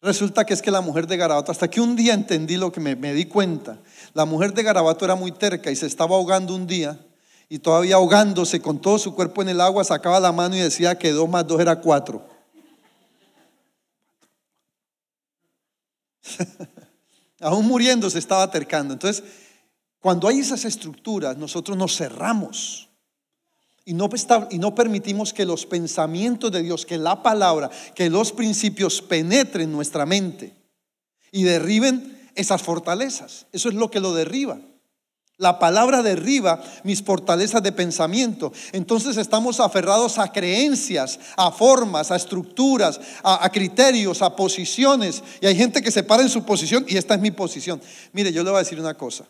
Resulta 0.00 0.44
que 0.44 0.54
es 0.54 0.62
que 0.62 0.70
la 0.70 0.80
mujer 0.80 1.06
de 1.06 1.16
Garabato, 1.16 1.52
hasta 1.52 1.68
que 1.68 1.80
un 1.80 1.94
día 1.94 2.14
entendí 2.14 2.56
lo 2.56 2.72
que 2.72 2.80
me, 2.80 2.96
me 2.96 3.12
di 3.14 3.26
cuenta, 3.26 3.78
la 4.14 4.24
mujer 4.24 4.52
de 4.52 4.62
Garabato 4.62 5.04
era 5.04 5.14
muy 5.14 5.32
terca 5.32 5.70
y 5.70 5.76
se 5.76 5.86
estaba 5.86 6.16
ahogando 6.16 6.54
un 6.54 6.66
día 6.66 6.98
y 7.48 7.58
todavía 7.58 7.96
ahogándose 7.96 8.60
con 8.62 8.80
todo 8.80 8.98
su 8.98 9.14
cuerpo 9.14 9.42
en 9.42 9.50
el 9.50 9.60
agua, 9.60 9.84
sacaba 9.84 10.18
la 10.20 10.32
mano 10.32 10.56
y 10.56 10.60
decía 10.60 10.98
que 10.98 11.12
dos 11.12 11.28
más 11.28 11.46
dos 11.46 11.60
era 11.60 11.80
cuatro. 11.80 12.26
Aún 17.42 17.66
muriendo 17.66 18.08
se 18.08 18.18
estaba 18.18 18.44
acercando. 18.44 18.94
Entonces, 18.94 19.22
cuando 20.00 20.28
hay 20.28 20.40
esas 20.40 20.64
estructuras, 20.64 21.36
nosotros 21.36 21.76
nos 21.76 21.96
cerramos. 21.96 22.88
Y 23.84 23.94
no, 23.94 24.08
y 24.50 24.58
no, 24.58 24.74
permitimos 24.74 25.32
que 25.32 25.44
los 25.44 25.66
pensamientos 25.66 26.52
de 26.52 26.62
Dios, 26.62 26.86
que 26.86 26.98
la 26.98 27.22
palabra, 27.22 27.70
que 27.94 28.08
los 28.08 28.32
principios 28.32 29.02
penetren 29.02 29.72
nuestra 29.72 30.06
mente 30.06 30.54
y 31.32 31.42
derriben 31.42 32.30
esas 32.34 32.62
fortalezas. 32.62 33.46
Eso 33.52 33.68
es 33.68 33.74
lo 33.74 33.90
que 33.90 34.00
lo 34.00 34.14
derriba. 34.14 34.60
La 35.38 35.58
palabra 35.58 36.02
derriba 36.02 36.62
mis 36.84 37.02
fortalezas 37.02 37.62
de 37.62 37.72
pensamiento. 37.72 38.52
Entonces 38.72 39.16
estamos 39.16 39.60
aferrados 39.60 40.18
a 40.18 40.30
creencias, 40.30 41.18
a 41.36 41.50
formas, 41.50 42.10
a 42.10 42.16
estructuras, 42.16 43.00
a, 43.24 43.48
criterios, 43.50 44.22
a 44.22 44.36
posiciones. 44.36 45.22
Y 45.40 45.46
hay 45.46 45.56
gente 45.56 45.82
que 45.82 45.90
se 45.90 46.04
para 46.04 46.22
en 46.22 46.28
su 46.28 46.44
posición 46.44 46.84
y 46.86 46.96
esta 46.96 47.14
es 47.14 47.20
mi 47.20 47.30
posición. 47.30 47.80
Mire, 48.12 48.32
yo 48.32 48.44
le 48.44 48.50
voy 48.50 48.58
a 48.58 48.62
decir 48.62 48.78
una 48.78 48.94
cosa. 48.94 49.26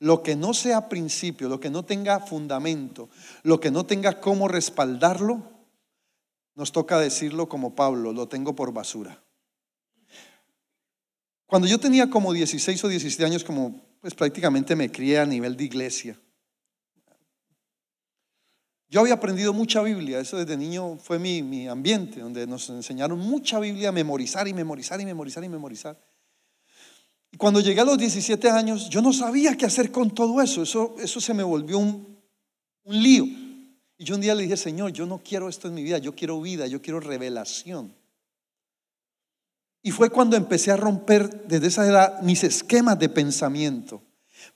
Lo 0.00 0.22
que 0.22 0.34
no 0.34 0.52
sea 0.52 0.88
principio, 0.88 1.48
lo 1.48 1.60
que 1.60 1.70
no 1.70 1.84
tenga 1.84 2.18
fundamento, 2.18 3.08
lo 3.44 3.60
que 3.60 3.70
no 3.70 3.86
tenga 3.86 4.20
cómo 4.20 4.48
respaldarlo, 4.48 5.40
nos 6.56 6.72
toca 6.72 6.98
decirlo 6.98 7.48
como 7.48 7.74
Pablo, 7.74 8.12
lo 8.12 8.26
tengo 8.28 8.54
por 8.54 8.72
basura. 8.72 9.22
Cuando 11.46 11.68
yo 11.68 11.78
tenía 11.78 12.10
como 12.10 12.32
16 12.32 12.82
o 12.84 12.88
17 12.88 13.24
años, 13.24 13.44
como 13.44 13.91
pues 14.02 14.14
prácticamente 14.14 14.74
me 14.74 14.90
crié 14.90 15.20
a 15.20 15.24
nivel 15.24 15.56
de 15.56 15.64
iglesia. 15.64 16.18
Yo 18.90 19.00
había 19.00 19.14
aprendido 19.14 19.54
mucha 19.54 19.80
Biblia, 19.80 20.18
eso 20.18 20.36
desde 20.36 20.56
niño 20.56 20.98
fue 20.98 21.20
mi, 21.20 21.68
ambiente, 21.68 22.20
donde 22.20 22.46
nos 22.46 22.68
enseñaron 22.68 23.18
mucha 23.18 23.60
Biblia 23.60 23.88
a 23.88 23.92
memorizar 23.92 24.46
y 24.48 24.52
memorizar 24.52 25.00
y 25.00 25.06
memorizar 25.06 25.44
y 25.44 25.48
memorizar. 25.48 25.98
Y 27.30 27.36
cuando 27.36 27.60
llegué 27.60 27.80
a 27.80 27.84
los 27.84 27.96
17 27.96 28.50
años, 28.50 28.90
yo 28.90 29.00
no 29.00 29.12
sabía 29.12 29.56
qué 29.56 29.66
hacer 29.66 29.92
con 29.92 30.10
todo 30.10 30.42
eso, 30.42 30.64
eso, 30.64 30.96
eso 30.98 31.20
se 31.20 31.32
me 31.32 31.44
volvió 31.44 31.78
un, 31.78 32.18
un 32.82 33.02
lío. 33.02 33.24
Y 33.96 34.04
yo 34.04 34.16
un 34.16 34.20
día 34.20 34.34
le 34.34 34.42
dije, 34.42 34.56
Señor, 34.56 34.92
yo 34.92 35.06
no 35.06 35.22
quiero 35.22 35.48
esto 35.48 35.68
en 35.68 35.74
mi 35.74 35.84
vida, 35.84 35.98
yo 35.98 36.14
quiero 36.14 36.40
vida, 36.40 36.66
yo 36.66 36.82
quiero 36.82 36.98
revelación. 36.98 37.94
Y 39.82 39.90
fue 39.90 40.10
cuando 40.10 40.36
empecé 40.36 40.70
a 40.70 40.76
romper 40.76 41.46
desde 41.46 41.66
esa 41.66 41.86
edad 41.86 42.22
mis 42.22 42.44
esquemas 42.44 42.98
de 42.98 43.08
pensamiento 43.08 44.02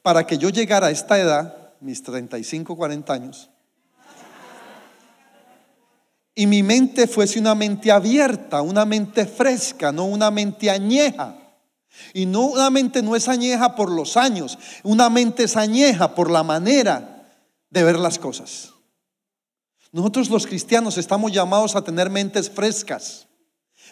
para 0.03 0.27
que 0.27 0.39
yo 0.39 0.51
llegara 0.51 0.87
a 0.87 0.91
esta 0.91 1.19
edad, 1.19 1.73
mis 1.81 2.03
35, 2.03 2.77
40 2.77 3.13
años, 3.13 3.51
y 6.39 6.47
mi 6.47 6.63
mente 6.63 7.09
fuese 7.09 7.41
una 7.41 7.55
mente 7.55 7.91
abierta, 7.91 8.61
una 8.61 8.85
mente 8.85 9.25
fresca, 9.25 9.91
no 9.91 10.05
una 10.05 10.31
mente 10.31 10.71
añeja. 10.71 11.35
Y 12.13 12.27
no 12.27 12.43
una 12.43 12.69
mente 12.69 13.03
no 13.03 13.17
es 13.17 13.27
añeja 13.27 13.75
por 13.75 13.91
los 13.91 14.19
años, 14.19 14.59
una 14.83 15.09
mente 15.09 15.45
es 15.45 15.57
añeja 15.57 16.15
por 16.15 16.31
la 16.31 16.43
manera 16.43 17.27
de 17.71 17.83
ver 17.83 17.99
las 17.99 18.19
cosas. 18.19 18.75
Nosotros 19.93 20.29
los 20.29 20.47
cristianos 20.47 20.99
estamos 20.99 21.33
llamados 21.33 21.75
a 21.75 21.83
tener 21.83 22.11
mentes 22.11 22.51
frescas 22.51 23.26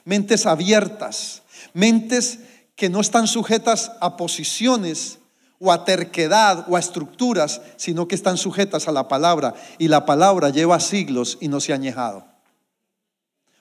mentes 0.04 0.46
abiertas, 0.46 1.42
mentes 1.72 2.40
que 2.76 2.88
no 2.88 3.00
están 3.00 3.26
sujetas 3.26 3.92
a 4.00 4.16
posiciones 4.16 5.18
o 5.58 5.72
a 5.72 5.84
terquedad 5.84 6.66
o 6.68 6.76
a 6.76 6.80
estructuras, 6.80 7.60
sino 7.76 8.08
que 8.08 8.14
están 8.14 8.36
sujetas 8.36 8.88
a 8.88 8.92
la 8.92 9.08
palabra. 9.08 9.54
Y 9.78 9.88
la 9.88 10.04
palabra 10.04 10.50
lleva 10.50 10.80
siglos 10.80 11.38
y 11.40 11.48
no 11.48 11.60
se 11.60 11.72
ha 11.72 11.76
añejado. 11.76 12.26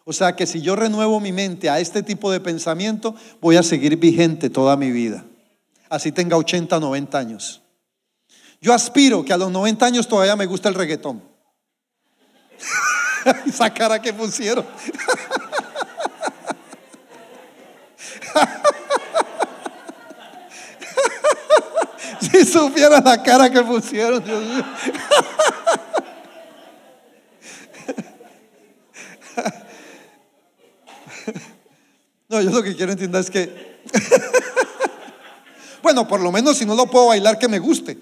O 0.06 0.12
sea 0.12 0.36
que 0.36 0.46
si 0.46 0.62
yo 0.62 0.76
renuevo 0.76 1.20
mi 1.20 1.32
mente 1.32 1.70
a 1.70 1.80
este 1.80 2.04
tipo 2.04 2.32
de 2.32 2.42
pensamiento, 2.42 3.16
voy 3.40 3.56
a 3.56 3.64
seguir 3.64 3.96
vigente 3.98 4.50
toda 4.50 4.76
mi 4.76 4.92
vida. 4.92 5.24
Así 5.90 6.12
tenga 6.12 6.36
80, 6.36 6.80
90 6.80 7.18
años. 7.18 7.62
Yo 8.60 8.74
aspiro 8.74 9.24
que 9.24 9.34
a 9.34 9.38
los 9.38 9.52
90 9.52 9.86
años 9.86 10.08
todavía 10.08 10.36
me 10.36 10.46
gusta 10.46 10.70
el 10.70 10.76
reggaetón. 10.76 11.22
Esa 13.46 13.74
cara 13.74 14.02
que 14.02 14.12
pusieron. 14.14 14.66
si 22.20 22.46
supiera 22.46 23.02
la 23.02 23.22
cara 23.22 23.50
que 23.50 23.62
pusieron, 23.62 24.24
Dios 24.24 24.44
mío. 24.44 24.66
No, 32.30 32.42
yo 32.42 32.50
lo 32.50 32.64
que 32.64 32.76
quiero 32.76 32.92
entender 32.92 33.22
es 33.22 33.30
que, 33.30 33.80
bueno, 35.84 36.08
por 36.08 36.20
lo 36.20 36.32
menos 36.32 36.58
si 36.58 36.66
no 36.66 36.74
lo 36.74 36.88
puedo 36.88 37.06
bailar, 37.06 37.38
que 37.38 37.48
me 37.48 37.60
guste. 37.60 37.96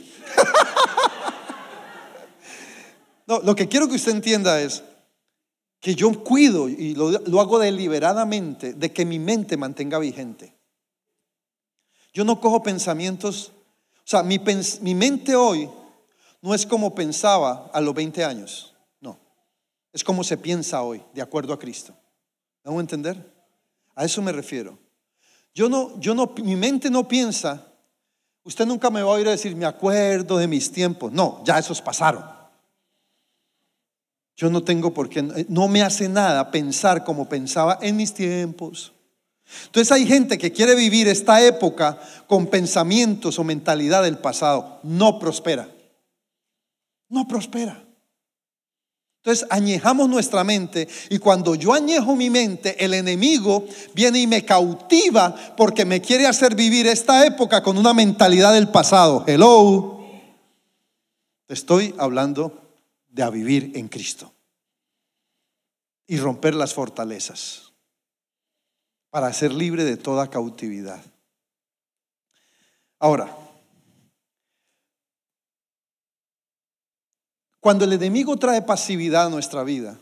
No, 3.28 3.40
lo 3.40 3.54
que 3.56 3.68
quiero 3.68 3.90
que 3.90 3.96
usted 3.96 4.14
entienda 4.14 4.62
es 4.62 4.84
que 5.82 5.96
yo 5.96 6.24
cuido 6.24 6.70
y 6.70 6.94
lo, 6.94 7.42
hago 7.42 7.58
deliberadamente 7.58 8.74
de 8.74 8.94
que 8.94 9.04
mi 9.04 9.18
mente 9.18 9.58
mantenga 9.58 9.98
vigente. 9.98 10.56
Yo 12.14 12.24
no 12.24 12.40
cojo 12.40 12.62
pensamientos, 12.62 13.52
o 13.98 14.06
sea, 14.06 14.22
mi, 14.22 14.40
mi 14.82 14.96
mente 14.96 15.36
hoy 15.36 15.70
no 16.42 16.54
es 16.54 16.68
como 16.68 16.94
pensaba 16.94 17.72
a 17.74 17.82
los 17.82 17.96
20 17.96 18.24
años, 18.24 18.76
no, 19.00 19.20
es 19.92 20.04
como 20.04 20.24
se 20.24 20.38
piensa 20.38 20.84
hoy, 20.84 21.02
de 21.14 21.22
acuerdo 21.22 21.52
a 21.52 21.60
Cristo. 21.60 21.96
¿Vamos 22.64 22.80
a 22.80 22.82
entender? 22.82 23.34
A 23.96 24.06
eso 24.06 24.22
me 24.22 24.32
refiero. 24.32 24.78
Yo 25.54 25.68
no, 25.68 26.00
yo 26.00 26.14
no, 26.14 26.32
mi 26.44 26.56
mente 26.56 26.92
no 26.92 27.08
piensa, 27.08 27.74
usted 28.44 28.68
nunca 28.68 28.92
me 28.92 29.02
va 29.02 29.10
a 29.10 29.16
oír 29.16 29.28
decir, 29.28 29.56
me 29.56 29.66
acuerdo 29.66 30.38
de 30.38 30.48
mis 30.48 30.72
tiempos. 30.72 31.12
No, 31.12 31.44
ya 31.44 31.58
esos 31.58 31.82
pasaron. 31.82 32.41
Yo 34.42 34.50
no 34.50 34.64
tengo 34.64 34.92
por 34.92 35.08
qué, 35.08 35.22
no 35.50 35.68
me 35.68 35.84
hace 35.84 36.10
nada 36.10 36.50
pensar 36.50 37.04
como 37.04 37.30
pensaba 37.30 37.78
en 37.80 37.96
mis 37.96 38.12
tiempos. 38.12 38.92
Entonces 39.66 39.92
hay 39.92 40.08
gente 40.08 40.40
que 40.40 40.52
quiere 40.52 40.74
vivir 40.74 41.08
esta 41.08 41.46
época 41.46 42.00
con 42.26 42.48
pensamientos 42.48 43.38
o 43.38 43.44
mentalidad 43.44 44.02
del 44.02 44.18
pasado. 44.18 44.80
No 44.82 45.20
prospera. 45.20 45.70
No 47.08 47.28
prospera. 47.28 47.84
Entonces 49.18 49.46
añejamos 49.52 50.10
nuestra 50.10 50.44
mente 50.44 50.88
y 51.12 51.20
cuando 51.20 51.54
yo 51.54 51.76
añejo 51.76 52.16
mi 52.16 52.32
mente, 52.32 52.84
el 52.84 52.96
enemigo 52.96 53.68
viene 53.94 54.22
y 54.22 54.26
me 54.26 54.44
cautiva 54.44 55.36
porque 55.56 55.86
me 55.86 56.02
quiere 56.02 56.26
hacer 56.26 56.56
vivir 56.56 56.88
esta 56.88 57.28
época 57.28 57.62
con 57.62 57.78
una 57.78 57.94
mentalidad 57.94 58.54
del 58.54 58.70
pasado. 58.70 59.24
Hello. 59.28 60.04
Estoy 61.48 61.94
hablando 62.00 62.71
de 63.12 63.24
a 63.24 63.30
vivir 63.30 63.72
en 63.76 63.88
Cristo 63.88 64.34
y 66.08 66.18
romper 66.18 66.56
las 66.56 66.74
fortalezas 66.74 67.74
para 69.10 69.32
ser 69.34 69.54
libre 69.54 69.84
de 69.84 69.98
toda 69.98 70.30
cautividad. 70.30 71.04
Ahora, 73.00 73.36
cuando 77.60 77.86
el 77.86 77.94
enemigo 77.94 78.38
trae 78.38 78.62
pasividad 78.62 79.28
a 79.28 79.30
nuestra 79.30 79.64
vida, 79.64 80.00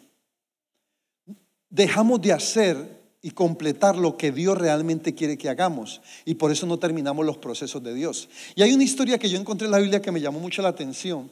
dejamos 1.69 2.21
de 2.21 2.33
hacer 2.33 2.99
y 3.21 3.31
completar 3.31 3.97
lo 3.97 4.15
que 4.15 4.31
Dios 4.31 4.57
realmente 4.57 5.13
quiere 5.13 5.37
que 5.37 5.49
hagamos. 5.49 6.01
Y 6.25 6.35
por 6.35 6.51
eso 6.51 6.65
no 6.65 6.79
terminamos 6.79 7.25
los 7.25 7.37
procesos 7.37 7.83
de 7.83 7.93
Dios. 7.93 8.29
Y 8.55 8.61
hay 8.61 8.73
una 8.73 8.83
historia 8.83 9.17
que 9.17 9.29
yo 9.29 9.39
encontré 9.39 9.65
en 9.65 9.71
la 9.71 9.79
Biblia 9.79 10.01
que 10.01 10.11
me 10.11 10.21
llamó 10.21 10.39
mucho 10.39 10.61
la 10.61 10.69
atención. 10.69 11.31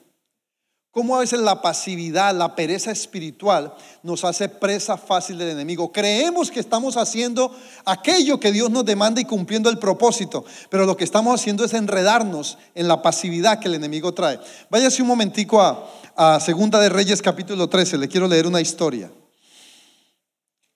Cómo 0.98 1.16
a 1.16 1.20
veces 1.20 1.42
la 1.42 1.62
pasividad, 1.62 2.36
la 2.36 2.56
pereza 2.56 2.90
espiritual 2.90 3.72
nos 4.02 4.24
hace 4.24 4.50
presa 4.50 4.98
fácil 4.98 5.38
del 5.38 5.50
enemigo. 5.50 5.92
Creemos 5.92 6.50
que 6.50 6.60
estamos 6.60 6.98
haciendo 6.98 7.56
aquello 7.86 8.40
que 8.40 8.52
Dios 8.52 8.72
nos 8.72 8.84
demanda 8.84 9.22
y 9.22 9.26
cumpliendo 9.26 9.70
el 9.70 9.78
propósito, 9.78 10.44
pero 10.72 10.88
lo 10.88 10.98
que 10.98 11.04
estamos 11.04 11.40
haciendo 11.40 11.64
es 11.64 11.76
enredarnos 11.76 12.58
en 12.74 12.88
la 12.88 13.04
pasividad 13.04 13.60
que 13.60 13.68
el 13.68 13.76
enemigo 13.76 14.16
trae. 14.16 14.40
Váyase 14.72 15.04
un 15.04 15.10
momentico 15.10 15.62
a, 15.62 15.88
a 16.16 16.40
Segunda 16.40 16.80
de 16.80 16.90
Reyes 16.90 17.22
capítulo 17.22 17.70
13, 17.70 18.00
le 18.00 18.08
quiero 18.08 18.28
leer 18.28 18.48
una 18.48 18.60
historia. 18.60 19.12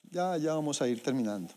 Ya, 0.08 0.36
ya 0.36 0.54
vamos 0.54 0.80
a 0.80 0.86
ir 0.86 1.02
terminando. 1.02 1.52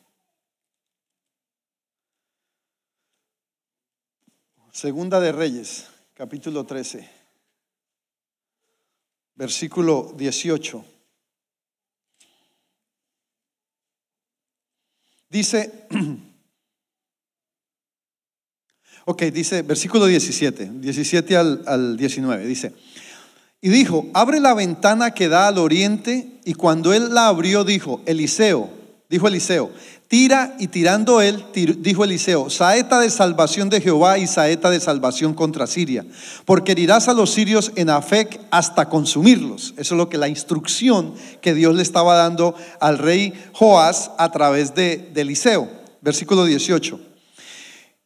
Segunda 4.72 5.20
de 5.20 5.32
Reyes, 5.32 5.86
capítulo 6.16 6.66
13 6.66 7.25
versículo 9.36 10.14
18. 10.18 10.84
Dice, 15.30 15.88
ok, 19.06 19.24
dice 19.24 19.62
versículo 19.64 20.06
17, 20.06 20.72
17 20.76 21.38
al, 21.38 21.64
al 21.68 21.98
19, 21.98 22.46
dice, 22.46 22.74
y 23.62 23.70
dijo, 23.70 24.08
abre 24.14 24.40
la 24.40 24.54
ventana 24.54 25.12
que 25.12 25.28
da 25.28 25.48
al 25.48 25.58
oriente, 25.58 26.40
y 26.46 26.54
cuando 26.54 26.94
él 26.94 27.14
la 27.14 27.28
abrió 27.28 27.64
dijo, 27.64 28.02
Eliseo, 28.06 28.70
dijo 29.10 29.28
Eliseo, 29.28 29.72
tira 30.08 30.56
y 30.60 30.68
tirando 30.68 31.22
él, 31.22 31.46
dijo 31.54 32.04
Eliseo, 32.04 32.50
saeta 32.50 33.00
de 33.00 33.10
salvación 33.10 33.70
de 33.70 33.82
Jehová 33.82 34.18
y 34.18 34.28
saeta 34.28 34.70
de 34.70 34.80
salvación 34.80 35.34
contra 35.34 35.68
Siria, 35.68 36.06
porque 36.46 36.74
herirás 36.74 37.08
a 37.08 37.14
los 37.14 37.32
sirios 37.32 37.72
en 37.76 37.90
Afec 37.90 38.40
hasta 38.52 38.90
consumirlos. 38.90 39.74
Eso 39.78 39.96
es 39.96 39.98
lo 39.98 40.10
que 40.10 40.18
la 40.18 40.28
instrucción 40.28 41.14
que 41.42 41.54
Dios 41.54 41.76
le 41.76 41.82
estaba 41.82 42.16
dando 42.16 42.56
al 42.80 42.98
rey 42.98 43.34
Joás 43.54 44.12
a 44.18 44.32
través 44.32 44.76
de, 44.76 45.10
de 45.14 45.22
Eliseo. 45.22 45.68
Versículo 46.02 46.46
18. 46.46 47.00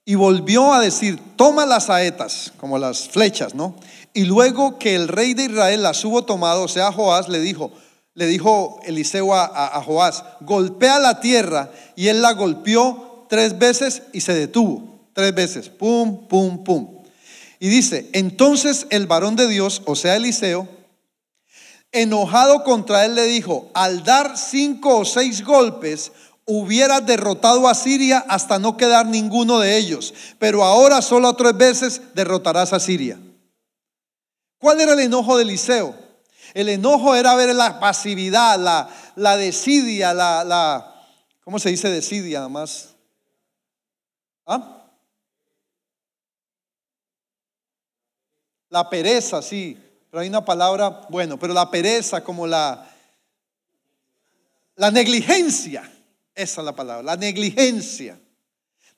Y 0.06 0.16
volvió 0.16 0.74
a 0.74 0.80
decir, 0.80 1.20
toma 1.36 1.66
las 1.66 1.86
saetas, 1.86 2.54
como 2.58 2.80
las 2.80 3.10
flechas, 3.10 3.54
¿no? 3.54 3.76
Y 4.14 4.26
luego 4.26 4.80
que 4.80 4.96
el 4.96 5.08
rey 5.08 5.34
de 5.34 5.44
Israel 5.44 5.84
las 5.84 6.04
hubo 6.04 6.24
tomado, 6.24 6.64
o 6.64 6.68
sea, 6.68 6.92
Joás 6.92 7.30
le 7.30 7.40
dijo, 7.40 7.72
le 8.20 8.28
dijo 8.28 8.82
Eliseo 8.84 9.34
a, 9.34 9.82
Joás, 9.82 10.26
golpea 10.42 11.00
la 11.00 11.22
tierra. 11.22 11.72
Y 11.96 12.10
él 12.10 12.22
la 12.22 12.34
golpeó 12.34 13.26
tres 13.30 13.58
veces 13.58 14.04
y 14.12 14.20
se 14.20 14.34
detuvo. 14.34 15.08
Tres 15.14 15.34
veces. 15.34 15.70
Pum, 15.70 16.28
pum, 16.28 16.66
pum. 16.66 17.02
Y 17.62 17.70
dice, 17.70 18.10
entonces 18.12 18.88
el 18.90 19.08
varón 19.08 19.38
de 19.38 19.48
Dios, 19.48 19.82
o 19.86 19.96
sea, 19.96 20.18
Eliseo, 20.18 20.68
enojado 21.94 22.66
contra 22.66 23.06
él 23.06 23.16
le 23.16 23.24
dijo, 23.24 23.70
al 23.74 24.04
dar 24.04 24.38
cinco 24.38 24.98
o 24.98 25.06
seis 25.06 25.42
golpes, 25.42 26.12
hubiera 26.44 27.00
derrotado 27.00 27.70
a 27.70 27.74
Siria 27.74 28.26
hasta 28.28 28.60
no 28.60 28.76
quedar 28.76 29.06
ninguno 29.06 29.60
de 29.60 29.78
ellos. 29.78 30.14
Pero 30.40 30.66
ahora 30.66 31.02
solo 31.02 31.34
tres 31.38 31.56
veces 31.56 32.02
derrotarás 32.16 32.74
a 32.74 32.82
Siria. 32.82 33.18
¿Cuál 34.58 34.82
era 34.82 34.92
el 34.92 35.00
enojo 35.00 35.38
de 35.38 35.44
Eliseo? 35.44 36.09
El 36.54 36.70
enojo 36.70 37.16
era 37.16 37.36
ver 37.36 37.54
la 37.56 37.80
pasividad, 37.80 38.60
la, 38.60 38.90
la 39.16 39.38
desidia, 39.38 40.14
la, 40.14 40.44
la, 40.44 41.06
¿cómo 41.44 41.60
se 41.60 41.70
dice 41.70 41.90
desidia 41.90 42.48
más? 42.48 42.96
¿Ah? 44.46 44.88
La 48.70 48.90
pereza, 48.90 49.42
sí, 49.42 49.78
pero 50.10 50.22
hay 50.22 50.30
una 50.30 50.46
palabra, 50.46 51.02
bueno, 51.10 51.38
pero 51.38 51.54
la 51.54 51.70
pereza 51.70 52.24
como 52.24 52.46
la, 52.46 52.88
la 54.76 54.92
negligencia, 54.92 55.82
esa 56.36 56.62
es 56.62 56.66
la 56.66 56.76
palabra, 56.76 57.04
la 57.04 57.18
negligencia 57.18 58.20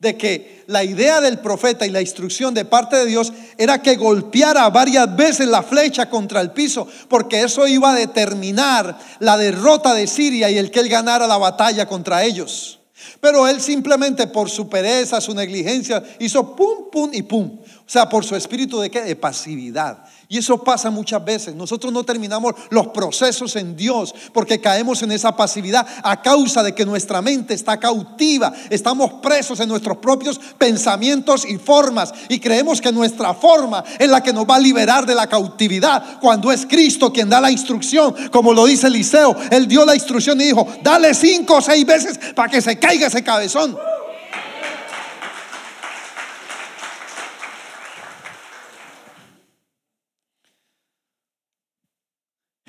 de 0.02 0.18
que 0.18 0.64
la 0.66 0.84
idea 0.84 1.22
del 1.22 1.38
profeta 1.40 1.86
y 1.86 1.92
la 1.92 2.02
instrucción 2.02 2.56
de 2.56 2.66
parte 2.66 2.96
de 2.96 3.06
Dios 3.06 3.32
era 3.56 3.84
que 3.84 3.96
golpeara 3.96 4.68
varias 4.72 5.16
veces 5.16 5.48
la 5.48 5.62
flecha 5.62 6.10
contra 6.10 6.42
el 6.42 6.52
piso, 6.52 6.88
porque 7.08 7.44
eso 7.44 7.68
iba 7.68 7.92
a 7.92 7.96
determinar 7.96 8.98
la 9.20 9.38
derrota 9.38 9.94
de 9.94 10.08
Siria 10.08 10.50
y 10.50 10.58
el 10.58 10.72
que 10.72 10.80
él 10.80 10.90
ganara 10.90 11.28
la 11.28 11.38
batalla 11.38 11.86
contra 11.86 12.24
ellos. 12.24 12.80
Pero 13.20 13.48
él 13.48 13.62
simplemente 13.62 14.26
por 14.26 14.50
su 14.50 14.68
pereza, 14.68 15.22
su 15.22 15.36
negligencia, 15.36 16.04
hizo 16.20 16.56
pum, 16.56 16.90
pum 16.92 17.12
y 17.14 17.22
pum. 17.22 17.60
Sea, 17.92 18.08
por 18.08 18.24
su 18.24 18.38
espíritu 18.38 18.80
de 18.80 18.90
qué? 18.90 19.02
De 19.02 19.18
pasividad. 19.18 20.06
Y 20.30 20.38
eso 20.38 20.64
pasa 20.64 20.90
muchas 20.90 21.26
veces. 21.26 21.54
Nosotros 21.54 21.92
no 21.92 22.06
terminamos 22.06 22.54
los 22.70 22.88
procesos 22.88 23.58
en 23.58 23.76
Dios 23.76 24.16
porque 24.32 24.62
caemos 24.62 25.02
en 25.02 25.12
esa 25.12 25.36
pasividad 25.36 25.86
a 26.02 26.22
causa 26.22 26.64
de 26.64 26.74
que 26.74 26.86
nuestra 26.86 27.22
mente 27.22 27.54
está 27.54 27.78
cautiva. 27.78 28.54
Estamos 28.70 29.16
presos 29.22 29.60
en 29.60 29.68
nuestros 29.68 29.98
propios 29.98 30.40
pensamientos 30.58 31.44
y 31.46 31.58
formas 31.58 32.14
y 32.30 32.40
creemos 32.40 32.80
que 32.80 32.94
nuestra 32.94 33.34
forma 33.34 33.84
es 34.00 34.08
la 34.08 34.24
que 34.24 34.32
nos 34.32 34.46
va 34.46 34.56
a 34.56 34.60
liberar 34.60 35.06
de 35.06 35.14
la 35.14 35.28
cautividad 35.28 36.18
cuando 36.22 36.50
es 36.50 36.66
Cristo 36.66 37.12
quien 37.12 37.28
da 37.28 37.42
la 37.42 37.52
instrucción. 37.52 38.16
Como 38.32 38.54
lo 38.54 38.68
dice 38.68 38.88
Eliseo, 38.88 39.36
él 39.50 39.68
dio 39.68 39.84
la 39.84 39.96
instrucción 39.96 40.40
y 40.40 40.46
dijo, 40.46 40.66
dale 40.82 41.14
cinco 41.14 41.58
o 41.58 41.62
seis 41.62 41.86
veces 41.86 42.18
para 42.34 42.50
que 42.50 42.62
se 42.62 42.80
caiga 42.80 43.08
ese 43.08 43.22
cabezón. 43.22 43.78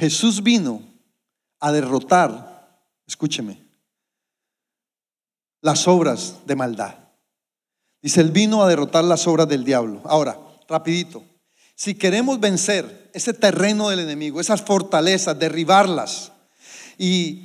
Jesús 0.02 0.42
vino 0.42 0.82
a 1.60 1.70
derrotar, 1.70 2.76
escúcheme, 3.06 3.62
las 5.60 5.86
obras 5.86 6.38
de 6.44 6.56
maldad. 6.56 6.96
Dice, 8.02 8.20
Él 8.20 8.32
vino 8.32 8.64
a 8.64 8.68
derrotar 8.68 9.04
las 9.04 9.28
obras 9.28 9.46
del 9.46 9.62
diablo. 9.62 10.00
Ahora, 10.04 10.36
rapidito, 10.66 11.22
si 11.76 11.94
queremos 11.94 12.40
vencer 12.40 13.12
ese 13.14 13.32
terreno 13.32 13.90
del 13.90 14.00
enemigo, 14.00 14.40
esas 14.40 14.62
fortalezas, 14.62 15.38
derribarlas 15.38 16.32
y, 16.98 17.44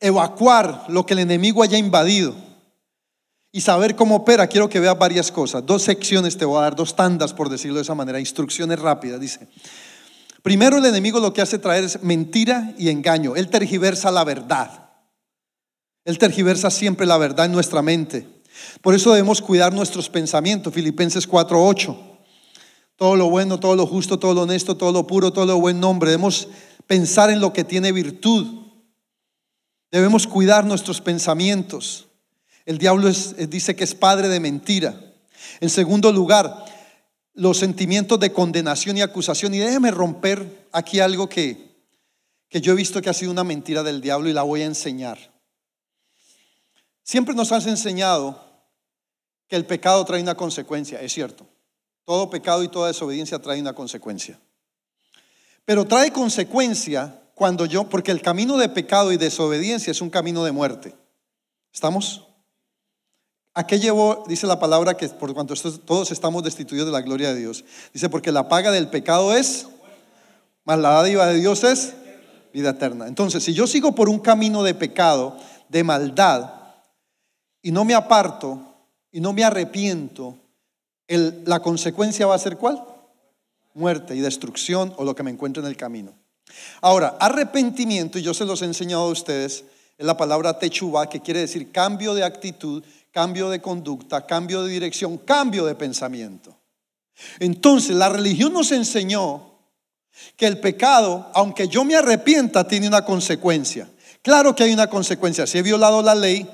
evacuar 0.00 0.86
lo 0.88 1.04
que 1.04 1.12
el 1.12 1.20
enemigo 1.20 1.62
haya 1.62 1.76
invadido 1.76 2.34
y 3.52 3.60
saber 3.60 3.96
cómo 3.96 4.16
opera, 4.16 4.46
quiero 4.46 4.70
que 4.70 4.80
veas 4.80 4.98
varias 4.98 5.30
cosas. 5.30 5.66
Dos 5.66 5.82
secciones 5.82 6.38
te 6.38 6.46
voy 6.46 6.56
a 6.56 6.62
dar, 6.62 6.74
dos 6.74 6.96
tandas, 6.96 7.34
por 7.34 7.50
decirlo 7.50 7.76
de 7.76 7.82
esa 7.82 7.94
manera, 7.94 8.18
instrucciones 8.18 8.78
rápidas. 8.78 9.20
Dice, 9.20 9.46
Primero 10.46 10.78
el 10.78 10.84
enemigo 10.84 11.18
lo 11.18 11.32
que 11.32 11.42
hace 11.42 11.58
traer 11.58 11.82
es 11.82 12.04
mentira 12.04 12.72
y 12.78 12.88
engaño. 12.88 13.34
Él 13.34 13.48
tergiversa 13.48 14.12
la 14.12 14.22
verdad. 14.22 14.90
Él 16.04 16.18
tergiversa 16.18 16.70
siempre 16.70 17.04
la 17.04 17.18
verdad 17.18 17.46
en 17.46 17.52
nuestra 17.52 17.82
mente. 17.82 18.28
Por 18.80 18.94
eso 18.94 19.10
debemos 19.10 19.42
cuidar 19.42 19.74
nuestros 19.74 20.08
pensamientos. 20.08 20.72
Filipenses 20.72 21.26
4:8. 21.28 21.96
Todo 22.94 23.16
lo 23.16 23.28
bueno, 23.28 23.58
todo 23.58 23.74
lo 23.74 23.88
justo, 23.88 24.20
todo 24.20 24.34
lo 24.34 24.42
honesto, 24.42 24.76
todo 24.76 24.92
lo 24.92 25.04
puro, 25.04 25.32
todo 25.32 25.46
lo 25.46 25.58
buen 25.58 25.80
nombre. 25.80 26.10
Debemos 26.10 26.46
pensar 26.86 27.28
en 27.30 27.40
lo 27.40 27.52
que 27.52 27.64
tiene 27.64 27.90
virtud. 27.90 28.46
Debemos 29.90 30.28
cuidar 30.28 30.64
nuestros 30.64 31.00
pensamientos. 31.00 32.06
El 32.66 32.78
diablo 32.78 33.10
dice 33.48 33.74
que 33.74 33.82
es 33.82 33.96
padre 33.96 34.28
de 34.28 34.38
mentira. 34.38 34.94
En 35.58 35.70
segundo 35.70 36.12
lugar, 36.12 36.66
los 37.36 37.58
sentimientos 37.58 38.18
de 38.18 38.32
condenación 38.32 38.96
y 38.96 39.02
acusación. 39.02 39.54
Y 39.54 39.58
déjeme 39.58 39.90
romper 39.90 40.66
aquí 40.72 40.98
algo 41.00 41.28
que, 41.28 41.76
que 42.48 42.60
yo 42.60 42.72
he 42.72 42.76
visto 42.76 43.00
que 43.00 43.10
ha 43.10 43.14
sido 43.14 43.30
una 43.30 43.44
mentira 43.44 43.82
del 43.82 44.00
diablo 44.00 44.28
y 44.28 44.32
la 44.32 44.42
voy 44.42 44.62
a 44.62 44.66
enseñar. 44.66 45.18
Siempre 47.02 47.34
nos 47.34 47.52
has 47.52 47.66
enseñado 47.66 48.42
que 49.46 49.54
el 49.54 49.66
pecado 49.66 50.04
trae 50.04 50.20
una 50.20 50.34
consecuencia, 50.34 51.00
es 51.00 51.12
cierto. 51.12 51.46
Todo 52.04 52.30
pecado 52.30 52.64
y 52.64 52.68
toda 52.68 52.88
desobediencia 52.88 53.38
trae 53.38 53.60
una 53.60 53.74
consecuencia. 53.74 54.40
Pero 55.64 55.84
trae 55.84 56.12
consecuencia 56.12 57.22
cuando 57.34 57.66
yo, 57.66 57.88
porque 57.88 58.12
el 58.12 58.22
camino 58.22 58.56
de 58.56 58.68
pecado 58.68 59.12
y 59.12 59.18
desobediencia 59.18 59.90
es 59.90 60.00
un 60.00 60.10
camino 60.10 60.42
de 60.42 60.52
muerte. 60.52 60.94
¿Estamos? 61.72 62.25
¿A 63.58 63.66
qué 63.66 63.80
llevó? 63.80 64.22
Dice 64.28 64.46
la 64.46 64.60
palabra 64.60 64.98
que 64.98 65.08
por 65.08 65.32
cuanto 65.32 65.54
todos 65.86 66.10
estamos 66.10 66.42
destituidos 66.42 66.84
de 66.84 66.92
la 66.92 67.00
gloria 67.00 67.32
de 67.32 67.40
Dios. 67.40 67.64
Dice, 67.90 68.10
porque 68.10 68.30
la 68.30 68.50
paga 68.50 68.70
del 68.70 68.88
pecado 68.88 69.34
es, 69.34 69.66
más 70.66 70.78
la 70.78 70.90
dádiva 70.90 71.24
de 71.24 71.36
Dios 71.40 71.64
es 71.64 71.94
vida 72.52 72.70
eterna. 72.70 73.06
Entonces, 73.06 73.42
si 73.42 73.54
yo 73.54 73.66
sigo 73.66 73.94
por 73.94 74.10
un 74.10 74.18
camino 74.18 74.62
de 74.62 74.74
pecado, 74.74 75.38
de 75.70 75.82
maldad, 75.84 76.50
y 77.62 77.72
no 77.72 77.86
me 77.86 77.94
aparto, 77.94 78.60
y 79.10 79.20
no 79.20 79.32
me 79.32 79.42
arrepiento, 79.42 80.36
la 81.08 81.60
consecuencia 81.60 82.26
va 82.26 82.34
a 82.34 82.38
ser 82.38 82.58
cuál? 82.58 82.84
Muerte 83.72 84.14
y 84.14 84.20
destrucción 84.20 84.92
o 84.98 85.04
lo 85.04 85.14
que 85.14 85.22
me 85.22 85.30
encuentre 85.30 85.62
en 85.62 85.68
el 85.68 85.78
camino. 85.78 86.12
Ahora, 86.82 87.16
arrepentimiento, 87.18 88.18
y 88.18 88.22
yo 88.22 88.34
se 88.34 88.44
los 88.44 88.60
he 88.60 88.66
enseñado 88.66 89.04
a 89.04 89.10
ustedes, 89.10 89.64
es 89.96 90.04
la 90.04 90.18
palabra 90.18 90.58
techuba, 90.58 91.08
que 91.08 91.22
quiere 91.22 91.40
decir 91.40 91.72
cambio 91.72 92.12
de 92.12 92.22
actitud 92.22 92.84
cambio 93.16 93.48
de 93.48 93.62
conducta, 93.62 94.26
cambio 94.26 94.62
de 94.62 94.70
dirección, 94.70 95.16
cambio 95.16 95.64
de 95.64 95.74
pensamiento. 95.74 96.54
Entonces 97.38 97.96
la 97.96 98.10
religión 98.10 98.52
nos 98.52 98.72
enseñó 98.72 99.54
que 100.36 100.46
el 100.46 100.60
pecado, 100.60 101.30
aunque 101.32 101.66
yo 101.66 101.82
me 101.82 101.96
arrepienta, 101.96 102.68
tiene 102.68 102.86
una 102.86 103.06
consecuencia. 103.06 103.88
Claro 104.20 104.54
que 104.54 104.64
hay 104.64 104.74
una 104.74 104.90
consecuencia. 104.90 105.46
Si 105.46 105.56
he 105.56 105.62
violado 105.62 106.02
la 106.02 106.14
ley, 106.14 106.46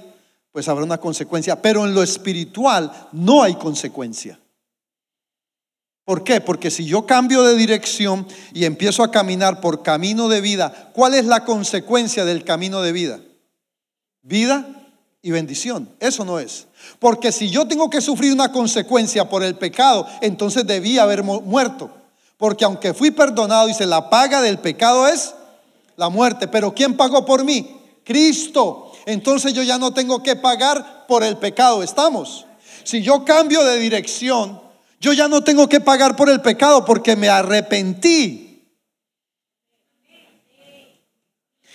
pues 0.53 0.69
habrá 0.69 0.85
una 0.85 0.99
consecuencia. 0.99 1.61
Pero 1.61 1.85
en 1.85 1.95
lo 1.95 2.03
espiritual 2.05 3.09
no 3.11 3.43
hay 3.43 3.57
consecuencia. 3.57 4.39
¿Por 6.05 6.23
qué? 6.23 6.41
Porque 6.41 6.71
si 6.71 6.85
yo 6.85 7.07
cambio 7.07 7.43
de 7.43 7.57
dirección 7.57 8.25
y 8.55 8.67
empiezo 8.67 9.03
a 9.03 9.11
caminar 9.11 9.61
por 9.61 9.83
camino 9.83 10.29
de 10.29 10.41
vida, 10.41 10.93
¿cuál 10.93 11.15
es 11.15 11.25
la 11.25 11.45
consecuencia 11.45 12.25
del 12.25 12.45
camino 12.45 12.83
de 12.83 12.93
vida? 12.93 13.21
Vida 14.23 14.82
y 15.23 15.31
bendición. 15.31 15.89
Eso 16.01 16.25
no 16.25 16.39
es. 16.39 16.67
Porque 16.99 17.31
si 17.31 17.49
yo 17.49 17.67
tengo 17.67 17.89
que 17.89 18.01
sufrir 18.01 18.33
una 18.33 18.51
consecuencia 18.51 19.29
por 19.29 19.45
el 19.45 19.55
pecado, 19.55 20.07
entonces 20.21 20.67
debía 20.67 21.05
haber 21.05 21.23
muerto. 21.23 21.91
Porque 22.37 22.65
aunque 22.65 22.93
fui 22.93 23.13
perdonado, 23.13 23.69
dice, 23.69 23.87
la 23.87 24.11
paga 24.11 24.43
del 24.43 24.59
pecado 24.59 25.07
es 25.07 25.35
la 25.97 26.09
muerte. 26.09 26.49
Pero 26.49 26.75
¿quién 26.75 26.97
pagó 26.97 27.25
por 27.25 27.45
mí? 27.45 27.81
Cristo. 28.05 28.91
Entonces 29.07 29.55
yo 29.55 29.63
ya 29.63 29.79
no 29.79 29.95
tengo 29.95 30.23
que 30.23 30.35
pagar 30.35 31.07
por 31.07 31.23
el 31.23 31.37
pecado. 31.37 31.85
¿Estamos? 31.85 32.47
Si 32.83 33.01
yo 33.01 33.25
cambio 33.25 33.63
de 33.65 33.79
dirección, 33.79 34.61
yo 35.01 35.13
ya 35.13 35.29
no 35.29 35.45
tengo 35.45 35.69
que 35.69 35.81
pagar 35.81 36.17
por 36.17 36.29
el 36.29 36.41
pecado 36.41 36.85
porque 36.85 37.15
me 37.15 37.29
arrepentí. 37.29 38.52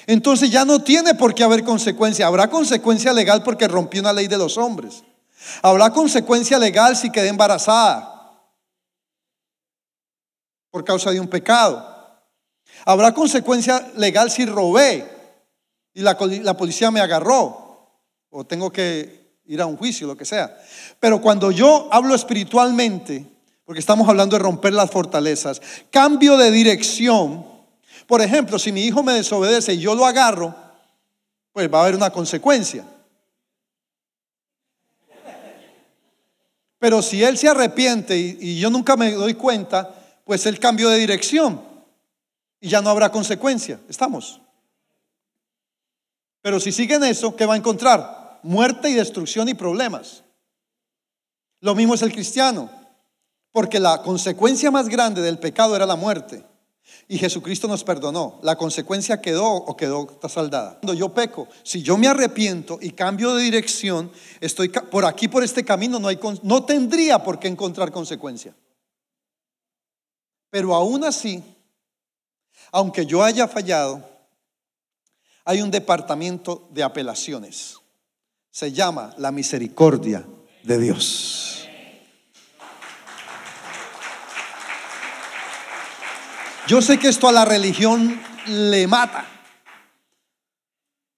Entonces 0.07 0.49
ya 0.49 0.63
no 0.63 0.81
tiene 0.81 1.13
por 1.13 1.35
qué 1.35 1.43
haber 1.43 1.65
consecuencia. 1.65 2.25
Habrá 2.27 2.49
consecuencia 2.49 3.11
legal 3.11 3.43
porque 3.43 3.67
rompió 3.67 3.99
una 4.01 4.13
ley 4.13 4.27
de 4.27 4.37
los 4.37 4.57
hombres. 4.57 5.03
Habrá 5.61 5.91
consecuencia 5.91 6.57
legal 6.57 6.95
si 6.95 7.11
quedé 7.11 7.27
embarazada 7.27 8.13
por 10.71 10.85
causa 10.85 11.11
de 11.11 11.19
un 11.19 11.27
pecado. 11.27 11.95
Habrá 12.85 13.13
consecuencia 13.13 13.91
legal 13.97 14.31
si 14.31 14.45
robé 14.45 15.09
y 15.93 16.01
la, 16.01 16.17
la, 16.41 16.55
policía 16.55 16.89
me 16.89 17.01
agarró 17.01 17.89
o 18.29 18.45
tengo 18.45 18.71
que 18.71 19.39
ir 19.45 19.61
a 19.61 19.65
un 19.65 19.75
juicio, 19.75 20.07
lo 20.07 20.15
que 20.15 20.25
sea. 20.25 20.57
Pero 20.99 21.19
cuando 21.19 21.51
yo 21.51 21.89
hablo 21.91 22.15
espiritualmente, 22.15 23.25
porque 23.65 23.79
estamos 23.79 24.07
hablando 24.07 24.37
de 24.37 24.43
romper 24.43 24.73
las 24.73 24.89
fortalezas, 24.89 25.61
cambio 25.91 26.37
de 26.37 26.51
dirección. 26.51 27.46
Por 28.07 28.21
ejemplo, 28.21 28.57
si 28.57 28.71
mi 28.71 28.85
hijo 28.85 29.03
me 29.03 29.13
desobedece 29.13 29.73
y 29.73 29.79
yo 29.79 29.93
lo 29.93 30.05
agarro, 30.05 30.55
pues 31.51 31.71
va 31.71 31.79
a 31.79 31.81
haber 31.83 31.95
una 31.95 32.09
consecuencia. 32.09 32.85
Pero 36.79 37.01
si 37.01 37.23
él 37.23 37.37
se 37.37 37.49
arrepiente 37.49 38.17
y, 38.17 38.59
yo 38.59 38.69
nunca 38.69 38.95
me 38.95 39.11
doy 39.11 39.33
cuenta, 39.33 39.93
pues 40.23 40.45
él 40.45 40.59
cambió 40.59 40.89
de 40.89 40.99
dirección 40.99 41.61
y 42.61 42.69
ya 42.69 42.81
no 42.81 42.89
habrá 42.89 43.11
consecuencia. 43.11 43.79
¿Estamos? 43.89 44.39
Pero 46.41 46.59
si 46.59 46.71
sigue 46.71 46.95
en 46.95 47.03
eso, 47.03 47.35
¿qué 47.35 47.45
va 47.45 47.55
a 47.55 47.57
encontrar? 47.57 48.39
Muerte 48.43 48.89
y 48.89 48.93
destrucción 48.93 49.49
y 49.49 49.53
problemas. 49.53 50.23
Lo 51.59 51.75
mismo 51.75 51.95
es 51.95 52.03
el 52.03 52.13
cristiano, 52.13 52.69
porque 53.51 53.79
la 53.79 54.01
consecuencia 54.03 54.71
más 54.71 54.87
grande 54.87 55.21
del 55.21 55.39
pecado 55.39 55.75
era 55.75 55.85
la 55.85 55.95
muerte. 55.95 56.45
Y 57.07 57.17
Jesucristo 57.17 57.67
nos 57.67 57.83
perdonó. 57.83 58.39
La 58.43 58.57
consecuencia 58.57 59.21
quedó 59.21 59.47
o 59.47 59.77
quedó 59.77 60.19
saldada. 60.27 60.79
Cuando 60.79 60.93
yo 60.93 61.13
peco, 61.13 61.47
si 61.63 61.81
yo 61.81 61.97
me 61.97 62.07
arrepiento 62.07 62.79
y 62.81 62.91
cambio 62.91 63.33
de 63.35 63.43
dirección, 63.43 64.11
estoy 64.41 64.69
por 64.69 65.05
aquí, 65.05 65.27
por 65.27 65.43
este 65.43 65.63
camino, 65.63 65.99
no, 65.99 66.07
hay, 66.09 66.19
no 66.43 66.65
tendría 66.65 67.23
por 67.23 67.39
qué 67.39 67.47
encontrar 67.47 67.91
consecuencia. 67.91 68.53
Pero 70.49 70.75
aún 70.75 71.03
así, 71.03 71.43
aunque 72.71 73.05
yo 73.05 73.23
haya 73.23 73.47
fallado, 73.47 74.03
hay 75.45 75.61
un 75.61 75.71
departamento 75.71 76.67
de 76.71 76.83
apelaciones. 76.83 77.77
Se 78.51 78.71
llama 78.73 79.13
la 79.17 79.31
misericordia 79.31 80.25
de 80.63 80.77
Dios. 80.77 81.56
Yo 86.67 86.81
sé 86.81 86.99
que 86.99 87.07
esto 87.07 87.29
a 87.29 87.31
la 87.31 87.45
religión 87.45 88.19
le 88.45 88.87
mata. 88.87 89.25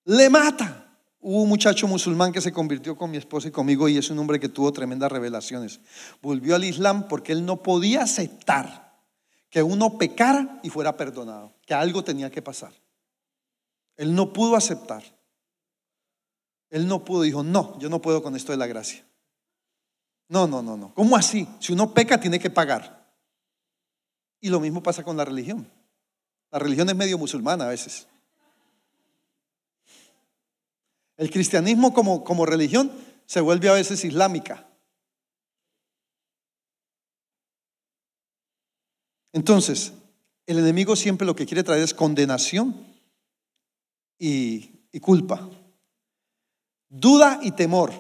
Le 0.06 0.30
mata. 0.30 0.86
Hubo 1.22 1.42
un 1.42 1.50
muchacho 1.50 1.88
musulmán 1.88 2.32
que 2.32 2.40
se 2.40 2.54
convirtió 2.54 2.96
con 2.96 3.10
mi 3.10 3.18
esposa 3.18 3.48
y 3.48 3.52
conmigo 3.52 3.90
y 3.90 3.98
es 3.98 4.12
un 4.12 4.20
hombre 4.20 4.40
que 4.40 4.48
tuvo 4.48 4.72
tremendas 4.72 5.12
revelaciones. 5.12 5.80
Volvió 6.22 6.56
al 6.56 6.66
Islam 6.66 7.08
porque 7.08 7.32
él 7.32 7.48
no 7.48 7.64
podía 7.64 8.04
aceptar 8.04 8.96
que 9.50 9.64
uno 9.64 9.98
pecara 9.98 10.60
y 10.62 10.70
fuera 10.70 10.96
perdonado, 10.96 11.56
que 11.66 11.74
algo 11.74 12.04
tenía 12.04 12.30
que 12.30 12.44
pasar. 12.44 12.72
Él 13.98 14.14
no 14.14 14.32
pudo 14.32 14.56
aceptar. 14.56 15.04
Él 16.70 16.88
no 16.88 17.04
pudo, 17.04 17.24
dijo, 17.24 17.42
no, 17.42 17.78
yo 17.80 17.90
no 17.90 18.04
puedo 18.04 18.22
con 18.22 18.36
esto 18.36 18.52
de 18.52 18.60
la 18.60 18.68
gracia. 18.68 19.04
No, 20.28 20.46
no, 20.46 20.62
no, 20.62 20.78
no. 20.78 20.94
¿Cómo 20.94 21.18
así? 21.18 21.48
Si 21.60 21.74
uno 21.74 21.92
peca, 21.92 22.20
tiene 22.20 22.38
que 22.38 22.52
pagar. 22.52 22.99
Y 24.42 24.50
lo 24.50 24.60
mismo 24.60 24.82
pasa 24.82 25.04
con 25.04 25.18
la 25.18 25.26
religión. 25.26 25.70
La 26.52 26.60
religión 26.60 26.90
es 26.90 26.96
medio 26.96 27.18
musulmana 27.18 27.66
a 27.66 27.70
veces. 27.70 28.08
El 31.18 31.30
cristianismo 31.30 31.94
como, 31.94 32.24
como 32.24 32.46
religión 32.46 32.92
se 33.26 33.42
vuelve 33.42 33.70
a 33.70 33.74
veces 33.74 34.04
islámica. 34.06 34.70
Entonces, 39.34 39.94
el 40.48 40.58
enemigo 40.58 40.96
siempre 40.96 41.28
lo 41.28 41.36
que 41.36 41.46
quiere 41.46 41.64
traer 41.64 41.84
es 41.84 41.94
condenación 41.94 42.88
y, 44.18 44.72
culpa. 45.00 45.48
Duda 46.90 47.40
y 47.44 47.52
temor 47.52 47.94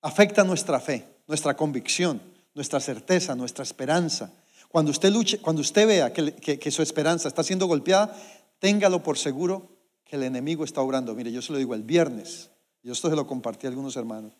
afecta 0.00 0.44
nuestra 0.44 0.78
fe, 0.78 1.22
nuestra 1.26 1.56
convicción, 1.56 2.22
nuestra 2.54 2.78
certeza, 2.78 3.34
nuestra 3.34 3.64
esperanza. 3.64 4.32
Cuando 4.68 4.90
usted 4.90 5.12
luche, 5.12 5.38
cuando 5.38 5.62
usted 5.62 5.86
vea 5.86 6.12
que, 6.12 6.58
que, 6.58 6.70
su 6.70 6.82
esperanza 6.82 7.28
está 7.28 7.42
siendo 7.42 7.66
golpeada, 7.66 8.14
téngalo 8.58 9.02
por 9.02 9.18
seguro 9.18 9.68
que 10.04 10.16
el 10.16 10.22
enemigo 10.22 10.64
está 10.64 10.80
obrando. 10.80 11.14
Mire, 11.14 11.32
yo 11.32 11.42
se 11.42 11.52
lo 11.52 11.58
digo 11.58 11.74
el 11.74 11.82
viernes, 11.82 12.50
yo 12.82 12.92
esto 12.92 13.08
se 13.08 13.16
lo 13.16 13.26
compartí 13.26 13.66
a 13.66 13.70
algunos 13.70 13.96
hermanos. 13.96 14.34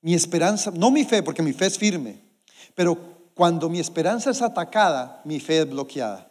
Mi 0.00 0.14
esperanza, 0.14 0.70
no 0.70 0.90
mi 0.90 1.04
fe, 1.04 1.22
porque 1.22 1.42
mi 1.42 1.52
fe 1.52 1.66
es 1.66 1.78
firme, 1.78 2.20
pero 2.74 2.96
cuando 3.34 3.68
mi 3.68 3.80
esperanza 3.80 4.30
es 4.30 4.42
atacada, 4.42 5.20
mi 5.24 5.40
fe 5.40 5.60
es 5.60 5.70
bloqueada. 5.70 6.30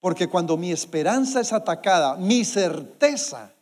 Porque 0.00 0.28
cuando 0.28 0.56
mi 0.56 0.70
esperanza 0.70 1.40
es 1.40 1.52
atacada, 1.52 2.16
mi 2.16 2.44
certeza 2.44 3.52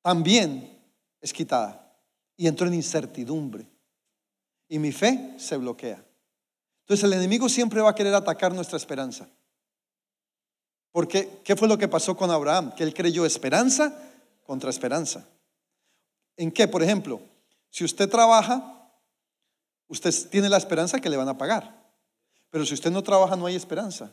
también 0.00 0.78
es 1.20 1.32
quitada. 1.32 1.92
Y 2.36 2.46
entro 2.46 2.66
en 2.66 2.74
incertidumbre. 2.74 3.66
Y 4.68 4.78
mi 4.78 4.92
fe 4.92 5.34
se 5.36 5.56
bloquea. 5.56 6.04
Entonces 6.84 7.04
el 7.04 7.12
enemigo 7.12 7.48
siempre 7.48 7.80
va 7.80 7.90
a 7.90 7.94
querer 7.94 8.14
atacar 8.14 8.54
nuestra 8.54 8.76
esperanza. 8.76 9.28
Porque, 10.92 11.40
¿qué 11.44 11.56
fue 11.56 11.66
lo 11.66 11.76
que 11.76 11.88
pasó 11.88 12.16
con 12.16 12.30
Abraham? 12.30 12.74
Que 12.74 12.84
él 12.84 12.94
creyó 12.94 13.26
esperanza 13.26 13.98
contra 14.44 14.70
esperanza. 14.70 15.26
¿En 16.36 16.52
qué? 16.52 16.68
Por 16.68 16.82
ejemplo, 16.82 17.20
si 17.70 17.84
usted 17.84 18.08
trabaja 18.08 18.74
Usted 19.88 20.12
tiene 20.30 20.48
la 20.48 20.56
esperanza 20.56 21.00
que 21.00 21.10
le 21.10 21.16
van 21.16 21.28
a 21.28 21.38
pagar. 21.38 21.82
Pero 22.50 22.64
si 22.64 22.74
usted 22.74 22.90
no 22.90 23.02
trabaja, 23.02 23.36
no 23.36 23.46
hay 23.46 23.56
esperanza. 23.56 24.12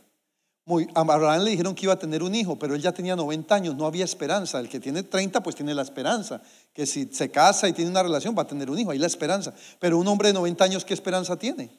a 0.94 1.00
Abraham 1.00 1.44
le 1.44 1.52
dijeron 1.52 1.76
que 1.76 1.86
iba 1.86 1.94
a 1.94 2.00
tener 2.00 2.24
un 2.24 2.36
hijo, 2.36 2.58
pero 2.58 2.76
él 2.76 2.82
ya 2.82 2.92
tenía 2.92 3.16
90 3.16 3.56
años, 3.56 3.76
no 3.76 3.86
había 3.86 4.06
esperanza. 4.06 4.60
El 4.60 4.70
que 4.70 4.80
tiene 4.80 5.04
30, 5.04 5.42
pues 5.42 5.56
tiene 5.56 5.74
la 5.74 5.82
esperanza. 5.82 6.42
Que 6.74 6.86
si 6.86 7.06
se 7.06 7.32
casa 7.32 7.68
y 7.68 7.74
tiene 7.74 7.92
una 7.92 8.04
relación, 8.04 8.36
va 8.38 8.44
a 8.44 8.48
tener 8.48 8.70
un 8.70 8.80
hijo, 8.80 8.92
ahí 8.92 9.00
la 9.00 9.08
esperanza. 9.08 9.54
Pero 9.80 9.98
un 9.98 10.08
hombre 10.08 10.30
de 10.30 10.34
90 10.34 10.64
años, 10.64 10.86
¿qué 10.86 10.94
esperanza 10.94 11.38
tiene? 11.38 11.72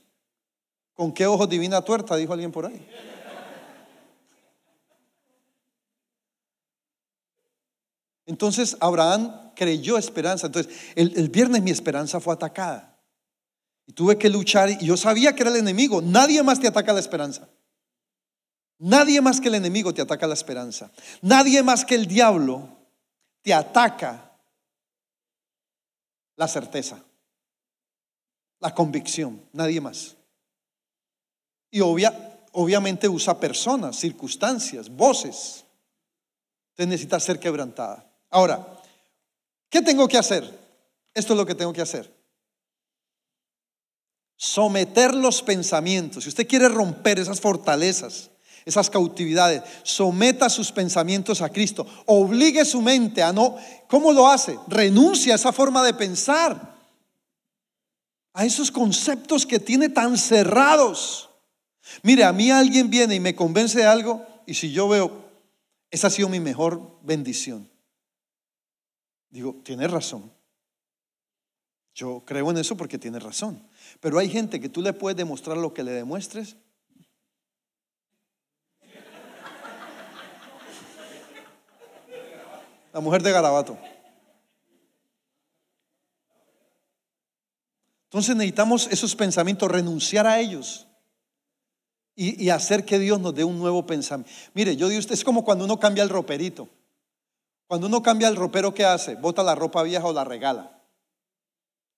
¿Con 1.02 1.12
qué 1.12 1.26
ojos 1.26 1.48
divina 1.48 1.82
tuerta? 1.82 2.14
Dijo 2.14 2.32
alguien 2.32 2.52
por 2.52 2.64
ahí. 2.64 2.88
Entonces 8.24 8.76
Abraham 8.78 9.50
creyó 9.56 9.98
esperanza. 9.98 10.46
Entonces 10.46 10.72
el, 10.94 11.12
el 11.18 11.28
viernes 11.28 11.60
mi 11.60 11.72
esperanza 11.72 12.20
fue 12.20 12.32
atacada. 12.32 12.96
Y 13.84 13.94
tuve 13.94 14.16
que 14.16 14.28
luchar 14.28 14.70
y 14.70 14.86
yo 14.86 14.96
sabía 14.96 15.34
que 15.34 15.42
era 15.42 15.50
el 15.50 15.56
enemigo. 15.56 16.00
Nadie 16.00 16.40
más 16.44 16.60
te 16.60 16.68
ataca 16.68 16.92
la 16.92 17.00
esperanza. 17.00 17.48
Nadie 18.78 19.20
más 19.20 19.40
que 19.40 19.48
el 19.48 19.56
enemigo 19.56 19.92
te 19.92 20.02
ataca 20.02 20.28
la 20.28 20.34
esperanza. 20.34 20.92
Nadie 21.20 21.64
más 21.64 21.84
que 21.84 21.96
el 21.96 22.06
diablo 22.06 22.68
te 23.42 23.52
ataca 23.52 24.38
la 26.36 26.46
certeza, 26.46 27.02
la 28.60 28.72
convicción. 28.72 29.42
Nadie 29.52 29.80
más. 29.80 30.14
Y 31.72 31.80
obviamente 31.80 33.08
usa 33.08 33.40
personas, 33.40 33.96
circunstancias, 33.96 34.88
voces. 34.88 35.64
Te 36.76 36.86
necesita 36.86 37.18
ser 37.18 37.40
quebrantada. 37.40 38.08
Ahora, 38.30 38.80
¿qué 39.68 39.82
tengo 39.82 40.06
que 40.06 40.18
hacer? 40.18 40.44
Esto 41.12 41.32
es 41.32 41.36
lo 41.36 41.44
que 41.44 41.56
tengo 41.56 41.72
que 41.72 41.82
hacer 41.82 42.22
someter 44.42 45.14
los 45.14 45.40
pensamientos. 45.40 46.24
Si 46.24 46.28
usted 46.28 46.48
quiere 46.48 46.68
romper 46.68 47.20
esas 47.20 47.40
fortalezas, 47.40 48.30
esas 48.64 48.90
cautividades, 48.90 49.62
someta 49.84 50.50
sus 50.50 50.72
pensamientos 50.72 51.40
a 51.42 51.48
Cristo. 51.48 51.86
Obligue 52.06 52.64
su 52.64 52.82
mente 52.82 53.22
a 53.22 53.32
no. 53.32 53.54
¿Cómo 53.86 54.12
lo 54.12 54.26
hace? 54.26 54.58
Renuncia 54.66 55.34
a 55.34 55.36
esa 55.36 55.52
forma 55.52 55.84
de 55.84 55.94
pensar, 55.94 56.76
a 58.32 58.44
esos 58.44 58.72
conceptos 58.72 59.46
que 59.46 59.60
tiene 59.60 59.88
tan 59.88 60.18
cerrados. 60.18 61.30
Mire, 62.02 62.24
a 62.24 62.32
mí 62.32 62.50
alguien 62.50 62.90
viene 62.90 63.14
y 63.14 63.20
me 63.20 63.34
convence 63.34 63.78
de 63.78 63.86
algo, 63.86 64.24
y 64.46 64.54
si 64.54 64.72
yo 64.72 64.88
veo, 64.88 65.24
esa 65.90 66.06
ha 66.06 66.10
sido 66.10 66.28
mi 66.28 66.40
mejor 66.40 66.98
bendición. 67.02 67.68
Digo, 69.30 69.60
tiene 69.64 69.88
razón. 69.88 70.32
Yo 71.94 72.22
creo 72.24 72.50
en 72.50 72.58
eso 72.58 72.76
porque 72.76 72.98
tiene 72.98 73.18
razón. 73.18 73.66
Pero 74.00 74.18
hay 74.18 74.28
gente 74.28 74.60
que 74.60 74.68
tú 74.68 74.80
le 74.80 74.92
puedes 74.92 75.16
demostrar 75.16 75.56
lo 75.56 75.74
que 75.74 75.82
le 75.82 75.92
demuestres. 75.92 76.56
La 82.92 83.00
mujer 83.00 83.22
de 83.22 83.32
Garabato. 83.32 83.78
Entonces 88.04 88.36
necesitamos 88.36 88.86
esos 88.90 89.16
pensamientos, 89.16 89.70
renunciar 89.70 90.26
a 90.26 90.38
ellos 90.38 90.86
y, 92.14 92.50
hacer 92.50 92.84
que 92.84 92.98
Dios 92.98 93.20
nos 93.20 93.34
dé 93.34 93.44
un 93.44 93.58
nuevo 93.58 93.86
pensamiento. 93.86 94.30
Mire, 94.54 94.76
yo 94.76 94.88
digo, 94.88 94.98
usted 94.98 95.14
es 95.14 95.24
como 95.24 95.44
cuando 95.44 95.64
uno 95.64 95.78
cambia 95.78 96.02
el 96.02 96.10
roperito. 96.10 96.68
Cuando 97.66 97.86
uno 97.86 98.02
cambia 98.02 98.28
el 98.28 98.36
ropero, 98.36 98.74
¿qué 98.74 98.84
hace? 98.84 99.14
Bota 99.14 99.42
la 99.42 99.54
ropa 99.54 99.82
vieja 99.82 100.06
o 100.06 100.12
la 100.12 100.24
regala. 100.24 100.78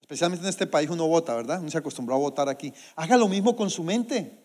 Especialmente 0.01 0.45
en 0.45 0.51
este 0.51 0.67
país 0.67 0.89
uno 0.89 1.09
vota, 1.09 1.35
¿verdad? 1.35 1.61
Uno 1.61 1.71
se 1.71 1.79
acostumbró 1.79 2.15
a 2.15 2.19
votar 2.19 2.49
aquí. 2.49 2.73
Haga 2.95 3.17
lo 3.17 3.27
mismo 3.27 3.57
con 3.57 3.71
su 3.71 3.83
mente. 3.83 4.39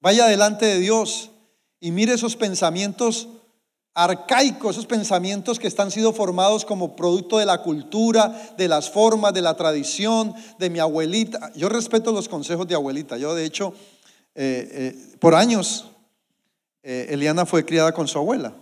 Vaya 0.00 0.26
delante 0.26 0.66
de 0.66 0.78
Dios 0.78 1.30
y 1.78 1.90
mire 1.90 2.12
esos 2.12 2.36
pensamientos 2.36 3.28
arcaicos, 3.94 4.72
esos 4.72 4.86
pensamientos 4.86 5.58
que 5.58 5.66
están 5.66 5.90
siendo 5.90 6.12
formados 6.12 6.64
como 6.64 6.96
producto 6.96 7.38
de 7.38 7.46
la 7.46 7.62
cultura, 7.62 8.54
de 8.56 8.68
las 8.68 8.90
formas, 8.90 9.32
de 9.32 9.42
la 9.42 9.56
tradición, 9.56 10.34
de 10.58 10.68
mi 10.68 10.78
abuelita. 10.78 11.52
Yo 11.54 11.68
respeto 11.68 12.12
los 12.12 12.28
consejos 12.28 12.68
de 12.68 12.74
abuelita. 12.74 13.16
Yo, 13.16 13.34
de 13.34 13.44
hecho, 13.44 13.72
eh, 14.34 14.68
eh, 14.72 15.16
por 15.18 15.34
años, 15.34 15.90
eh, 16.82 17.08
Eliana 17.10 17.46
fue 17.46 17.64
criada 17.64 17.92
con 17.92 18.08
su 18.08 18.18
abuela. 18.18 18.54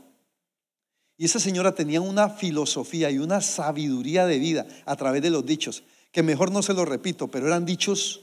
Y 1.16 1.25
esa 1.25 1.41
señora 1.41 1.75
tenía 1.75 2.01
una 2.01 2.31
filosofía 2.31 3.11
y 3.11 3.19
una 3.19 3.41
sabiduría 3.41 4.27
de 4.27 4.39
vida 4.39 4.66
a 4.87 4.97
través 4.97 5.21
de 5.23 5.31
los 5.31 5.45
dichos, 5.45 5.83
que 6.12 6.23
mejor 6.23 6.53
no 6.53 6.62
se 6.62 6.75
lo 6.75 6.85
repito, 6.85 7.29
pero 7.29 7.49
eran 7.49 7.64
dichos 7.64 8.23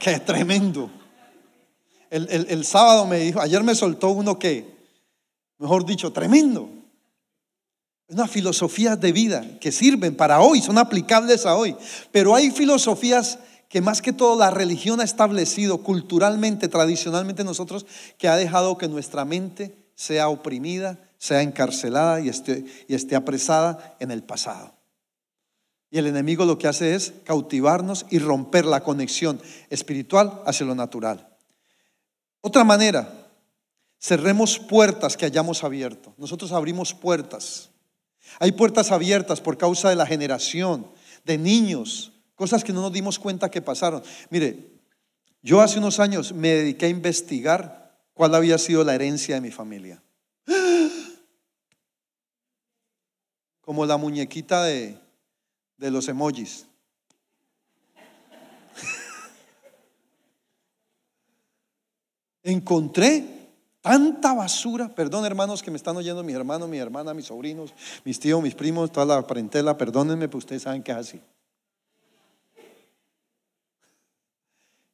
que 0.00 0.18
tremendo. 0.20 0.90
El, 2.08 2.64
sábado 2.64 3.04
me 3.06 3.18
dijo, 3.18 3.40
ayer 3.40 3.62
me 3.62 3.74
soltó 3.74 4.10
uno 4.10 4.38
que, 4.38 4.64
mejor 5.58 5.84
dicho, 5.84 6.12
tremendo. 6.12 6.70
Una 8.08 8.28
filosofía 8.28 8.96
de 8.96 9.12
vida 9.12 9.44
que 9.60 9.72
sirven 9.72 10.16
para 10.16 10.40
hoy, 10.40 10.62
son 10.62 10.78
aplicables 10.78 11.44
a 11.44 11.56
hoy. 11.56 11.76
Pero 12.12 12.34
hay 12.34 12.50
filosofías 12.50 13.40
que 13.68 13.80
más 13.80 14.02
que 14.02 14.12
todo 14.12 14.38
la 14.38 14.50
religión 14.50 15.00
ha 15.00 15.04
establecido 15.04 15.78
culturalmente, 15.82 16.68
tradicionalmente 16.68 17.44
nosotros, 17.44 17.86
que 18.18 18.28
ha 18.28 18.36
dejado 18.36 18.78
que 18.78 18.88
nuestra 18.88 19.24
mente 19.24 19.76
sea 19.94 20.28
oprimida, 20.28 20.98
sea 21.18 21.42
encarcelada 21.42 22.20
y 22.20 22.28
esté, 22.28 22.64
y 22.88 22.94
esté 22.94 23.16
apresada 23.16 23.96
en 23.98 24.10
el 24.10 24.22
pasado. 24.22 24.74
Y 25.90 25.98
el 25.98 26.06
enemigo 26.06 26.44
lo 26.44 26.58
que 26.58 26.68
hace 26.68 26.94
es 26.94 27.14
cautivarnos 27.24 28.06
y 28.10 28.18
romper 28.18 28.66
la 28.66 28.82
conexión 28.82 29.40
espiritual 29.70 30.42
hacia 30.44 30.66
lo 30.66 30.74
natural. 30.74 31.28
Otra 32.40 32.64
manera, 32.64 33.28
cerremos 33.98 34.58
puertas 34.58 35.16
que 35.16 35.26
hayamos 35.26 35.64
abierto. 35.64 36.12
Nosotros 36.18 36.52
abrimos 36.52 36.92
puertas. 36.92 37.70
Hay 38.38 38.52
puertas 38.52 38.90
abiertas 38.90 39.40
por 39.40 39.56
causa 39.56 39.88
de 39.88 39.96
la 39.96 40.06
generación, 40.06 40.86
de 41.24 41.38
niños, 41.38 42.12
cosas 42.36 42.62
que 42.62 42.72
no 42.72 42.82
nos 42.82 42.92
dimos 42.92 43.18
cuenta 43.18 43.50
que 43.50 43.60
pasaron. 43.60 44.04
Mire, 44.30 44.70
yo 45.42 45.60
hace 45.60 45.80
unos 45.80 45.98
años 45.98 46.32
me 46.32 46.50
dediqué 46.50 46.86
a 46.86 46.90
investigar 46.90 47.98
cuál 48.14 48.32
había 48.34 48.58
sido 48.58 48.84
la 48.84 48.94
herencia 48.94 49.34
de 49.34 49.40
mi 49.40 49.50
familia. 49.50 50.00
como 53.60 53.84
la 53.84 53.96
muñequita 53.96 54.62
de, 54.64 54.96
de 55.76 55.90
los 55.90 56.08
emojis. 56.08 56.66
Encontré 62.44 63.50
tanta 63.80 64.34
basura, 64.34 64.94
perdón 64.94 65.24
hermanos 65.24 65.62
que 65.62 65.70
me 65.70 65.76
están 65.76 65.96
oyendo, 65.96 66.22
mis 66.22 66.34
hermanos, 66.34 66.68
mi 66.68 66.78
hermana, 66.78 67.14
mis 67.14 67.26
sobrinos, 67.26 67.72
mis 68.04 68.20
tíos, 68.20 68.42
mis 68.42 68.54
primos, 68.54 68.92
toda 68.92 69.06
la 69.06 69.26
parentela, 69.26 69.76
perdónenme, 69.76 70.28
pero 70.28 70.38
ustedes 70.38 70.62
saben 70.62 70.82
que 70.82 70.92
es 70.92 70.98
así. 70.98 71.20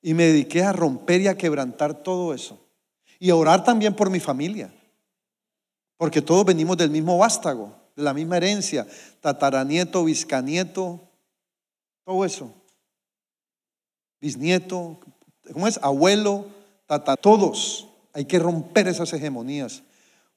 Y 0.03 0.15
me 0.15 0.25
dediqué 0.25 0.65
a 0.65 0.73
romper 0.73 1.21
y 1.23 1.29
a 1.29 1.37
quebrantar 1.37 2.03
todo 2.03 2.35
eso. 2.35 2.61
Y 3.19 3.31
a 3.31 3.37
orar 3.37 3.65
también 3.65 3.95
por 3.95 4.11
mi 4.11 4.21
familia. 4.21 4.75
Porque 5.97 6.21
todos 6.21 6.45
venimos 6.45 6.77
del 6.77 6.91
mismo 6.91 7.17
vástago 7.17 7.83
de 7.97 8.03
la 8.03 8.15
misma 8.15 8.39
herencia, 8.39 8.87
tataranieto, 9.21 10.05
biscanieto, 10.05 11.01
todo 12.05 12.25
eso. 12.25 12.53
Bisnieto, 14.21 14.99
¿cómo 15.53 15.67
es? 15.67 15.79
Abuelo, 15.83 16.47
tata, 16.87 17.17
todos. 17.17 17.89
Hay 18.13 18.25
que 18.25 18.39
romper 18.39 18.89
esas 18.89 19.13
hegemonías. 19.13 19.83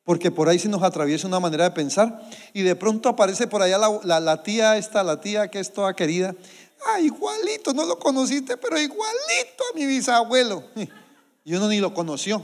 Porque 0.03 0.31
por 0.31 0.49
ahí 0.49 0.59
se 0.59 0.69
nos 0.69 0.83
atraviesa 0.83 1.27
una 1.27 1.39
manera 1.39 1.63
de 1.63 1.71
pensar 1.71 2.29
y 2.53 2.61
de 2.61 2.75
pronto 2.75 3.09
aparece 3.09 3.47
por 3.47 3.63
allá 3.63 3.79
la, 4.03 4.43
tía 4.43 4.77
esta, 4.77 5.03
la 5.03 5.19
tía 5.19 5.49
que 5.49 5.59
es 5.59 5.73
toda 5.73 5.95
querida. 5.95 6.35
Ah, 6.85 6.99
igualito, 6.99 7.73
no 7.73 7.85
lo 7.85 7.97
conociste, 7.97 8.57
pero 8.57 8.79
igualito 8.79 9.63
a 9.71 9.75
mi 9.75 9.85
bisabuelo. 9.85 10.63
Y 11.47 11.53
uno 11.53 11.67
ni 11.67 11.77
lo 11.77 11.93
conoció. 11.93 12.43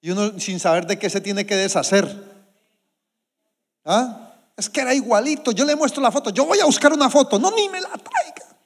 Y 0.00 0.10
uno 0.10 0.40
sin 0.40 0.58
saber 0.58 0.88
de 0.88 0.98
qué 0.98 1.08
se 1.08 1.20
tiene 1.20 1.46
que 1.46 1.54
deshacer. 1.54 2.12
¿Ah? 3.84 4.34
Es 4.56 4.68
que 4.68 4.80
era 4.80 4.92
igualito. 4.92 5.52
Yo 5.52 5.64
le 5.64 5.76
muestro 5.76 6.02
la 6.02 6.10
foto. 6.10 6.30
Yo 6.30 6.44
voy 6.44 6.58
a 6.58 6.64
buscar 6.64 6.92
una 6.92 7.08
foto. 7.08 7.38
No, 7.38 7.52
ni 7.52 7.68
me 7.68 7.80
la 7.80 7.90
traiga. 7.90 8.58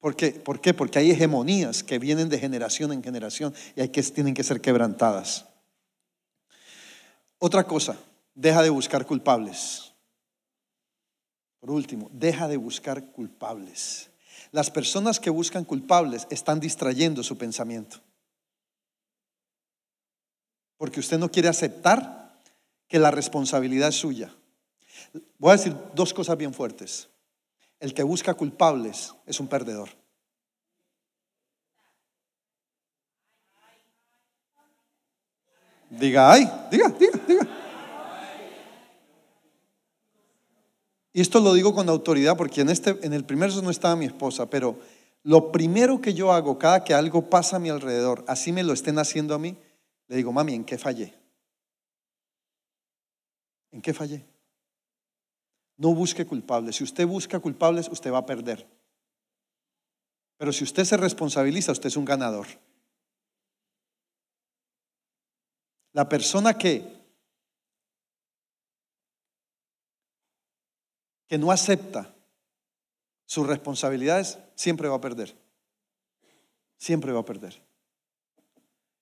¿Por 0.00 0.16
qué? 0.16 0.32
¿Por 0.32 0.60
qué? 0.60 0.74
Porque 0.74 0.98
hay 0.98 1.12
hegemonías 1.12 1.82
que 1.82 1.98
vienen 1.98 2.28
de 2.28 2.38
generación 2.38 2.92
en 2.92 3.02
generación 3.02 3.54
y 3.76 3.80
hay 3.80 3.88
que, 3.90 4.02
tienen 4.02 4.34
que 4.34 4.42
ser 4.42 4.60
quebrantadas. 4.60 5.46
Otra 7.38 7.64
cosa, 7.64 7.96
deja 8.34 8.62
de 8.62 8.70
buscar 8.70 9.06
culpables. 9.06 9.93
Por 11.64 11.70
último, 11.70 12.10
deja 12.12 12.46
de 12.46 12.58
buscar 12.58 13.10
culpables. 13.12 14.10
Las 14.52 14.70
personas 14.70 15.18
que 15.18 15.30
buscan 15.30 15.64
culpables 15.64 16.26
están 16.28 16.60
distrayendo 16.60 17.22
su 17.22 17.38
pensamiento. 17.38 18.02
Porque 20.76 21.00
usted 21.00 21.16
no 21.16 21.30
quiere 21.30 21.48
aceptar 21.48 22.38
que 22.86 22.98
la 22.98 23.10
responsabilidad 23.10 23.88
es 23.88 23.94
suya. 23.94 24.30
Voy 25.38 25.52
a 25.52 25.56
decir 25.56 25.74
dos 25.94 26.12
cosas 26.12 26.36
bien 26.36 26.52
fuertes. 26.52 27.08
El 27.80 27.94
que 27.94 28.02
busca 28.02 28.34
culpables 28.34 29.14
es 29.24 29.40
un 29.40 29.48
perdedor. 29.48 29.88
Diga, 35.88 36.30
ay, 36.30 36.44
diga, 36.70 36.90
diga, 36.90 37.18
diga. 37.26 37.53
Y 41.16 41.20
esto 41.20 41.38
lo 41.38 41.54
digo 41.54 41.72
con 41.72 41.88
autoridad 41.88 42.36
porque 42.36 42.62
en, 42.62 42.70
este, 42.70 42.98
en 43.06 43.12
el 43.12 43.24
primer 43.24 43.54
no 43.62 43.70
estaba 43.70 43.94
mi 43.94 44.04
esposa, 44.04 44.50
pero 44.50 44.80
lo 45.22 45.52
primero 45.52 46.00
que 46.00 46.12
yo 46.12 46.32
hago 46.32 46.58
cada 46.58 46.82
que 46.82 46.92
algo 46.92 47.30
pasa 47.30 47.56
a 47.56 47.60
mi 47.60 47.70
alrededor, 47.70 48.24
así 48.26 48.50
me 48.50 48.64
lo 48.64 48.72
estén 48.72 48.98
haciendo 48.98 49.32
a 49.32 49.38
mí, 49.38 49.56
le 50.08 50.16
digo, 50.16 50.32
mami, 50.32 50.54
¿en 50.54 50.64
qué 50.64 50.76
fallé? 50.76 51.14
¿En 53.70 53.80
qué 53.80 53.94
fallé? 53.94 54.26
No 55.76 55.94
busque 55.94 56.26
culpables. 56.26 56.76
Si 56.76 56.84
usted 56.84 57.06
busca 57.06 57.38
culpables, 57.38 57.88
usted 57.88 58.12
va 58.12 58.18
a 58.18 58.26
perder. 58.26 58.66
Pero 60.36 60.52
si 60.52 60.64
usted 60.64 60.84
se 60.84 60.96
responsabiliza, 60.96 61.70
usted 61.70 61.86
es 61.86 61.96
un 61.96 62.04
ganador. 62.04 62.48
La 65.92 66.08
persona 66.08 66.58
que 66.58 67.03
que 71.26 71.38
no 71.38 71.50
acepta 71.50 72.14
sus 73.26 73.46
responsabilidades 73.46 74.38
siempre 74.54 74.88
va 74.88 74.96
a 74.96 75.00
perder. 75.00 75.34
Siempre 76.76 77.12
va 77.12 77.20
a 77.20 77.24
perder. 77.24 77.62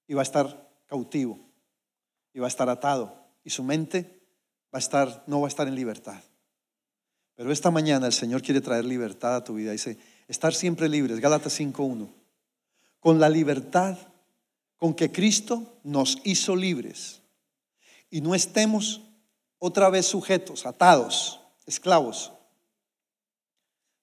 Y 0.07 0.14
va 0.14 0.23
a 0.23 0.25
estar 0.25 0.70
cautivo. 0.87 1.39
Y 2.33 2.39
va 2.39 2.47
a 2.47 2.49
estar 2.49 2.68
atado. 2.68 3.27
Y 3.45 3.51
su 3.51 3.62
mente 3.62 4.23
va 4.73 4.79
a 4.79 4.79
estar, 4.79 5.25
no 5.27 5.41
va 5.41 5.47
a 5.47 5.49
estar 5.49 5.66
en 5.66 5.75
libertad. 5.75 6.23
Pero 7.35 7.51
esta 7.51 7.70
mañana 7.70 8.07
el 8.07 8.12
Señor 8.12 8.43
quiere 8.43 8.61
traer 8.61 8.85
libertad 8.85 9.37
a 9.37 9.45
tu 9.45 9.55
vida. 9.55 9.73
Dice, 9.73 9.99
estar 10.29 10.55
siempre 10.55 10.89
libres, 10.89 11.18
Gálatas 11.20 11.59
5.1. 11.59 12.09
Con 13.01 13.18
la 13.18 13.29
libertad 13.29 13.99
con 14.77 14.95
que 14.95 15.12
Cristo 15.12 15.79
nos 15.83 16.18
hizo 16.25 16.57
libres. 16.57 17.20
Y 18.11 18.20
no 18.20 18.35
estemos 18.35 19.03
otra 19.59 19.91
vez 19.91 20.07
sujetos, 20.07 20.66
atados, 20.66 21.41
esclavos 21.66 22.32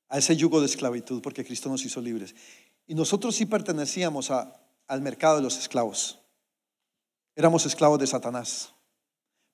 a 0.08 0.18
ese 0.18 0.36
yugo 0.36 0.60
de 0.60 0.66
esclavitud, 0.66 1.22
porque 1.22 1.46
Cristo 1.46 1.70
nos 1.70 1.86
hizo 1.86 2.02
libres. 2.02 2.36
Y 2.88 2.96
nosotros 2.96 3.36
sí 3.36 3.46
pertenecíamos 3.46 4.32
al 4.32 5.02
mercado 5.02 5.38
de 5.38 5.44
los 5.44 5.58
esclavos. 5.58 6.20
Éramos 7.36 7.66
esclavos 7.66 8.00
de 8.00 8.08
Satanás 8.08 8.74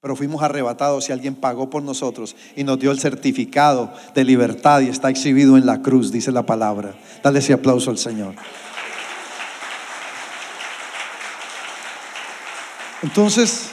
pero 0.05 0.15
fuimos 0.15 0.43
arrebatados 0.43 1.09
y 1.09 1.13
alguien 1.13 1.33
pagó 1.33 1.71
por 1.71 1.81
nosotros 1.81 2.35
y 2.55 2.63
nos 2.63 2.77
dio 2.77 2.91
el 2.91 2.99
certificado 2.99 3.91
de 4.13 4.23
libertad 4.23 4.81
y 4.81 4.89
está 4.89 5.09
exhibido 5.09 5.57
en 5.57 5.65
la 5.65 5.81
cruz, 5.81 6.11
dice 6.11 6.31
la 6.31 6.45
palabra. 6.45 6.93
Dale 7.23 7.39
ese 7.39 7.53
aplauso 7.53 7.89
al 7.89 7.97
Señor. 7.97 8.35
Entonces, 13.01 13.71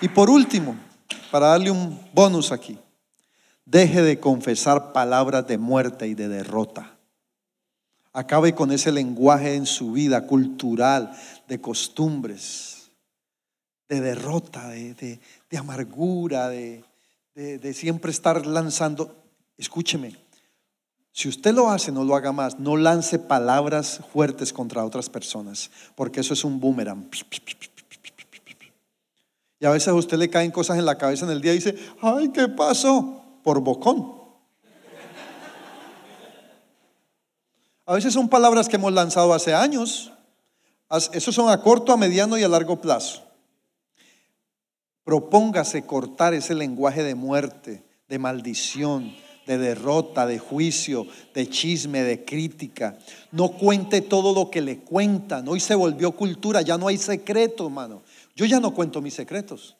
y 0.00 0.08
por 0.08 0.30
último, 0.30 0.76
para 1.30 1.48
darle 1.48 1.70
un 1.70 2.00
bonus 2.14 2.50
aquí, 2.50 2.78
deje 3.64 4.02
de 4.02 4.20
confesar 4.20 4.92
palabras 4.92 5.46
de 5.46 5.58
muerte 5.58 6.06
y 6.06 6.14
de 6.14 6.28
derrota. 6.28 6.98
Acabe 8.12 8.54
con 8.54 8.72
ese 8.72 8.92
lenguaje 8.92 9.54
en 9.54 9.66
su 9.66 9.92
vida 9.92 10.26
cultural, 10.26 11.12
de 11.48 11.60
costumbres, 11.60 12.90
de 13.88 14.00
derrota, 14.00 14.68
de, 14.68 15.20
amargura, 15.56 16.48
de, 16.48 16.84
de 17.34 17.74
siempre 17.74 18.10
estar 18.10 18.46
lanzando. 18.46 19.16
Escúcheme, 19.56 20.16
si 21.12 21.28
usted 21.28 21.54
lo 21.54 21.70
hace, 21.70 21.92
no 21.92 22.04
lo 22.04 22.16
haga 22.16 22.32
más. 22.32 22.58
No 22.58 22.76
lance 22.76 23.18
palabras 23.18 24.00
fuertes 24.12 24.52
contra 24.52 24.84
otras 24.84 25.10
personas, 25.10 25.70
porque 25.94 26.20
eso 26.20 26.34
es 26.34 26.42
un 26.42 26.58
boomerang. 26.58 27.08
Y 29.60 29.66
a 29.66 29.70
veces 29.70 29.88
a 29.88 29.94
usted 29.94 30.16
le 30.18 30.28
caen 30.28 30.50
cosas 30.50 30.78
en 30.78 30.86
la 30.86 30.98
cabeza 30.98 31.24
en 31.24 31.30
el 31.30 31.40
día 31.40 31.52
y 31.52 31.56
dice, 31.56 31.76
ay, 32.00 32.30
¿qué 32.30 32.48
pasó? 32.48 33.21
Por 33.42 33.60
bocón. 33.60 34.22
A 37.84 37.94
veces 37.94 38.14
son 38.14 38.28
palabras 38.28 38.68
que 38.68 38.76
hemos 38.76 38.92
lanzado 38.92 39.34
hace 39.34 39.54
años. 39.54 40.12
Esos 41.12 41.34
son 41.34 41.50
a 41.50 41.60
corto, 41.60 41.92
a 41.92 41.96
mediano 41.96 42.38
y 42.38 42.42
a 42.42 42.48
largo 42.48 42.80
plazo. 42.80 43.22
Propóngase 45.04 45.84
cortar 45.84 46.32
ese 46.32 46.54
lenguaje 46.54 47.02
de 47.02 47.14
muerte, 47.14 47.82
de 48.08 48.18
maldición, 48.18 49.12
de 49.46 49.58
derrota, 49.58 50.26
de 50.26 50.38
juicio, 50.38 51.06
de 51.34 51.48
chisme, 51.48 52.02
de 52.02 52.24
crítica. 52.24 52.98
No 53.32 53.48
cuente 53.52 54.00
todo 54.00 54.32
lo 54.32 54.50
que 54.50 54.60
le 54.60 54.78
cuentan. 54.78 55.48
Hoy 55.48 55.60
se 55.60 55.74
volvió 55.74 56.12
cultura, 56.12 56.62
ya 56.62 56.78
no 56.78 56.86
hay 56.86 56.98
secretos, 56.98 57.66
hermano. 57.66 58.02
Yo 58.36 58.46
ya 58.46 58.60
no 58.60 58.72
cuento 58.72 59.00
mis 59.00 59.14
secretos. 59.14 59.76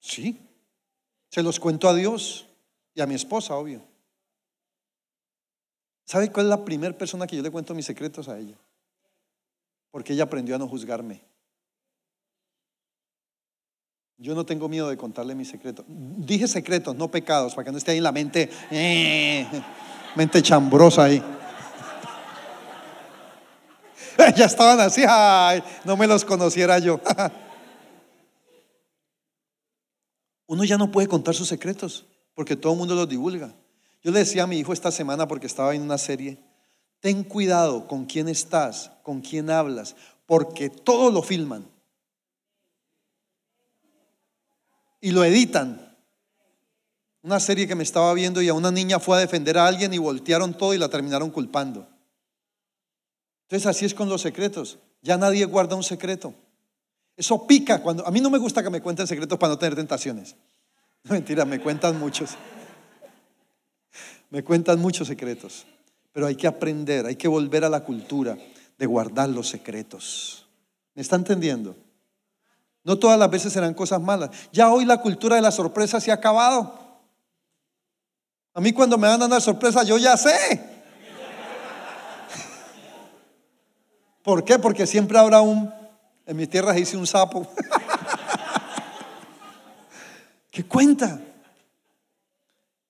Sí, 0.00 0.40
se 1.30 1.42
los 1.42 1.60
cuento 1.60 1.88
a 1.88 1.94
Dios 1.94 2.46
y 2.94 3.00
a 3.00 3.06
mi 3.06 3.14
esposa, 3.14 3.54
obvio. 3.54 3.82
¿Sabe 6.06 6.32
cuál 6.32 6.46
es 6.46 6.50
la 6.50 6.64
primera 6.64 6.96
persona 6.96 7.26
que 7.26 7.36
yo 7.36 7.42
le 7.42 7.50
cuento 7.50 7.74
mis 7.74 7.86
secretos 7.86 8.28
a 8.28 8.38
ella? 8.38 8.56
Porque 9.92 10.14
ella 10.14 10.24
aprendió 10.24 10.56
a 10.56 10.58
no 10.58 10.66
juzgarme. 10.66 11.22
Yo 14.16 14.34
no 14.34 14.44
tengo 14.44 14.68
miedo 14.68 14.88
de 14.88 14.96
contarle 14.96 15.34
mis 15.34 15.48
secretos. 15.48 15.84
Dije 15.88 16.48
secretos, 16.48 16.96
no 16.96 17.10
pecados, 17.10 17.54
para 17.54 17.66
que 17.66 17.72
no 17.72 17.78
esté 17.78 17.92
ahí 17.92 17.98
en 17.98 18.04
la 18.04 18.12
mente, 18.12 18.50
eh, 18.70 19.46
mente 20.14 20.42
chambrosa 20.42 21.04
ahí. 21.04 21.22
ya 24.36 24.46
estaban 24.46 24.80
así, 24.80 25.02
no 25.84 25.96
me 25.96 26.06
los 26.06 26.24
conociera 26.24 26.78
yo. 26.78 27.00
Uno 30.50 30.64
ya 30.64 30.76
no 30.76 30.90
puede 30.90 31.06
contar 31.06 31.36
sus 31.36 31.46
secretos 31.46 32.06
porque 32.34 32.56
todo 32.56 32.72
el 32.72 32.78
mundo 32.78 32.96
los 32.96 33.08
divulga. 33.08 33.54
Yo 34.02 34.10
le 34.10 34.18
decía 34.18 34.42
a 34.42 34.46
mi 34.48 34.58
hijo 34.58 34.72
esta 34.72 34.90
semana 34.90 35.28
porque 35.28 35.46
estaba 35.46 35.74
en 35.76 35.82
una 35.82 35.96
serie, 35.96 36.38
ten 36.98 37.22
cuidado 37.22 37.86
con 37.86 38.04
quién 38.04 38.28
estás, 38.28 38.90
con 39.04 39.20
quién 39.20 39.48
hablas, 39.48 39.94
porque 40.26 40.68
todo 40.68 41.12
lo 41.12 41.22
filman. 41.22 41.64
y 45.00 45.12
lo 45.12 45.24
editan. 45.24 45.96
Una 47.22 47.40
serie 47.40 47.68
que 47.68 47.74
me 47.74 47.82
estaba 47.82 48.12
viendo 48.14 48.40
y 48.42 48.48
a 48.48 48.54
una 48.54 48.70
niña 48.70 48.98
fue 48.98 49.16
a 49.16 49.20
defender 49.20 49.58
a 49.58 49.66
alguien 49.66 49.92
y 49.92 49.98
voltearon 49.98 50.52
todo 50.52 50.74
y 50.74 50.78
la 50.78 50.88
terminaron 50.88 51.30
culpando. 51.30 51.88
Entonces 53.44 53.66
así 53.66 53.84
es 53.84 53.94
con 53.94 54.08
los 54.08 54.22
secretos. 54.22 54.78
Ya 55.00 55.16
nadie 55.16 55.44
guarda 55.44 55.76
un 55.76 55.82
secreto. 55.82 56.34
Eso 57.20 57.46
pica 57.46 57.82
cuando... 57.82 58.06
A 58.06 58.10
mí 58.10 58.18
no 58.22 58.30
me 58.30 58.38
gusta 58.38 58.62
que 58.62 58.70
me 58.70 58.80
cuenten 58.80 59.06
secretos 59.06 59.38
para 59.38 59.52
no 59.52 59.58
tener 59.58 59.74
tentaciones. 59.74 60.36
mentira, 61.02 61.44
me 61.44 61.60
cuentan 61.60 62.00
muchos. 62.00 62.30
Me 64.30 64.42
cuentan 64.42 64.80
muchos 64.80 65.06
secretos. 65.06 65.66
Pero 66.12 66.26
hay 66.26 66.34
que 66.34 66.46
aprender, 66.46 67.04
hay 67.04 67.16
que 67.16 67.28
volver 67.28 67.62
a 67.66 67.68
la 67.68 67.84
cultura 67.84 68.38
de 68.78 68.86
guardar 68.86 69.28
los 69.28 69.50
secretos. 69.50 70.48
¿Me 70.94 71.02
está 71.02 71.16
entendiendo? 71.16 71.76
No 72.84 72.98
todas 72.98 73.18
las 73.18 73.30
veces 73.30 73.52
serán 73.52 73.74
cosas 73.74 74.00
malas. 74.00 74.30
Ya 74.50 74.72
hoy 74.72 74.86
la 74.86 75.02
cultura 75.02 75.36
de 75.36 75.42
la 75.42 75.50
sorpresa 75.50 76.00
se 76.00 76.10
ha 76.10 76.14
acabado. 76.14 77.02
A 78.54 78.62
mí 78.62 78.72
cuando 78.72 78.96
me 78.96 79.08
dan 79.08 79.22
una 79.22 79.40
sorpresa, 79.40 79.82
yo 79.82 79.98
ya 79.98 80.16
sé. 80.16 80.58
¿Por 84.22 84.42
qué? 84.42 84.58
Porque 84.58 84.86
siempre 84.86 85.18
habrá 85.18 85.42
un, 85.42 85.70
en 86.30 86.36
mis 86.36 86.48
tierras 86.48 86.78
hice 86.78 86.96
un 86.96 87.08
sapo. 87.08 87.44
¿Qué 90.52 90.64
cuenta? 90.64 91.20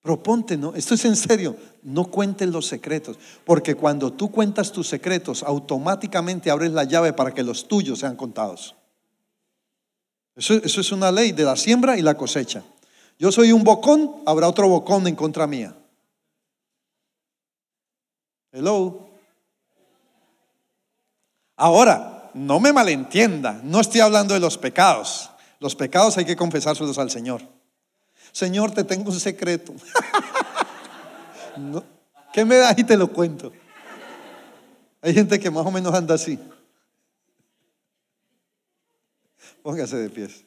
Proponte, 0.03 0.59
¿no? 0.59 0.75
Esto 0.75 0.93
es 0.93 1.07
en 1.07 1.17
serio. 1.17 1.57
No 1.83 2.11
cuentes 2.11 2.47
los 2.51 2.67
secretos. 2.67 3.19
Porque 3.47 3.75
cuando 3.75 4.13
tú 4.13 4.31
cuentas 4.31 4.71
tus 4.71 4.89
secretos, 4.89 5.43
automáticamente 5.43 6.51
abres 6.51 6.73
la 6.73 6.85
llave 6.85 7.15
para 7.15 7.33
que 7.33 7.43
los 7.43 7.67
tuyos 7.67 8.01
sean 8.01 8.15
contados. 8.15 8.77
Eso, 10.37 10.61
es 10.63 10.93
una 10.93 11.11
ley 11.11 11.33
de 11.33 11.45
la 11.45 11.57
siembra 11.57 11.97
y 11.97 12.03
la 12.03 12.19
cosecha. 12.19 12.63
Yo 13.19 13.33
soy 13.33 13.53
un 13.53 13.65
bocón, 13.65 14.17
habrá 14.27 14.49
otro 14.49 14.69
bocón 14.69 15.07
en 15.07 15.17
contra 15.17 15.47
mía. 15.47 15.75
Hello. 18.53 19.09
Ahora, 21.57 22.10
no 22.35 22.61
me 22.61 22.73
malentienda, 22.73 23.61
no 23.63 23.81
estoy 23.81 24.01
hablando 24.01 24.35
de 24.35 24.41
los 24.41 24.59
pecados. 24.59 25.31
Los 25.59 25.75
pecados 25.77 26.17
hay 26.17 26.25
que 26.25 26.37
confesárselos 26.37 26.99
al 26.99 27.11
Señor. 27.11 27.43
Señor, 28.33 28.71
te 28.71 28.85
tengo 28.85 29.11
un 29.11 29.21
secreto. 29.21 29.75
¿Qué 32.33 32.45
me 32.45 32.57
da 32.57 32.75
y 32.77 32.85
te 32.85 32.97
lo 32.97 33.13
cuento? 33.13 33.53
Hay 35.03 35.15
gente 35.15 35.39
que 35.39 35.51
más 35.51 35.67
o 35.67 35.71
menos 35.71 35.93
anda 35.95 36.15
así. 36.15 36.39
Póngase 39.63 39.97
de 39.97 40.11
pies. 40.11 40.45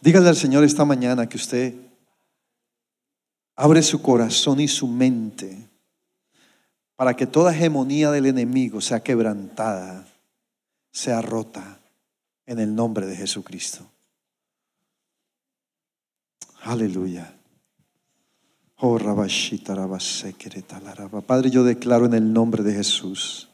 Dígale 0.00 0.28
al 0.28 0.36
Señor 0.36 0.64
esta 0.64 0.84
mañana 0.84 1.28
que 1.28 1.36
usted 1.36 1.74
abre 3.58 3.82
su 3.82 4.00
corazón 4.00 4.60
y 4.60 4.68
su 4.68 4.86
mente 4.86 5.68
para 6.94 7.14
que 7.14 7.26
toda 7.26 7.52
hegemonía 7.52 8.12
del 8.12 8.26
enemigo 8.26 8.80
sea 8.80 9.00
quebrantada, 9.00 10.06
sea 10.92 11.20
rota 11.22 11.80
en 12.46 12.60
el 12.60 12.72
nombre 12.74 13.06
de 13.06 13.16
Jesucristo. 13.16 13.84
Aleluya. 16.62 17.34
Oh, 18.76 18.96
Padre, 21.26 21.50
yo 21.50 21.64
declaro 21.64 22.06
en 22.06 22.14
el 22.14 22.32
nombre 22.32 22.62
de 22.62 22.74
Jesús 22.74 23.48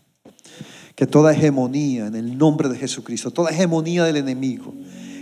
que 0.95 1.07
toda 1.07 1.33
hegemonía, 1.33 2.07
en 2.07 2.15
el 2.15 2.37
nombre 2.37 2.69
de 2.69 2.77
Jesucristo, 2.77 3.31
toda 3.31 3.51
hegemonía 3.51 4.05
del 4.05 4.17
enemigo, 4.17 4.75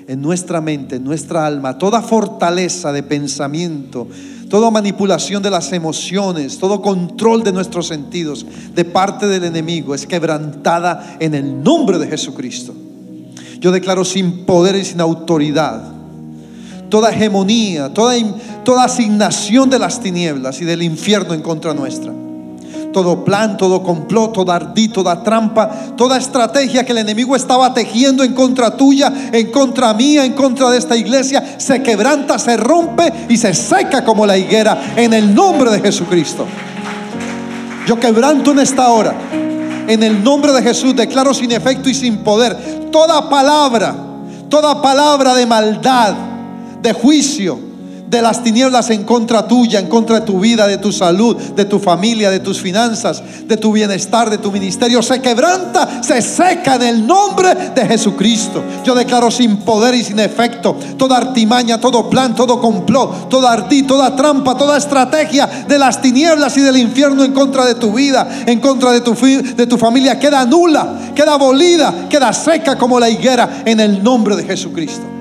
en 0.06 0.20
nuestra 0.20 0.60
mente, 0.60 0.96
en 0.96 1.04
nuestra 1.04 1.46
alma, 1.46 1.78
toda 1.78 2.02
fortaleza 2.02 2.92
de 2.92 3.02
pensamiento, 3.02 4.08
toda 4.48 4.70
manipulación 4.70 5.42
de 5.42 5.50
las 5.50 5.72
emociones, 5.72 6.58
todo 6.58 6.82
control 6.82 7.42
de 7.42 7.52
nuestros 7.52 7.88
sentidos 7.88 8.46
de 8.74 8.84
parte 8.84 9.26
del 9.26 9.44
enemigo 9.44 9.94
es 9.94 10.06
quebrantada 10.06 11.16
en 11.20 11.34
el 11.34 11.62
nombre 11.62 11.98
de 11.98 12.08
Jesucristo. 12.08 12.74
Yo 13.60 13.70
declaro 13.70 14.04
sin 14.04 14.44
poder 14.44 14.76
y 14.76 14.84
sin 14.84 15.00
autoridad 15.00 15.92
toda 16.92 17.10
hegemonía, 17.10 17.94
toda, 17.94 18.14
toda 18.64 18.84
asignación 18.84 19.70
de 19.70 19.78
las 19.78 19.98
tinieblas 19.98 20.60
y 20.60 20.66
del 20.66 20.82
infierno 20.82 21.32
en 21.32 21.40
contra 21.40 21.72
nuestra. 21.72 22.12
Todo 22.92 23.24
plan, 23.24 23.56
todo 23.56 23.82
complot, 23.82 24.32
toda 24.32 24.56
ardí, 24.56 24.88
toda 24.88 25.22
trampa, 25.22 25.68
toda 25.96 26.18
estrategia 26.18 26.84
que 26.84 26.92
el 26.92 26.98
enemigo 26.98 27.34
estaba 27.34 27.72
tejiendo 27.72 28.22
en 28.22 28.34
contra 28.34 28.76
tuya, 28.76 29.12
en 29.32 29.50
contra 29.50 29.94
mía, 29.94 30.24
en 30.24 30.34
contra 30.34 30.68
de 30.70 30.78
esta 30.78 30.94
iglesia, 30.94 31.56
se 31.56 31.82
quebranta, 31.82 32.38
se 32.38 32.56
rompe 32.56 33.10
y 33.28 33.36
se 33.36 33.54
seca 33.54 34.04
como 34.04 34.26
la 34.26 34.36
higuera 34.36 34.94
en 34.94 35.14
el 35.14 35.34
nombre 35.34 35.70
de 35.70 35.80
Jesucristo. 35.80 36.46
Yo 37.86 37.98
quebranto 37.98 38.52
en 38.52 38.58
esta 38.58 38.90
hora, 38.90 39.14
en 39.88 40.02
el 40.02 40.22
nombre 40.22 40.52
de 40.52 40.62
Jesús, 40.62 40.94
declaro 40.94 41.32
sin 41.32 41.50
efecto 41.50 41.88
y 41.88 41.94
sin 41.94 42.18
poder 42.18 42.90
toda 42.92 43.28
palabra, 43.28 43.94
toda 44.48 44.82
palabra 44.82 45.34
de 45.34 45.46
maldad 45.46 46.14
de 46.82 46.92
juicio 46.92 47.71
de 48.12 48.20
las 48.20 48.42
tinieblas 48.42 48.90
en 48.90 49.04
contra 49.04 49.48
tuya, 49.48 49.80
en 49.80 49.88
contra 49.88 50.20
de 50.20 50.26
tu 50.26 50.38
vida, 50.38 50.66
de 50.66 50.76
tu 50.76 50.92
salud, 50.92 51.34
de 51.34 51.64
tu 51.64 51.78
familia, 51.78 52.30
de 52.30 52.40
tus 52.40 52.60
finanzas, 52.60 53.22
de 53.48 53.56
tu 53.56 53.72
bienestar, 53.72 54.28
de 54.28 54.36
tu 54.36 54.52
ministerio, 54.52 55.00
se 55.00 55.22
quebranta, 55.22 56.02
se 56.02 56.20
seca 56.20 56.74
en 56.74 56.82
el 56.82 57.06
nombre 57.06 57.54
de 57.74 57.86
Jesucristo. 57.86 58.62
Yo 58.84 58.94
declaro 58.94 59.30
sin 59.30 59.56
poder 59.56 59.94
y 59.94 60.04
sin 60.04 60.20
efecto 60.20 60.76
toda 60.98 61.16
artimaña, 61.16 61.80
todo 61.80 62.10
plan, 62.10 62.34
todo 62.34 62.60
complot, 62.60 63.30
toda 63.30 63.50
ardí, 63.50 63.84
toda 63.84 64.14
trampa, 64.14 64.58
toda 64.58 64.76
estrategia 64.76 65.46
de 65.66 65.78
las 65.78 66.02
tinieblas 66.02 66.54
y 66.58 66.60
del 66.60 66.76
infierno 66.76 67.24
en 67.24 67.32
contra 67.32 67.64
de 67.64 67.76
tu 67.76 67.94
vida, 67.94 68.42
en 68.44 68.60
contra 68.60 68.92
de 68.92 69.00
tu, 69.00 69.14
de 69.14 69.66
tu 69.66 69.78
familia, 69.78 70.18
queda 70.18 70.44
nula, 70.44 71.12
queda 71.14 71.32
abolida, 71.32 72.10
queda 72.10 72.30
seca 72.34 72.76
como 72.76 73.00
la 73.00 73.08
higuera 73.08 73.62
en 73.64 73.80
el 73.80 74.04
nombre 74.04 74.36
de 74.36 74.44
Jesucristo. 74.44 75.11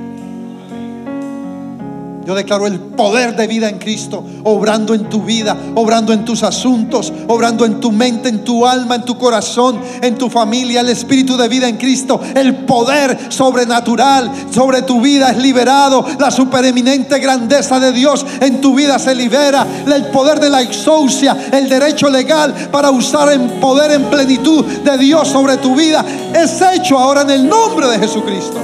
Yo 2.25 2.35
declaro 2.35 2.67
el 2.67 2.79
poder 2.79 3.35
de 3.35 3.47
vida 3.47 3.67
en 3.67 3.79
Cristo, 3.79 4.23
obrando 4.43 4.93
en 4.93 5.09
tu 5.09 5.23
vida, 5.23 5.57
obrando 5.73 6.13
en 6.13 6.23
tus 6.23 6.43
asuntos, 6.43 7.11
obrando 7.27 7.65
en 7.65 7.79
tu 7.79 7.91
mente, 7.91 8.29
en 8.29 8.43
tu 8.43 8.67
alma, 8.67 8.95
en 8.95 9.05
tu 9.05 9.17
corazón, 9.17 9.79
en 10.01 10.15
tu 10.17 10.29
familia, 10.29 10.81
el 10.81 10.89
espíritu 10.89 11.35
de 11.35 11.47
vida 11.47 11.67
en 11.67 11.77
Cristo, 11.77 12.21
el 12.35 12.65
poder 12.65 13.17
sobrenatural 13.29 14.31
sobre 14.51 14.83
tu 14.83 15.01
vida 15.01 15.31
es 15.31 15.37
liberado, 15.37 16.05
la 16.19 16.29
supereminente 16.29 17.17
grandeza 17.19 17.79
de 17.79 17.91
Dios 17.91 18.23
en 18.39 18.61
tu 18.61 18.75
vida 18.75 18.99
se 18.99 19.15
libera, 19.15 19.65
el 19.91 20.07
poder 20.07 20.39
de 20.39 20.51
la 20.51 20.61
exousia, 20.61 21.35
el 21.51 21.67
derecho 21.67 22.07
legal 22.07 22.53
para 22.71 22.91
usar 22.91 23.31
en 23.31 23.59
poder 23.59 23.91
en 23.91 24.03
plenitud 24.05 24.63
de 24.63 24.97
Dios 24.99 25.27
sobre 25.27 25.57
tu 25.57 25.75
vida 25.75 26.05
es 26.35 26.61
hecho 26.61 26.99
ahora 26.99 27.21
en 27.21 27.31
el 27.31 27.49
nombre 27.49 27.87
de 27.87 27.97
Jesucristo. 27.97 28.59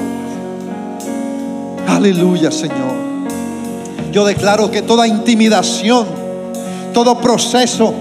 Aleluya, 1.87 2.51
Señor. 2.51 3.06
Yo 4.11 4.25
declaro 4.25 4.71
que 4.71 4.81
toda 4.81 5.07
intimidación, 5.07 6.05
todo 6.93 7.19
proceso 7.19 7.93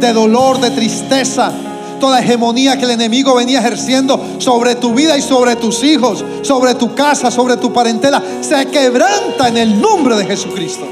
de 0.00 0.12
dolor, 0.12 0.60
de 0.60 0.70
tristeza, 0.70 1.52
toda 2.00 2.20
hegemonía 2.20 2.76
que 2.76 2.84
el 2.84 2.90
enemigo 2.90 3.34
venía 3.34 3.60
ejerciendo 3.60 4.20
sobre 4.38 4.74
tu 4.74 4.94
vida 4.94 5.16
y 5.16 5.22
sobre 5.22 5.56
tus 5.56 5.82
hijos, 5.82 6.24
sobre 6.42 6.74
tu 6.74 6.94
casa, 6.94 7.30
sobre 7.30 7.56
tu 7.56 7.72
parentela, 7.72 8.22
se 8.40 8.66
quebranta 8.66 9.48
en 9.48 9.56
el 9.56 9.80
nombre 9.80 10.16
de 10.16 10.26
Jesucristo. 10.26 10.84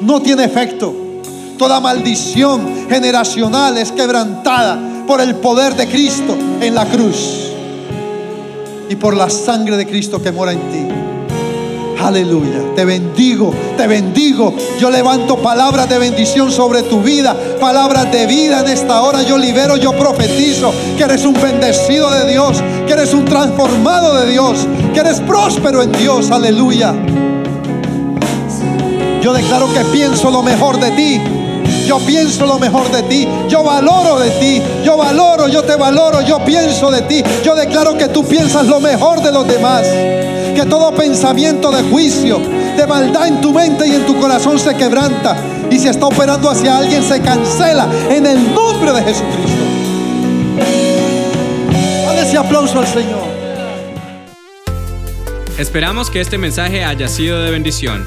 No 0.00 0.20
tiene 0.20 0.44
efecto. 0.44 0.94
Toda 1.58 1.80
maldición 1.80 2.88
generacional 2.88 3.78
es 3.78 3.92
quebrantada 3.92 4.78
por 5.06 5.20
el 5.20 5.36
poder 5.36 5.74
de 5.74 5.88
Cristo 5.88 6.36
en 6.60 6.74
la 6.74 6.86
cruz 6.86 7.50
y 8.88 8.96
por 8.96 9.16
la 9.16 9.30
sangre 9.30 9.76
de 9.76 9.86
Cristo 9.86 10.22
que 10.22 10.32
mora 10.32 10.52
en 10.52 10.60
ti. 10.70 10.93
Aleluya. 12.04 12.74
Te 12.76 12.84
bendigo, 12.84 13.50
te 13.78 13.86
bendigo. 13.86 14.52
Yo 14.78 14.90
levanto 14.90 15.38
palabras 15.38 15.88
de 15.88 15.96
bendición 15.96 16.52
sobre 16.52 16.82
tu 16.82 17.00
vida, 17.00 17.34
palabras 17.58 18.12
de 18.12 18.26
vida 18.26 18.60
en 18.60 18.68
esta 18.68 19.00
hora. 19.00 19.22
Yo 19.22 19.38
libero, 19.38 19.78
yo 19.78 19.92
profetizo 19.92 20.70
que 20.98 21.04
eres 21.04 21.24
un 21.24 21.32
bendecido 21.32 22.10
de 22.10 22.30
Dios, 22.30 22.62
que 22.86 22.92
eres 22.92 23.14
un 23.14 23.24
transformado 23.24 24.20
de 24.20 24.30
Dios, 24.30 24.66
que 24.92 25.00
eres 25.00 25.20
próspero 25.20 25.82
en 25.82 25.92
Dios. 25.92 26.30
Aleluya. 26.30 26.94
Yo 29.22 29.32
declaro 29.32 29.72
que 29.72 29.80
pienso 29.90 30.30
lo 30.30 30.42
mejor 30.42 30.78
de 30.78 30.90
ti. 30.90 31.20
Yo 31.86 31.98
pienso 32.00 32.44
lo 32.44 32.58
mejor 32.58 32.90
de 32.90 33.02
ti. 33.04 33.26
Yo 33.48 33.64
valoro 33.64 34.18
de 34.18 34.28
ti. 34.32 34.62
Yo 34.84 34.98
valoro, 34.98 35.48
yo 35.48 35.62
te 35.62 35.74
valoro. 35.76 36.20
Yo 36.20 36.44
pienso 36.44 36.90
de 36.90 37.00
ti. 37.00 37.22
Yo 37.42 37.54
declaro 37.54 37.96
que 37.96 38.08
tú 38.08 38.26
piensas 38.26 38.66
lo 38.66 38.78
mejor 38.78 39.22
de 39.22 39.32
los 39.32 39.48
demás 39.48 39.86
que 40.54 40.64
todo 40.64 40.94
pensamiento 40.94 41.70
de 41.70 41.82
juicio, 41.90 42.38
de 42.38 42.86
maldad 42.86 43.28
en 43.28 43.40
tu 43.40 43.52
mente 43.52 43.86
y 43.86 43.94
en 43.94 44.06
tu 44.06 44.18
corazón 44.18 44.58
se 44.58 44.74
quebranta. 44.74 45.36
Y 45.70 45.78
si 45.78 45.88
está 45.88 46.06
operando 46.06 46.48
hacia 46.48 46.78
alguien, 46.78 47.02
se 47.02 47.20
cancela 47.20 47.88
en 48.10 48.26
el 48.26 48.54
nombre 48.54 48.92
de 48.92 49.02
Jesucristo. 49.02 49.64
Dale 52.06 52.22
ese 52.22 52.38
aplauso 52.38 52.78
al 52.78 52.86
Señor. 52.86 53.24
Esperamos 55.58 56.10
que 56.10 56.20
este 56.20 56.38
mensaje 56.38 56.84
haya 56.84 57.08
sido 57.08 57.42
de 57.42 57.50
bendición. 57.50 58.04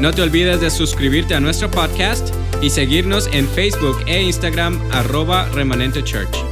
No 0.00 0.12
te 0.12 0.22
olvides 0.22 0.60
de 0.60 0.70
suscribirte 0.70 1.34
a 1.34 1.40
nuestro 1.40 1.70
podcast 1.70 2.28
y 2.62 2.70
seguirnos 2.70 3.28
en 3.32 3.48
Facebook 3.48 3.98
e 4.06 4.22
Instagram 4.22 4.80
arroba 4.92 5.46
remanente 5.52 6.02
church. 6.02 6.49